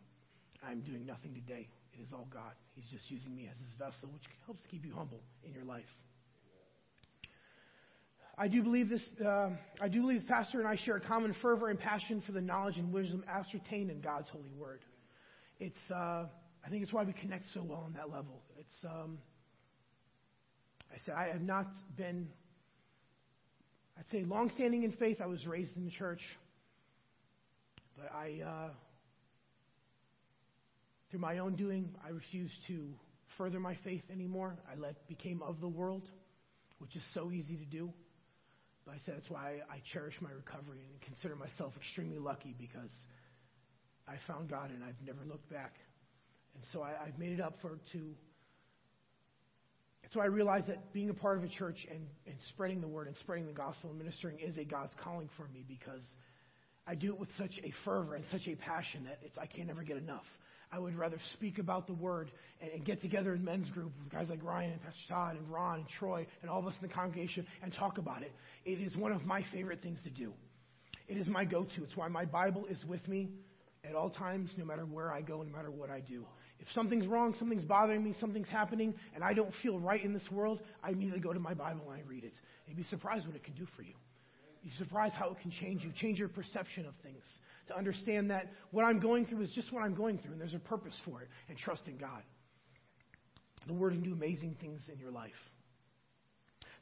I'm 0.66 0.80
doing 0.80 1.04
nothing 1.04 1.34
today. 1.34 1.68
It 1.92 2.02
is 2.02 2.12
all 2.12 2.26
God. 2.32 2.52
He's 2.74 2.88
just 2.90 3.10
using 3.10 3.36
me 3.36 3.48
as 3.50 3.56
his 3.58 3.74
vessel, 3.78 4.08
which 4.12 4.24
helps 4.46 4.62
to 4.62 4.68
keep 4.68 4.84
you 4.84 4.94
humble 4.94 5.20
in 5.44 5.52
your 5.52 5.64
life. 5.64 5.90
I 8.36 8.48
do 8.48 8.62
believe 8.62 8.88
this. 8.88 9.02
Uh, 9.24 9.50
I 9.80 9.88
do 9.88 10.00
believe 10.00 10.22
the 10.22 10.26
pastor 10.26 10.58
and 10.58 10.66
I 10.66 10.76
share 10.84 10.96
a 10.96 11.00
common 11.00 11.34
fervor 11.40 11.68
and 11.68 11.78
passion 11.78 12.20
for 12.26 12.32
the 12.32 12.40
knowledge 12.40 12.78
and 12.78 12.92
wisdom 12.92 13.24
ascertained 13.28 13.90
in 13.90 14.00
God's 14.00 14.28
holy 14.28 14.50
word. 14.58 14.80
It's. 15.60 15.78
Uh, 15.90 16.26
I 16.64 16.70
think 16.70 16.82
it's 16.82 16.92
why 16.92 17.04
we 17.04 17.12
connect 17.12 17.44
so 17.52 17.62
well 17.62 17.82
on 17.84 17.92
that 17.92 18.10
level. 18.10 18.42
It's. 18.58 18.84
Um, 18.84 19.18
I 20.92 20.96
said 21.06 21.14
I 21.14 21.28
have 21.28 21.42
not 21.42 21.66
been. 21.96 22.28
I'd 23.96 24.06
say 24.08 24.24
long-standing 24.24 24.82
in 24.82 24.90
faith. 24.92 25.18
I 25.22 25.26
was 25.26 25.46
raised 25.46 25.76
in 25.76 25.84
the 25.84 25.92
church, 25.92 26.20
but 27.96 28.10
I. 28.12 28.40
Uh, 28.44 28.70
through 31.10 31.20
my 31.20 31.38
own 31.38 31.54
doing, 31.54 31.94
I 32.04 32.08
refused 32.08 32.54
to 32.66 32.88
further 33.38 33.60
my 33.60 33.78
faith 33.84 34.02
anymore. 34.10 34.56
I 34.68 34.76
let 34.76 35.06
became 35.06 35.42
of 35.42 35.60
the 35.60 35.68
world, 35.68 36.02
which 36.80 36.96
is 36.96 37.04
so 37.14 37.30
easy 37.30 37.56
to 37.56 37.64
do. 37.64 37.92
But 38.84 38.94
I 38.94 38.98
said 39.04 39.14
that's 39.16 39.30
why 39.30 39.60
I 39.70 39.80
cherish 39.92 40.14
my 40.20 40.30
recovery 40.30 40.84
and 40.90 41.00
consider 41.00 41.36
myself 41.36 41.72
extremely 41.76 42.18
lucky 42.18 42.54
because 42.58 42.90
I 44.06 44.16
found 44.26 44.50
God 44.50 44.70
and 44.70 44.84
I've 44.84 45.00
never 45.04 45.24
looked 45.26 45.50
back. 45.50 45.74
And 46.54 46.64
so 46.72 46.82
I, 46.82 46.92
I've 47.06 47.18
made 47.18 47.32
it 47.32 47.40
up 47.40 47.54
for 47.62 47.78
to. 47.92 48.14
So 50.12 50.20
I 50.20 50.26
realized 50.26 50.68
that 50.68 50.92
being 50.92 51.10
a 51.10 51.14
part 51.14 51.38
of 51.38 51.44
a 51.44 51.48
church 51.48 51.86
and, 51.90 52.06
and 52.26 52.36
spreading 52.50 52.80
the 52.80 52.86
word 52.86 53.08
and 53.08 53.16
spreading 53.16 53.46
the 53.46 53.52
gospel 53.52 53.90
and 53.90 53.98
ministering 53.98 54.38
is 54.38 54.56
a 54.58 54.64
God's 54.64 54.92
calling 55.02 55.28
for 55.36 55.48
me 55.48 55.64
because 55.66 56.02
I 56.86 56.94
do 56.94 57.12
it 57.12 57.18
with 57.18 57.30
such 57.38 57.58
a 57.64 57.72
fervor 57.84 58.14
and 58.14 58.24
such 58.30 58.46
a 58.46 58.54
passion 58.54 59.04
that 59.04 59.18
it's 59.22 59.38
I 59.38 59.46
can 59.46 59.66
never 59.66 59.82
get 59.82 59.96
enough. 59.96 60.26
I 60.74 60.78
would 60.78 60.96
rather 60.96 61.18
speak 61.34 61.58
about 61.58 61.86
the 61.86 61.92
word 61.92 62.32
and, 62.60 62.70
and, 62.72 62.84
get 62.84 63.00
together 63.00 63.32
in 63.32 63.44
men's 63.44 63.70
group 63.70 63.92
with 64.02 64.12
guys 64.12 64.28
like 64.28 64.42
Ryan 64.42 64.72
and 64.72 64.82
Pastor 64.82 65.02
Todd 65.08 65.36
and 65.36 65.48
Ron 65.48 65.80
and 65.80 65.88
Troy 65.88 66.26
and 66.42 66.50
all 66.50 66.58
of 66.58 66.66
us 66.66 66.74
in 66.82 66.88
the 66.88 66.92
congregation 66.92 67.46
and 67.62 67.72
talk 67.72 67.98
about 67.98 68.22
it. 68.22 68.32
It 68.64 68.80
is 68.80 68.96
one 68.96 69.12
of 69.12 69.24
my 69.24 69.44
favorite 69.52 69.82
things 69.82 70.00
to 70.02 70.10
do. 70.10 70.32
It 71.06 71.16
is 71.16 71.28
my 71.28 71.44
go-to. 71.44 71.84
It's 71.84 71.96
why 71.96 72.08
my 72.08 72.24
Bible 72.24 72.66
is 72.68 72.84
with 72.88 73.06
me 73.06 73.30
at 73.88 73.94
all 73.94 74.10
times, 74.10 74.52
no 74.56 74.64
matter 74.64 74.84
where 74.84 75.12
I 75.12 75.20
go, 75.20 75.42
no 75.42 75.52
matter 75.56 75.70
what 75.70 75.90
I 75.90 76.00
do. 76.00 76.24
If 76.58 76.66
something's 76.74 77.06
wrong, 77.06 77.36
something's 77.38 77.64
bothering 77.64 78.02
me, 78.02 78.14
something's 78.18 78.48
happening, 78.48 78.94
and 79.14 79.22
I 79.22 79.32
don't 79.32 79.52
feel 79.62 79.78
right 79.78 80.02
in 80.02 80.12
this 80.12 80.28
world, 80.32 80.60
I 80.82 80.90
immediately 80.90 81.20
go 81.20 81.32
to 81.32 81.40
my 81.40 81.54
Bible 81.54 81.82
and 81.90 82.00
I 82.00 82.08
read 82.08 82.24
it. 82.24 82.32
You'd 82.66 82.76
be 82.76 82.84
surprised 82.84 83.26
what 83.26 83.36
it 83.36 83.44
can 83.44 83.54
do 83.54 83.66
for 83.76 83.82
you. 83.82 83.94
You'd 84.62 84.70
be 84.70 84.76
surprised 84.78 85.14
how 85.14 85.30
it 85.30 85.40
can 85.40 85.52
change 85.52 85.84
you, 85.84 85.92
change 85.92 86.18
your 86.18 86.30
perception 86.30 86.86
of 86.86 86.94
things 87.02 87.22
to 87.68 87.76
understand 87.76 88.30
that 88.30 88.50
what 88.70 88.84
I'm 88.84 89.00
going 89.00 89.26
through 89.26 89.42
is 89.42 89.52
just 89.52 89.72
what 89.72 89.82
I'm 89.82 89.94
going 89.94 90.18
through, 90.18 90.32
and 90.32 90.40
there's 90.40 90.54
a 90.54 90.58
purpose 90.58 90.98
for 91.04 91.22
it, 91.22 91.28
and 91.48 91.56
trust 91.56 91.82
in 91.86 91.96
God. 91.96 92.22
The 93.66 93.72
Word 93.72 93.92
can 93.92 94.02
do 94.02 94.12
amazing 94.12 94.56
things 94.60 94.82
in 94.92 94.98
your 94.98 95.10
life. 95.10 95.32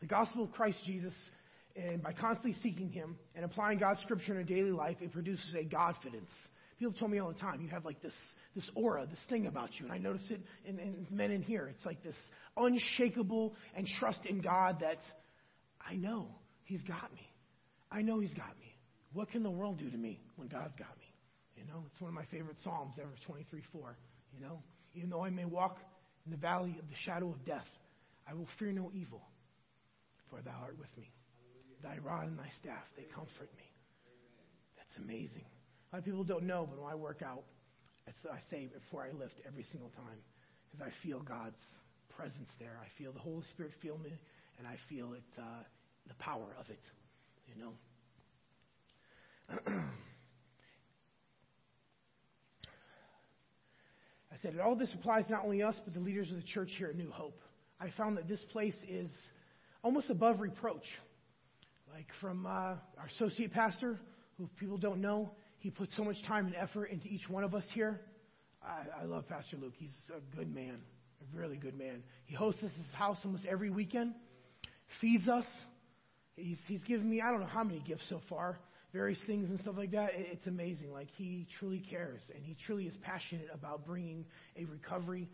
The 0.00 0.06
gospel 0.06 0.44
of 0.44 0.52
Christ 0.52 0.78
Jesus, 0.84 1.14
and 1.76 2.02
by 2.02 2.12
constantly 2.12 2.54
seeking 2.60 2.90
Him 2.90 3.16
and 3.34 3.44
applying 3.44 3.78
God's 3.78 4.00
Scripture 4.00 4.34
in 4.34 4.40
a 4.40 4.44
daily 4.44 4.72
life, 4.72 4.96
it 5.00 5.12
produces 5.12 5.54
a 5.54 5.64
Godfidence. 5.64 6.30
People 6.78 6.94
tell 6.98 7.08
me 7.08 7.20
all 7.20 7.32
the 7.32 7.38
time, 7.38 7.60
you 7.60 7.68
have 7.68 7.84
like 7.84 8.02
this, 8.02 8.12
this 8.56 8.68
aura, 8.74 9.06
this 9.06 9.20
thing 9.28 9.46
about 9.46 9.70
you, 9.78 9.84
and 9.84 9.92
I 9.92 9.98
notice 9.98 10.24
it 10.30 10.40
in, 10.64 10.80
in 10.80 11.06
men 11.10 11.30
in 11.30 11.42
here. 11.42 11.68
It's 11.68 11.86
like 11.86 12.02
this 12.02 12.16
unshakable 12.56 13.54
and 13.76 13.86
trust 14.00 14.26
in 14.26 14.40
God 14.40 14.78
that 14.80 14.98
I 15.88 15.94
know 15.94 16.28
He's 16.64 16.82
got 16.82 17.12
me. 17.14 17.28
I 17.90 18.02
know 18.02 18.18
He's 18.18 18.34
got 18.34 18.58
me. 18.58 18.71
What 19.12 19.30
can 19.30 19.42
the 19.42 19.50
world 19.50 19.78
do 19.78 19.90
to 19.90 19.96
me 19.96 20.20
when 20.36 20.48
God's 20.48 20.74
got 20.76 20.96
me? 20.98 21.08
You 21.56 21.64
know, 21.68 21.84
it's 21.86 22.00
one 22.00 22.08
of 22.08 22.14
my 22.14 22.24
favorite 22.30 22.56
Psalms 22.64 22.94
ever, 22.98 23.12
23 23.26 23.62
4. 23.72 23.96
You 24.32 24.40
know, 24.40 24.62
even 24.94 25.10
though 25.10 25.24
I 25.24 25.30
may 25.30 25.44
walk 25.44 25.76
in 26.24 26.32
the 26.32 26.38
valley 26.38 26.76
of 26.80 26.88
the 26.88 26.96
shadow 27.04 27.28
of 27.30 27.44
death, 27.44 27.68
I 28.26 28.34
will 28.34 28.48
fear 28.58 28.72
no 28.72 28.90
evil, 28.94 29.20
for 30.30 30.40
thou 30.40 30.56
art 30.62 30.78
with 30.78 30.88
me. 30.96 31.10
Thy 31.82 31.98
rod 31.98 32.28
and 32.28 32.38
thy 32.38 32.48
staff, 32.60 32.84
they 32.96 33.04
comfort 33.14 33.50
me. 33.58 33.66
That's 34.78 34.96
amazing. 35.04 35.44
A 35.92 35.96
lot 35.96 35.98
of 35.98 36.04
people 36.04 36.24
don't 36.24 36.44
know, 36.44 36.66
but 36.68 36.80
when 36.80 36.90
I 36.90 36.94
work 36.94 37.20
out, 37.22 37.44
I 38.08 38.38
say 38.50 38.70
before 38.72 39.04
I 39.04 39.12
lift 39.12 39.34
every 39.46 39.66
single 39.70 39.90
time, 39.90 40.18
because 40.70 40.86
I 40.88 41.06
feel 41.06 41.20
God's 41.20 41.60
presence 42.16 42.48
there. 42.58 42.78
I 42.80 42.88
feel 42.96 43.12
the 43.12 43.20
Holy 43.20 43.44
Spirit 43.52 43.72
feel 43.82 43.98
me, 43.98 44.12
and 44.58 44.66
I 44.66 44.76
feel 44.88 45.12
it, 45.12 45.26
uh, 45.38 45.62
the 46.08 46.14
power 46.14 46.56
of 46.58 46.70
it. 46.70 46.80
You 47.46 47.60
know. 47.60 47.72
I 54.32 54.36
said, 54.42 54.58
all 54.58 54.74
this 54.76 54.92
applies 54.94 55.24
not 55.28 55.44
only 55.44 55.62
us, 55.62 55.76
but 55.84 55.94
the 55.94 56.00
leaders 56.00 56.30
of 56.30 56.36
the 56.36 56.42
church 56.42 56.70
here 56.76 56.88
at 56.88 56.96
New 56.96 57.10
Hope. 57.10 57.40
I 57.80 57.90
found 57.96 58.16
that 58.16 58.28
this 58.28 58.40
place 58.50 58.76
is 58.88 59.10
almost 59.82 60.10
above 60.10 60.40
reproach. 60.40 60.84
Like 61.92 62.06
from 62.20 62.46
uh, 62.46 62.50
our 62.50 63.08
associate 63.14 63.52
pastor, 63.52 64.00
who 64.38 64.48
people 64.58 64.78
don't 64.78 65.00
know, 65.00 65.32
he 65.58 65.70
puts 65.70 65.94
so 65.96 66.04
much 66.04 66.16
time 66.26 66.46
and 66.46 66.56
effort 66.56 66.86
into 66.86 67.06
each 67.08 67.28
one 67.28 67.44
of 67.44 67.54
us 67.54 67.64
here. 67.74 68.00
I, 68.62 69.02
I 69.02 69.04
love 69.04 69.28
Pastor 69.28 69.56
Luke. 69.56 69.74
He's 69.76 69.94
a 70.16 70.36
good 70.36 70.52
man, 70.52 70.80
a 71.20 71.36
really 71.36 71.56
good 71.56 71.76
man. 71.76 72.02
He 72.24 72.34
hosts 72.34 72.62
us 72.62 72.70
at 72.70 72.84
his 72.84 72.94
house 72.94 73.18
almost 73.24 73.44
every 73.44 73.70
weekend, 73.70 74.14
feeds 75.00 75.28
us. 75.28 75.44
He's, 76.36 76.58
he's 76.66 76.82
given 76.84 77.08
me, 77.08 77.20
I 77.20 77.30
don't 77.30 77.40
know 77.40 77.46
how 77.46 77.64
many 77.64 77.80
gifts 77.86 78.04
so 78.08 78.22
far 78.28 78.58
various 78.92 79.18
things 79.26 79.48
and 79.48 79.58
stuff 79.60 79.74
like 79.76 79.92
that. 79.92 80.10
It's 80.14 80.46
amazing. 80.46 80.92
Like 80.92 81.08
he 81.16 81.46
truly 81.58 81.82
cares, 81.90 82.20
and 82.34 82.44
he 82.44 82.56
truly 82.66 82.84
is 82.84 82.94
passionate 83.02 83.48
about 83.52 83.86
bringing 83.86 84.24
a 84.56 84.64
recovery 84.64 85.28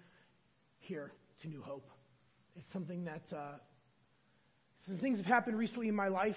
here 0.79 1.13
to 1.43 1.49
New 1.49 1.63
Hope. 1.63 1.89
It's 2.57 2.73
something 2.73 3.05
that 3.05 3.37
uh, 3.37 3.57
some 4.87 4.99
things 4.99 5.19
have 5.19 5.27
happened 5.27 5.59
recently 5.59 5.89
in 5.89 5.95
my 5.95 6.09
life 6.09 6.37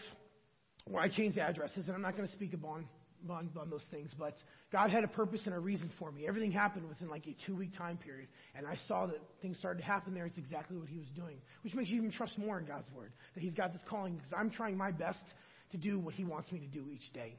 where 0.85 1.01
I 1.01 1.09
changed 1.09 1.37
addresses, 1.37 1.87
and 1.87 1.95
I'm 1.95 2.01
not 2.01 2.15
going 2.15 2.27
to 2.27 2.33
speak 2.33 2.53
upon 2.53 2.85
on, 3.29 3.49
on 3.59 3.69
those 3.69 3.85
things, 3.91 4.11
but 4.17 4.35
God 4.71 4.89
had 4.89 5.03
a 5.03 5.07
purpose 5.07 5.41
and 5.45 5.53
a 5.53 5.59
reason 5.59 5.91
for 5.99 6.11
me. 6.11 6.27
Everything 6.27 6.51
happened 6.51 6.87
within 6.89 7.07
like 7.07 7.27
a 7.27 7.35
two 7.45 7.55
week 7.55 7.77
time 7.77 7.97
period, 7.97 8.27
and 8.55 8.65
I 8.65 8.77
saw 8.87 9.05
that 9.05 9.19
things 9.41 9.57
started 9.59 9.79
to 9.81 9.85
happen 9.85 10.13
there. 10.13 10.25
It's 10.25 10.37
exactly 10.37 10.77
what 10.77 10.89
He 10.89 10.97
was 10.97 11.09
doing, 11.15 11.37
which 11.63 11.73
makes 11.75 11.89
you 11.89 11.97
even 11.97 12.11
trust 12.11 12.37
more 12.37 12.57
in 12.57 12.65
God's 12.65 12.89
Word 12.95 13.11
that 13.35 13.41
He's 13.41 13.53
got 13.53 13.73
this 13.73 13.81
calling 13.87 14.15
because 14.15 14.33
I'm 14.35 14.49
trying 14.49 14.77
my 14.77 14.91
best 14.91 15.23
to 15.71 15.77
do 15.77 15.99
what 15.99 16.13
He 16.13 16.23
wants 16.23 16.51
me 16.51 16.59
to 16.59 16.67
do 16.67 16.85
each 16.91 17.11
day. 17.13 17.35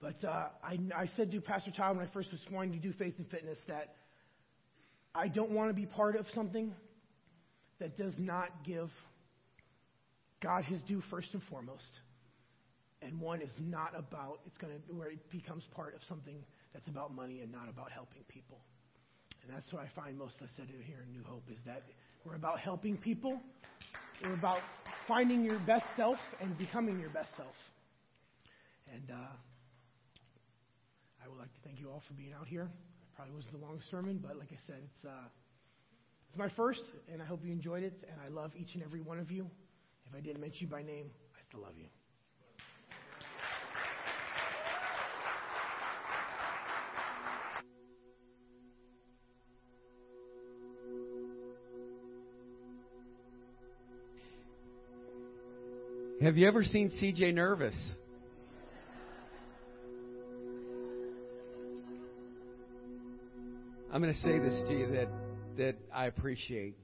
But 0.00 0.24
uh, 0.24 0.48
I, 0.64 0.78
I 0.96 1.08
said 1.16 1.30
to 1.30 1.40
Pastor 1.40 1.70
Todd 1.70 1.96
when 1.96 2.06
I 2.06 2.12
first 2.12 2.32
was 2.32 2.40
wanting 2.50 2.72
to 2.72 2.78
do 2.78 2.92
faith 2.92 3.14
and 3.18 3.28
fitness 3.28 3.58
that 3.68 3.94
I 5.14 5.28
don't 5.28 5.50
want 5.50 5.70
to 5.70 5.74
be 5.74 5.86
part 5.86 6.16
of 6.16 6.26
something 6.34 6.74
that 7.78 7.96
does 7.96 8.14
not 8.18 8.48
give 8.64 8.90
God 10.42 10.64
His 10.64 10.82
due 10.82 11.02
first 11.10 11.28
and 11.34 11.42
foremost. 11.50 11.90
And 13.00 13.20
one 13.20 13.42
is 13.42 13.50
not 13.60 13.92
about, 13.96 14.40
it's 14.46 14.56
going 14.58 14.72
to, 14.72 14.94
where 14.94 15.08
it 15.08 15.30
becomes 15.30 15.64
part 15.74 15.94
of 15.94 16.00
something 16.08 16.36
that's 16.72 16.88
about 16.88 17.14
money 17.14 17.40
and 17.40 17.50
not 17.50 17.68
about 17.68 17.90
helping 17.90 18.22
people. 18.28 18.58
And 19.42 19.54
that's 19.54 19.72
what 19.72 19.82
I 19.82 19.88
find 19.94 20.16
most 20.16 20.36
of 20.36 20.42
us 20.42 20.52
said 20.56 20.66
here 20.68 21.04
in 21.04 21.12
New 21.12 21.24
Hope 21.24 21.44
is 21.50 21.58
that 21.66 21.82
we're 22.24 22.36
about 22.36 22.60
helping 22.60 22.96
people. 22.96 23.40
We're 24.22 24.34
about 24.34 24.60
finding 25.08 25.42
your 25.42 25.58
best 25.60 25.84
self 25.96 26.18
and 26.40 26.56
becoming 26.56 27.00
your 27.00 27.10
best 27.10 27.30
self. 27.36 27.54
And 28.92 29.10
uh, 29.10 29.34
I 31.24 31.28
would 31.28 31.38
like 31.38 31.52
to 31.52 31.60
thank 31.64 31.80
you 31.80 31.90
all 31.90 32.02
for 32.06 32.14
being 32.14 32.32
out 32.38 32.46
here. 32.46 32.62
It 32.62 33.16
probably 33.16 33.34
wasn't 33.34 33.58
the 33.58 33.66
longest 33.66 33.90
sermon, 33.90 34.20
but 34.22 34.36
like 34.36 34.50
I 34.52 34.58
said, 34.66 34.76
it's, 34.84 35.04
uh, 35.04 35.26
it's 36.28 36.38
my 36.38 36.48
first, 36.50 36.84
and 37.12 37.20
I 37.20 37.24
hope 37.24 37.40
you 37.44 37.50
enjoyed 37.50 37.82
it. 37.82 37.98
And 38.10 38.20
I 38.24 38.28
love 38.28 38.52
each 38.56 38.74
and 38.74 38.84
every 38.84 39.00
one 39.00 39.18
of 39.18 39.30
you. 39.32 39.50
If 40.08 40.14
I 40.14 40.20
didn't 40.20 40.40
mention 40.40 40.66
you 40.66 40.68
by 40.68 40.82
name, 40.82 41.10
I 41.34 41.40
still 41.48 41.62
love 41.62 41.74
you. 41.76 41.86
Have 56.22 56.36
you 56.36 56.46
ever 56.46 56.62
seen 56.62 56.88
CJ 56.88 57.34
nervous? 57.34 57.74
I'm 63.92 64.00
going 64.00 64.14
to 64.14 64.20
say 64.20 64.38
this 64.38 64.54
to 64.68 64.72
you 64.72 64.86
that, 64.92 65.08
that 65.56 65.74
I 65.92 66.06
appreciate. 66.06 66.76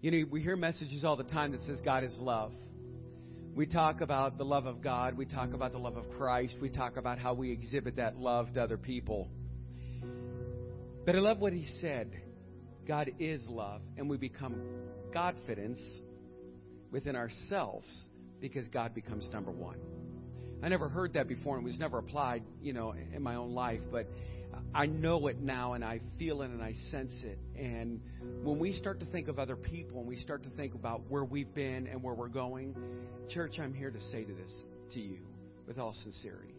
You 0.00 0.10
know, 0.10 0.26
we 0.28 0.42
hear 0.42 0.56
messages 0.56 1.04
all 1.04 1.14
the 1.14 1.22
time 1.22 1.52
that 1.52 1.62
says 1.62 1.78
God 1.84 2.02
is 2.02 2.12
love. 2.18 2.50
We 3.54 3.66
talk 3.66 4.00
about 4.00 4.36
the 4.36 4.44
love 4.44 4.66
of 4.66 4.82
God. 4.82 5.16
We 5.16 5.26
talk 5.26 5.54
about 5.54 5.70
the 5.70 5.78
love 5.78 5.96
of 5.96 6.10
Christ. 6.18 6.56
We 6.60 6.68
talk 6.68 6.96
about 6.96 7.20
how 7.20 7.34
we 7.34 7.52
exhibit 7.52 7.94
that 7.96 8.16
love 8.16 8.52
to 8.54 8.64
other 8.64 8.78
people. 8.78 9.28
But 11.06 11.14
I 11.14 11.20
love 11.20 11.38
what 11.38 11.52
he 11.52 11.68
said. 11.80 12.10
God 12.88 13.12
is 13.20 13.42
love, 13.46 13.80
and 13.96 14.10
we 14.10 14.16
become 14.16 14.56
Godfidence 15.14 15.78
within 16.90 17.14
ourselves 17.14 17.86
because 18.42 18.66
God 18.68 18.92
becomes 18.92 19.24
number 19.32 19.50
one. 19.50 19.78
I 20.62 20.68
never 20.68 20.88
heard 20.88 21.14
that 21.14 21.28
before, 21.28 21.56
and 21.56 21.66
it 21.66 21.70
was 21.70 21.78
never 21.78 21.98
applied, 21.98 22.42
you 22.60 22.74
know, 22.74 22.92
in 23.14 23.22
my 23.22 23.36
own 23.36 23.52
life, 23.52 23.80
but 23.90 24.06
I 24.74 24.86
know 24.86 25.28
it 25.28 25.40
now, 25.40 25.72
and 25.72 25.84
I 25.84 26.00
feel 26.18 26.42
it, 26.42 26.50
and 26.50 26.62
I 26.62 26.74
sense 26.90 27.14
it. 27.24 27.38
And 27.56 28.00
when 28.42 28.58
we 28.58 28.72
start 28.72 29.00
to 29.00 29.06
think 29.06 29.28
of 29.28 29.38
other 29.38 29.56
people, 29.56 30.00
and 30.00 30.08
we 30.08 30.18
start 30.18 30.42
to 30.42 30.50
think 30.50 30.74
about 30.74 31.02
where 31.08 31.24
we've 31.24 31.52
been 31.54 31.86
and 31.86 32.02
where 32.02 32.14
we're 32.14 32.28
going, 32.28 32.76
church, 33.30 33.58
I'm 33.58 33.72
here 33.72 33.90
to 33.90 34.00
say 34.10 34.24
to 34.24 34.32
this 34.32 34.52
to 34.94 35.00
you 35.00 35.20
with 35.66 35.78
all 35.78 35.94
sincerity. 36.02 36.54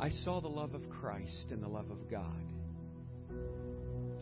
I 0.00 0.10
saw 0.24 0.40
the 0.40 0.48
love 0.48 0.74
of 0.74 0.88
Christ 0.88 1.46
and 1.50 1.62
the 1.62 1.68
love 1.68 1.90
of 1.90 2.10
God 2.10 2.42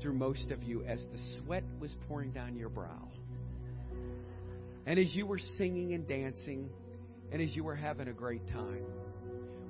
through 0.01 0.15
most 0.15 0.51
of 0.51 0.63
you 0.63 0.85
as 0.85 1.01
the 1.01 1.19
sweat 1.39 1.65
was 1.79 1.95
pouring 2.09 2.33
down 2.33 2.57
your 2.57 2.69
brow. 2.69 3.10
And 4.87 4.99
as 4.99 5.15
you 5.15 5.27
were 5.27 5.39
singing 5.59 5.93
and 5.95 6.07
dancing, 6.07 6.71
and 7.33 7.41
as 7.41 7.55
you 7.55 7.65
were 7.65 7.77
having 7.77 8.09
a 8.09 8.13
great 8.13 8.47
time. 8.49 8.85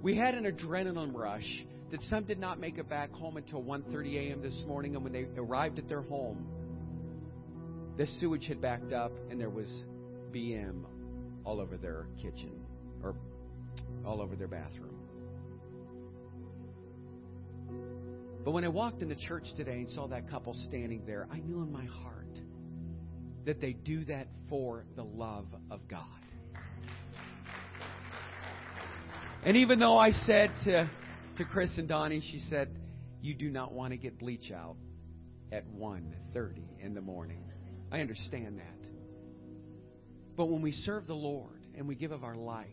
We 0.02 0.16
had 0.16 0.34
an 0.34 0.44
adrenaline 0.44 1.14
rush 1.14 1.64
that 1.90 2.00
some 2.02 2.24
did 2.24 2.38
not 2.38 2.58
make 2.58 2.78
it 2.78 2.88
back 2.88 3.12
home 3.12 3.36
until 3.36 3.62
1:30 3.62 4.16
a.m. 4.16 4.42
this 4.42 4.56
morning 4.66 4.94
and 4.94 5.04
when 5.04 5.12
they 5.12 5.26
arrived 5.36 5.78
at 5.78 5.88
their 5.88 6.02
home, 6.02 6.46
the 7.96 8.06
sewage 8.18 8.46
had 8.46 8.60
backed 8.60 8.92
up 8.92 9.12
and 9.30 9.38
there 9.40 9.50
was 9.50 9.68
BM 10.32 10.84
all 11.44 11.60
over 11.60 11.76
their 11.76 12.06
kitchen 12.22 12.64
or 13.02 13.14
all 14.06 14.22
over 14.22 14.36
their 14.36 14.48
bathroom. 14.48 14.96
But 18.42 18.52
when 18.52 18.64
I 18.64 18.68
walked 18.68 19.02
into 19.02 19.16
church 19.16 19.44
today 19.54 19.80
and 19.80 19.90
saw 19.90 20.06
that 20.08 20.30
couple 20.30 20.54
standing 20.68 21.04
there, 21.06 21.28
I 21.30 21.40
knew 21.40 21.60
in 21.60 21.70
my 21.70 21.84
heart 21.84 22.09
that 23.46 23.60
they 23.60 23.72
do 23.72 24.04
that 24.06 24.28
for 24.48 24.84
the 24.96 25.04
love 25.04 25.46
of 25.70 25.86
God. 25.88 26.04
And 29.44 29.56
even 29.56 29.78
though 29.78 29.96
I 29.96 30.10
said 30.10 30.50
to, 30.64 30.90
to 31.38 31.44
Chris 31.44 31.70
and 31.78 31.88
Donnie, 31.88 32.20
she 32.20 32.42
said, 32.50 32.68
you 33.22 33.34
do 33.34 33.50
not 33.50 33.72
want 33.72 33.92
to 33.92 33.96
get 33.96 34.18
bleach 34.18 34.50
out 34.50 34.76
at 35.52 35.66
1.30 35.74 36.80
in 36.80 36.94
the 36.94 37.00
morning. 37.00 37.42
I 37.90 38.00
understand 38.00 38.58
that. 38.58 38.88
But 40.36 40.46
when 40.46 40.62
we 40.62 40.72
serve 40.72 41.06
the 41.06 41.14
Lord 41.14 41.66
and 41.76 41.88
we 41.88 41.94
give 41.94 42.12
of 42.12 42.24
our 42.24 42.36
life 42.36 42.68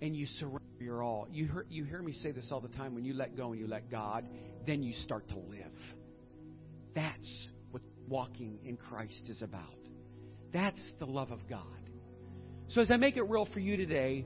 and 0.00 0.14
you 0.14 0.26
surrender 0.38 0.60
your 0.78 1.02
all, 1.02 1.26
you 1.30 1.46
hear, 1.46 1.66
you 1.68 1.84
hear 1.84 2.02
me 2.02 2.12
say 2.12 2.32
this 2.32 2.48
all 2.50 2.60
the 2.60 2.68
time 2.68 2.94
when 2.94 3.04
you 3.04 3.14
let 3.14 3.36
go 3.36 3.52
and 3.52 3.60
you 3.60 3.66
let 3.66 3.90
God, 3.90 4.26
then 4.66 4.82
you 4.82 4.94
start 5.04 5.28
to 5.28 5.36
live. 5.36 5.72
That's 6.94 7.46
walking 8.08 8.58
in 8.64 8.76
Christ 8.76 9.28
is 9.28 9.42
about. 9.42 9.64
That's 10.52 10.82
the 10.98 11.06
love 11.06 11.30
of 11.30 11.40
God. 11.48 11.62
So 12.68 12.80
as 12.80 12.90
I 12.90 12.96
make 12.96 13.16
it 13.16 13.22
real 13.22 13.46
for 13.52 13.60
you 13.60 13.76
today, 13.76 14.24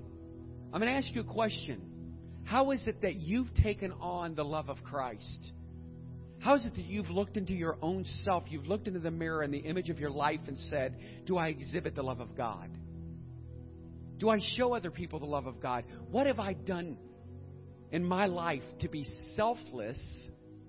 I'm 0.73 0.81
going 0.81 0.93
to 0.93 0.99
ask 0.99 1.15
you 1.15 1.23
a 1.23 1.33
question. 1.33 1.81
How 2.45 2.71
is 2.71 2.87
it 2.87 3.03
that 3.03 3.17
you've 3.17 3.53
taken 3.55 3.93
on 3.93 4.35
the 4.35 4.45
love 4.45 4.69
of 4.69 4.83
Christ? 4.83 5.53
How 6.39 6.55
is 6.55 6.65
it 6.65 6.75
that 6.75 6.85
you've 6.85 7.11
looked 7.11 7.37
into 7.37 7.53
your 7.53 7.77
own 7.83 8.07
self, 8.25 8.45
you've 8.49 8.67
looked 8.67 8.89
into 8.89 9.01
the 9.01 9.11
mirror 9.11 9.43
and 9.43 9.53
the 9.53 9.59
image 9.59 9.91
of 9.91 9.99
your 9.99 10.11
life 10.11 10.41
and 10.47 10.57
said, 10.71 10.97
Do 11.27 11.37
I 11.37 11.49
exhibit 11.49 11.95
the 11.95 12.03
love 12.03 12.21
of 12.21 12.35
God? 12.35 12.71
Do 14.19 14.31
I 14.31 14.39
show 14.57 14.75
other 14.75 14.91
people 14.91 15.19
the 15.19 15.27
love 15.27 15.47
of 15.47 15.61
God? 15.61 15.85
What 16.11 16.27
have 16.27 16.39
I 16.39 16.55
done 16.55 16.97
in 17.91 18.05
my 18.05 18.27
life 18.27 18.63
to 18.81 18.89
be 18.89 19.07
selfless, 19.37 19.99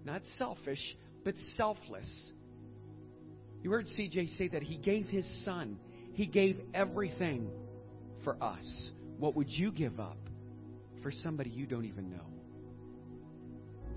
not 0.03 0.21
selfish, 0.37 0.81
but 1.23 1.35
selfless? 1.55 2.07
You 3.63 3.71
heard 3.71 3.85
CJ 3.87 4.37
say 4.37 4.47
that 4.49 4.63
he 4.63 4.77
gave 4.77 5.07
his 5.07 5.25
son, 5.45 5.77
he 6.13 6.25
gave 6.25 6.59
everything 6.73 7.49
for 8.23 8.41
us. 8.41 8.91
What 9.17 9.35
would 9.35 9.49
you 9.49 9.71
give 9.71 9.99
up 9.99 10.17
for 11.03 11.11
somebody 11.11 11.51
you 11.51 11.65
don't 11.65 11.85
even 11.85 12.09
know? 12.09 12.25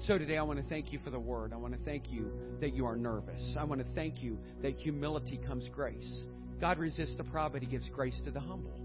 So 0.07 0.19
today 0.19 0.37
I 0.37 0.43
want 0.43 0.59
to 0.59 0.69
thank 0.69 0.93
you 0.93 0.99
for 1.03 1.09
the 1.11 1.19
word. 1.19 1.55
I 1.55 1.57
want 1.57 1.73
to 1.73 1.81
thank 1.83 2.11
you 2.11 2.31
that 2.61 2.75
you 2.75 2.85
are 2.85 2.97
nervous. 2.97 3.57
I 3.59 3.65
want 3.65 3.81
to 3.81 3.87
thank 3.95 4.23
you 4.23 4.39
that 4.61 4.75
humility 4.75 5.41
comes 5.47 5.67
grace. 5.71 6.25
God 6.61 6.79
resists 6.79 7.17
the 7.17 7.25
proud, 7.25 7.55
but 7.55 7.63
He 7.63 7.69
gives 7.69 7.89
grace 7.89 8.19
to 8.27 8.31
the 8.31 8.41
humble. 8.41 8.79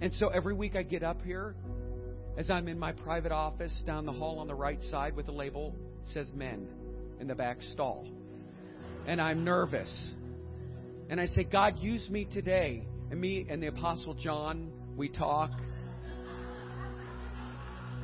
And 0.00 0.12
so 0.14 0.28
every 0.28 0.54
week 0.54 0.74
I 0.74 0.82
get 0.82 1.04
up 1.04 1.22
here 1.22 1.54
as 2.36 2.50
I'm 2.50 2.66
in 2.66 2.78
my 2.78 2.90
private 2.90 3.32
office 3.32 3.82
down 3.86 4.06
the 4.06 4.12
hall 4.12 4.40
on 4.40 4.48
the 4.48 4.54
right 4.54 4.80
side 4.90 5.14
with 5.14 5.28
a 5.28 5.32
label 5.32 5.76
says 6.12 6.30
men 6.34 6.66
in 7.20 7.28
the 7.28 7.34
back 7.34 7.58
stall. 7.72 8.08
And 9.06 9.20
I'm 9.20 9.44
nervous. 9.44 10.12
And 11.08 11.20
I 11.20 11.26
say, 11.26 11.44
God, 11.44 11.78
use 11.78 12.08
me 12.08 12.24
today. 12.26 12.86
And 13.10 13.20
me 13.20 13.46
and 13.48 13.62
the 13.62 13.66
Apostle 13.66 14.14
John 14.14 14.70
we 14.96 15.08
talk. 15.08 15.50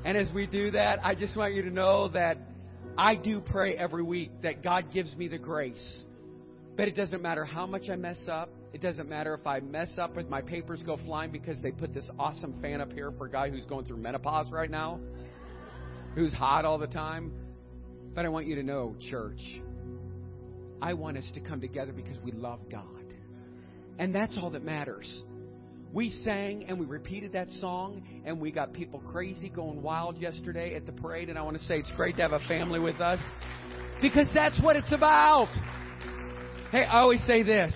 And 0.05 0.16
as 0.16 0.32
we 0.32 0.47
do 0.47 0.70
that, 0.72 1.05
I 1.05 1.14
just 1.14 1.36
want 1.36 1.55
you 1.55 1.62
to 1.62 1.70
know 1.70 2.09
that 2.09 2.38
I 2.99 3.14
do 3.14 3.40
pray 3.40 3.76
every 3.76 4.03
week 4.03 4.30
that 4.42 4.62
God 4.62 4.92
gives 4.92 5.14
me 5.16 5.28
the 5.28 5.38
grace. 5.38 6.03
But 6.76 6.88
it 6.88 6.97
doesn't 6.97 7.22
matter 7.22 7.44
how 7.44 7.66
much 7.66 7.88
I 7.90 7.97
mess 7.97 8.18
up. 8.30 8.51
It 8.72 8.82
doesn't 8.82 9.09
matter 9.09 9.34
if 9.34 9.47
I 9.47 9.61
mess 9.61 9.90
up 9.99 10.16
with 10.16 10.28
my 10.28 10.42
papers 10.42 10.82
go 10.82 10.97
flying 10.97 11.30
because 11.30 11.61
they 11.61 11.70
put 11.70 11.94
this 11.94 12.07
awesome 12.18 12.61
fan 12.61 12.80
up 12.80 12.92
here 12.92 13.12
for 13.16 13.26
a 13.26 13.30
guy 13.30 13.51
who's 13.51 13.64
going 13.64 13.86
through 13.86 13.99
menopause 13.99 14.51
right 14.51 14.70
now, 14.70 15.01
who's 16.14 16.32
hot 16.32 16.64
all 16.64 16.78
the 16.78 16.86
time. 16.86 17.32
But 18.14 18.26
I 18.26 18.28
want 18.28 18.47
you 18.47 18.55
to 18.57 18.62
know, 18.62 18.94
church, 19.11 19.40
I 20.81 20.95
want 20.95 21.16
us 21.16 21.29
to 21.35 21.41
come 21.41 21.61
together 21.61 21.93
because 21.93 22.18
we 22.22 22.33
love 22.33 22.61
God. 22.70 22.85
And 23.99 24.14
that's 24.14 24.37
all 24.37 24.51
that 24.51 24.64
matters. 24.64 25.22
We 25.93 26.11
sang 26.24 26.64
and 26.68 26.79
we 26.79 26.85
repeated 26.85 27.33
that 27.33 27.49
song, 27.61 28.03
and 28.27 28.41
we 28.41 28.51
got 28.51 28.72
people 28.72 29.01
crazy 29.01 29.49
going 29.49 29.83
wild 29.83 30.18
yesterday 30.18 30.74
at 30.74 30.85
the 30.85 30.93
parade. 30.93 31.31
And 31.31 31.39
I 31.39 31.43
want 31.43 31.57
to 31.57 31.64
say 31.64 31.79
it's 31.79 31.93
great 31.97 32.16
to 32.16 32.22
have 32.22 32.33
a 32.33 32.41
family 32.41 32.81
with 32.81 33.01
us 33.01 33.20
because 34.03 34.27
that's 34.35 34.61
what 34.61 34.77
it's 34.77 34.93
about. 34.93 35.49
Hey, 36.70 36.85
I 36.85 37.01
always 37.01 37.24
say 37.27 37.43
this 37.43 37.74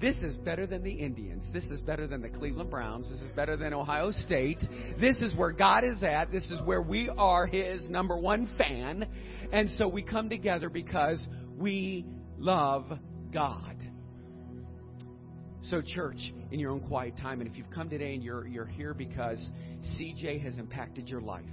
this 0.00 0.16
is 0.18 0.34
better 0.36 0.66
than 0.66 0.82
the 0.82 0.90
Indians. 0.90 1.44
This 1.52 1.64
is 1.64 1.80
better 1.80 2.06
than 2.06 2.22
the 2.22 2.30
Cleveland 2.30 2.70
Browns. 2.70 3.06
This 3.10 3.20
is 3.20 3.36
better 3.36 3.56
than 3.58 3.74
Ohio 3.74 4.12
State. 4.12 4.58
This 4.98 5.20
is 5.20 5.34
where 5.36 5.52
God 5.52 5.84
is 5.84 6.02
at. 6.02 6.32
This 6.32 6.50
is 6.50 6.58
where 6.62 6.80
we 6.80 7.10
are 7.10 7.46
His 7.46 7.86
number 7.90 8.16
one 8.16 8.48
fan. 8.56 9.06
And 9.52 9.68
so 9.76 9.86
we 9.86 10.02
come 10.02 10.30
together 10.30 10.70
because 10.70 11.20
we 11.58 12.06
love 12.40 12.90
God. 13.32 13.76
So, 15.64 15.82
church, 15.82 16.18
in 16.50 16.58
your 16.58 16.72
own 16.72 16.80
quiet 16.80 17.16
time, 17.16 17.40
and 17.40 17.48
if 17.48 17.56
you've 17.56 17.70
come 17.70 17.88
today 17.88 18.14
and 18.14 18.24
you're, 18.24 18.46
you're 18.46 18.66
here 18.66 18.94
because 18.94 19.38
CJ 19.96 20.42
has 20.42 20.56
impacted 20.58 21.08
your 21.08 21.20
life, 21.20 21.44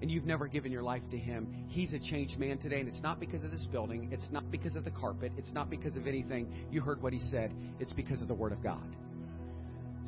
and 0.00 0.10
you've 0.10 0.26
never 0.26 0.46
given 0.46 0.70
your 0.70 0.82
life 0.82 1.02
to 1.10 1.18
him, 1.18 1.66
he's 1.68 1.92
a 1.92 1.98
changed 1.98 2.38
man 2.38 2.58
today. 2.58 2.80
And 2.80 2.88
it's 2.88 3.02
not 3.02 3.18
because 3.18 3.42
of 3.42 3.50
this 3.50 3.66
building, 3.72 4.10
it's 4.12 4.26
not 4.30 4.50
because 4.50 4.76
of 4.76 4.84
the 4.84 4.90
carpet, 4.90 5.32
it's 5.36 5.52
not 5.52 5.70
because 5.70 5.96
of 5.96 6.06
anything. 6.06 6.52
You 6.70 6.82
heard 6.82 7.02
what 7.02 7.12
he 7.12 7.20
said, 7.30 7.52
it's 7.80 7.92
because 7.94 8.22
of 8.22 8.28
the 8.28 8.34
Word 8.34 8.52
of 8.52 8.62
God. 8.62 8.96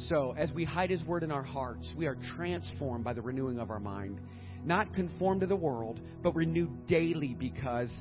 So, 0.09 0.35
as 0.39 0.53
we 0.53 0.64
hide 0.64 0.91
his 0.91 1.03
Word 1.05 1.23
in 1.23 1.33
our 1.33 1.43
hearts, 1.43 1.93
we 1.97 2.07
are 2.07 2.16
transformed 2.37 3.05
by 3.05 3.14
the 3.14 3.23
renewing 3.23 3.59
of 3.59 3.70
our 3.70 3.81
mind. 3.81 4.20
Not 4.64 4.95
conformed 4.95 5.41
to 5.41 5.47
the 5.47 5.57
world, 5.57 5.99
but 6.23 6.37
renewed 6.37 6.87
daily 6.87 7.35
because 7.39 7.93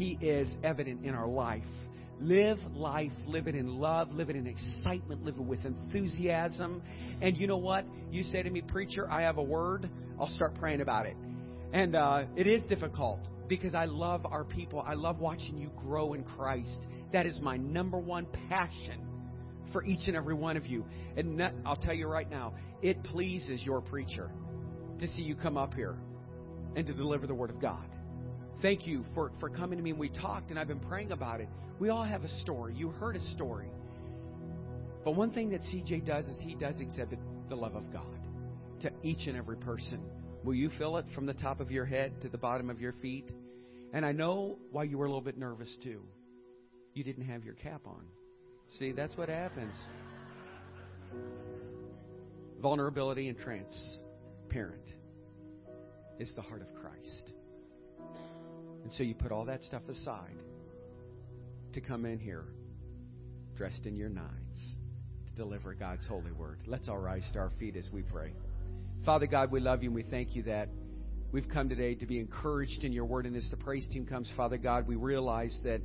he 0.00 0.16
is 0.22 0.48
evident 0.64 1.04
in 1.04 1.14
our 1.14 1.28
life. 1.28 1.62
Live 2.22 2.58
life, 2.74 3.12
live 3.26 3.48
it 3.48 3.54
in 3.54 3.78
love, 3.78 4.10
live 4.12 4.30
it 4.30 4.36
in 4.36 4.46
excitement, 4.46 5.22
live 5.22 5.36
it 5.36 5.42
with 5.42 5.62
enthusiasm. 5.66 6.82
And 7.20 7.36
you 7.36 7.46
know 7.46 7.58
what? 7.58 7.84
You 8.10 8.22
say 8.32 8.42
to 8.42 8.48
me, 8.48 8.62
Preacher, 8.62 9.10
I 9.10 9.20
have 9.22 9.36
a 9.36 9.42
word. 9.42 9.90
I'll 10.18 10.30
start 10.30 10.54
praying 10.54 10.80
about 10.80 11.04
it. 11.04 11.16
And 11.74 11.94
uh, 11.94 12.22
it 12.34 12.46
is 12.46 12.62
difficult 12.62 13.20
because 13.46 13.74
I 13.74 13.84
love 13.84 14.24
our 14.24 14.42
people. 14.42 14.80
I 14.80 14.94
love 14.94 15.18
watching 15.18 15.58
you 15.58 15.70
grow 15.76 16.14
in 16.14 16.24
Christ. 16.24 16.78
That 17.12 17.26
is 17.26 17.38
my 17.38 17.58
number 17.58 17.98
one 17.98 18.26
passion 18.48 19.06
for 19.70 19.84
each 19.84 20.06
and 20.06 20.16
every 20.16 20.34
one 20.34 20.56
of 20.56 20.66
you. 20.66 20.86
And 21.18 21.36
not, 21.36 21.52
I'll 21.66 21.76
tell 21.76 21.94
you 21.94 22.06
right 22.06 22.30
now, 22.30 22.54
it 22.80 23.04
pleases 23.04 23.62
your 23.62 23.82
preacher 23.82 24.30
to 24.98 25.06
see 25.08 25.22
you 25.22 25.34
come 25.34 25.58
up 25.58 25.74
here 25.74 25.98
and 26.74 26.86
to 26.86 26.94
deliver 26.94 27.26
the 27.26 27.34
Word 27.34 27.50
of 27.50 27.60
God. 27.60 27.84
Thank 28.62 28.86
you 28.86 29.04
for, 29.14 29.32
for 29.40 29.48
coming 29.48 29.78
to 29.78 29.82
me. 29.82 29.90
And 29.90 29.98
we 29.98 30.10
talked, 30.10 30.50
and 30.50 30.58
I've 30.58 30.68
been 30.68 30.80
praying 30.80 31.12
about 31.12 31.40
it. 31.40 31.48
We 31.78 31.88
all 31.88 32.04
have 32.04 32.24
a 32.24 32.28
story. 32.42 32.74
You 32.74 32.90
heard 32.90 33.16
a 33.16 33.22
story. 33.34 33.70
But 35.04 35.12
one 35.12 35.30
thing 35.30 35.50
that 35.50 35.62
CJ 35.62 36.06
does 36.06 36.26
is 36.26 36.36
he 36.40 36.54
does 36.54 36.78
exhibit 36.78 37.18
the 37.48 37.56
love 37.56 37.74
of 37.74 37.90
God 37.90 38.04
to 38.82 38.90
each 39.02 39.26
and 39.26 39.36
every 39.36 39.56
person. 39.56 40.00
Will 40.44 40.54
you 40.54 40.70
feel 40.78 40.98
it 40.98 41.06
from 41.14 41.26
the 41.26 41.34
top 41.34 41.60
of 41.60 41.70
your 41.70 41.86
head 41.86 42.20
to 42.22 42.28
the 42.28 42.38
bottom 42.38 42.68
of 42.68 42.80
your 42.80 42.92
feet? 43.00 43.30
And 43.92 44.04
I 44.04 44.12
know 44.12 44.58
why 44.70 44.84
you 44.84 44.98
were 44.98 45.06
a 45.06 45.08
little 45.08 45.22
bit 45.22 45.38
nervous 45.38 45.74
too. 45.82 46.02
You 46.94 47.02
didn't 47.02 47.24
have 47.24 47.44
your 47.44 47.54
cap 47.54 47.82
on. 47.86 48.04
See, 48.78 48.92
that's 48.92 49.16
what 49.16 49.28
happens. 49.28 49.74
Vulnerability 52.60 53.28
and 53.28 53.38
transparent 53.38 54.84
is 56.18 56.32
the 56.36 56.42
heart 56.42 56.62
of 56.62 56.68
Christ. 56.74 57.32
And 58.82 58.92
so 58.92 59.02
you 59.02 59.14
put 59.14 59.32
all 59.32 59.44
that 59.46 59.62
stuff 59.62 59.82
aside 59.88 60.36
to 61.72 61.80
come 61.80 62.04
in 62.04 62.18
here 62.18 62.44
dressed 63.56 63.84
in 63.84 63.94
your 63.94 64.08
nines 64.08 64.58
to 65.26 65.32
deliver 65.36 65.74
God's 65.74 66.06
holy 66.06 66.32
word. 66.32 66.60
Let's 66.66 66.88
all 66.88 66.98
rise 66.98 67.24
to 67.34 67.38
our 67.38 67.50
feet 67.58 67.76
as 67.76 67.88
we 67.92 68.02
pray. 68.02 68.32
Father 69.04 69.26
God, 69.26 69.50
we 69.50 69.60
love 69.60 69.82
you 69.82 69.88
and 69.88 69.94
we 69.94 70.02
thank 70.02 70.34
you 70.34 70.42
that 70.44 70.68
we've 71.32 71.48
come 71.48 71.68
today 71.68 71.94
to 71.94 72.06
be 72.06 72.18
encouraged 72.18 72.84
in 72.84 72.92
your 72.92 73.04
word. 73.04 73.26
And 73.26 73.36
as 73.36 73.46
the 73.50 73.56
praise 73.56 73.86
team 73.92 74.06
comes, 74.06 74.30
Father 74.36 74.58
God, 74.58 74.86
we 74.86 74.96
realize 74.96 75.56
that 75.64 75.80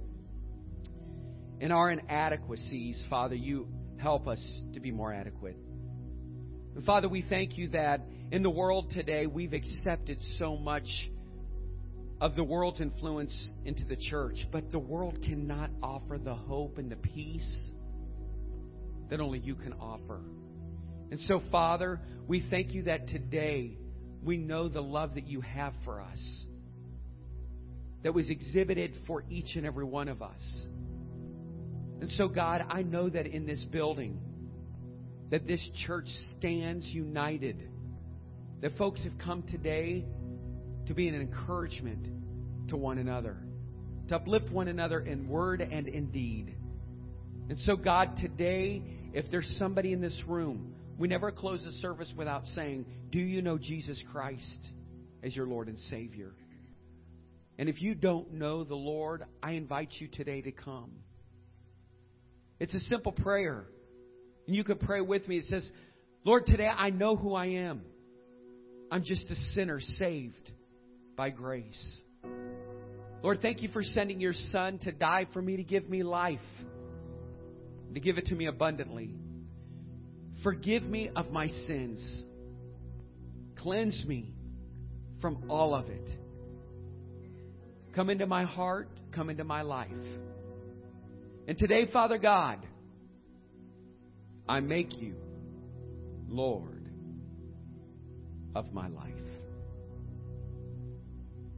in 1.60 1.72
our 1.72 1.92
inadequacies, 1.92 3.02
Father, 3.10 3.36
you 3.36 3.68
help 3.98 4.28
us 4.28 4.42
to 4.74 4.80
be 4.80 4.92
more 4.92 5.14
adequate. 5.14 5.58
And 6.76 6.84
Father, 6.84 7.08
we 7.08 7.24
thank 7.30 7.58
you 7.58 7.70
that 7.70 8.02
in 8.32 8.44
the 8.44 8.50
world 8.50 8.92
today, 8.92 9.28
we've 9.28 9.54
accepted 9.54 10.18
so 10.38 10.58
much 10.58 10.88
of 12.22 12.36
the 12.36 12.44
world's 12.44 12.82
influence 12.82 13.50
into 13.66 13.86
the 13.86 13.96
church, 13.96 14.48
but 14.52 14.72
the 14.72 14.80
world 14.80 15.20
cannot 15.22 15.70
offer 15.84 16.18
the 16.18 16.34
hope 16.34 16.78
and 16.78 16.92
the 16.92 16.96
peace 16.96 17.72
that 19.10 19.20
only 19.20 19.40
you 19.40 19.56
can 19.56 19.74
offer. 19.74 20.22
And 21.12 21.20
so, 21.22 21.42
Father, 21.52 22.00
we 22.28 22.46
thank 22.50 22.74
you 22.74 22.84
that 22.84 23.08
today 23.08 23.78
we 24.24 24.38
know 24.38 24.70
the 24.70 24.82
love 24.82 25.16
that 25.16 25.28
you 25.28 25.42
have 25.42 25.74
for 25.84 26.02
us, 26.02 26.46
that 28.04 28.14
was 28.14 28.30
exhibited 28.30 28.98
for 29.06 29.24
each 29.30 29.56
and 29.56 29.66
every 29.66 29.86
one 29.86 30.08
of 30.08 30.22
us. 30.22 30.42
And 32.02 32.10
so, 32.12 32.28
God, 32.28 32.66
I 32.70 32.82
know 32.82 33.10
that 33.10 33.28
in 33.28 33.46
this 33.46 33.64
building, 33.72 34.20
that 35.32 35.48
this 35.48 35.62
church 35.86 36.08
stands 36.38 36.86
united. 36.86 37.70
That 38.62 38.78
folks 38.78 39.04
have 39.04 39.18
come 39.24 39.44
today 39.44 40.06
be 40.96 41.08
an 41.08 41.16
encouragement 41.16 42.08
to 42.70 42.78
one 42.78 42.98
another, 42.98 43.38
to 44.08 44.16
uplift 44.16 44.50
one 44.52 44.68
another 44.68 45.00
in 45.00 45.28
word 45.28 45.62
and 45.62 45.88
in 45.88 46.12
deed. 46.12 46.56
And 47.50 47.60
so, 47.60 47.76
God, 47.76 48.18
today, 48.18 48.82
if 49.14 49.30
there's 49.30 49.56
somebody 49.60 49.94
in 49.94 50.02
this 50.02 50.20
room, 50.28 50.76
we 50.98 51.08
never 51.08 51.32
close 51.32 51.64
a 51.66 51.72
service 51.74 52.12
without 52.18 52.44
saying, 52.56 52.86
Do 53.12 53.20
you 53.20 53.42
know 53.42 53.58
Jesus 53.58 54.02
Christ 54.12 54.60
as 55.24 55.36
your 55.36 55.46
Lord 55.46 55.68
and 55.68 55.78
Savior? 55.90 56.34
And 57.58 57.70
if 57.70 57.82
you 57.82 57.96
don't 57.96 58.34
know 58.34 58.64
the 58.64 58.76
Lord, 58.76 59.24
I 59.42 59.52
invite 59.52 59.90
you 60.00 60.08
today 60.08 60.42
to 60.42 60.52
come. 60.52 60.92
It's 62.60 62.74
a 62.74 62.80
simple 62.82 63.12
prayer. 63.12 63.66
And 64.48 64.56
you 64.56 64.64
can 64.64 64.78
pray 64.78 65.02
with 65.02 65.28
me. 65.28 65.38
It 65.38 65.46
says, 65.46 65.68
Lord, 66.24 66.46
today 66.46 66.68
I 66.68 66.90
know 66.90 67.16
who 67.16 67.34
I 67.34 67.48
am. 67.48 67.82
I'm 68.92 69.04
just 69.04 69.30
a 69.30 69.36
sinner 69.54 69.80
saved 69.80 70.52
by 71.16 71.30
grace. 71.30 72.00
Lord, 73.24 73.42
thank 73.42 73.62
you 73.62 73.70
for 73.70 73.82
sending 73.82 74.20
your 74.20 74.34
Son 74.52 74.78
to 74.80 74.92
die 74.92 75.28
for 75.34 75.42
me 75.42 75.58
to 75.58 75.64
give 75.64 75.90
me 75.90 76.04
life, 76.04 76.40
to 77.94 78.00
give 78.00 78.18
it 78.18 78.28
to 78.28 78.36
me 78.36 78.46
abundantly. 78.46 79.16
Forgive 80.44 80.84
me 80.84 81.10
of 81.16 81.32
my 81.32 81.48
sins. 81.48 82.22
Cleanse 83.58 84.06
me 84.06 84.36
from 85.22 85.50
all 85.50 85.74
of 85.74 85.90
it. 85.90 86.08
Come 87.96 88.10
into 88.10 88.28
my 88.28 88.44
heart, 88.44 88.90
come 89.12 89.30
into 89.30 89.44
my 89.44 89.62
life. 89.62 89.90
And 91.48 91.58
today, 91.58 91.88
Father 91.92 92.18
God, 92.18 92.60
I 94.48 94.60
make 94.60 95.00
you 95.00 95.16
Lord 96.28 96.90
of 98.54 98.72
my 98.74 98.88
life. 98.88 99.15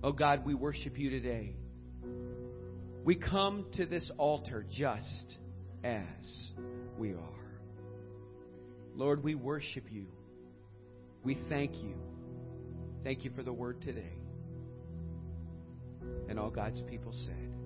Oh 0.04 0.12
God, 0.12 0.46
we 0.46 0.54
worship 0.54 0.98
you 1.00 1.10
today. 1.10 1.56
We 3.04 3.16
come 3.16 3.66
to 3.78 3.86
this 3.86 4.12
altar 4.18 4.66
just 4.70 5.38
as 5.84 6.52
we 6.98 7.14
are. 7.14 7.60
Lord, 8.96 9.24
we 9.24 9.34
worship 9.34 9.86
you. 9.90 10.06
We 11.24 11.38
thank 11.50 11.78
you. 11.78 11.96
Thank 13.04 13.24
you 13.24 13.32
for 13.36 13.42
the 13.42 13.54
word 13.54 13.82
today. 13.82 14.18
And 16.30 16.40
all 16.40 16.52
God's 16.52 16.82
people 16.84 17.14
said, 17.26 17.57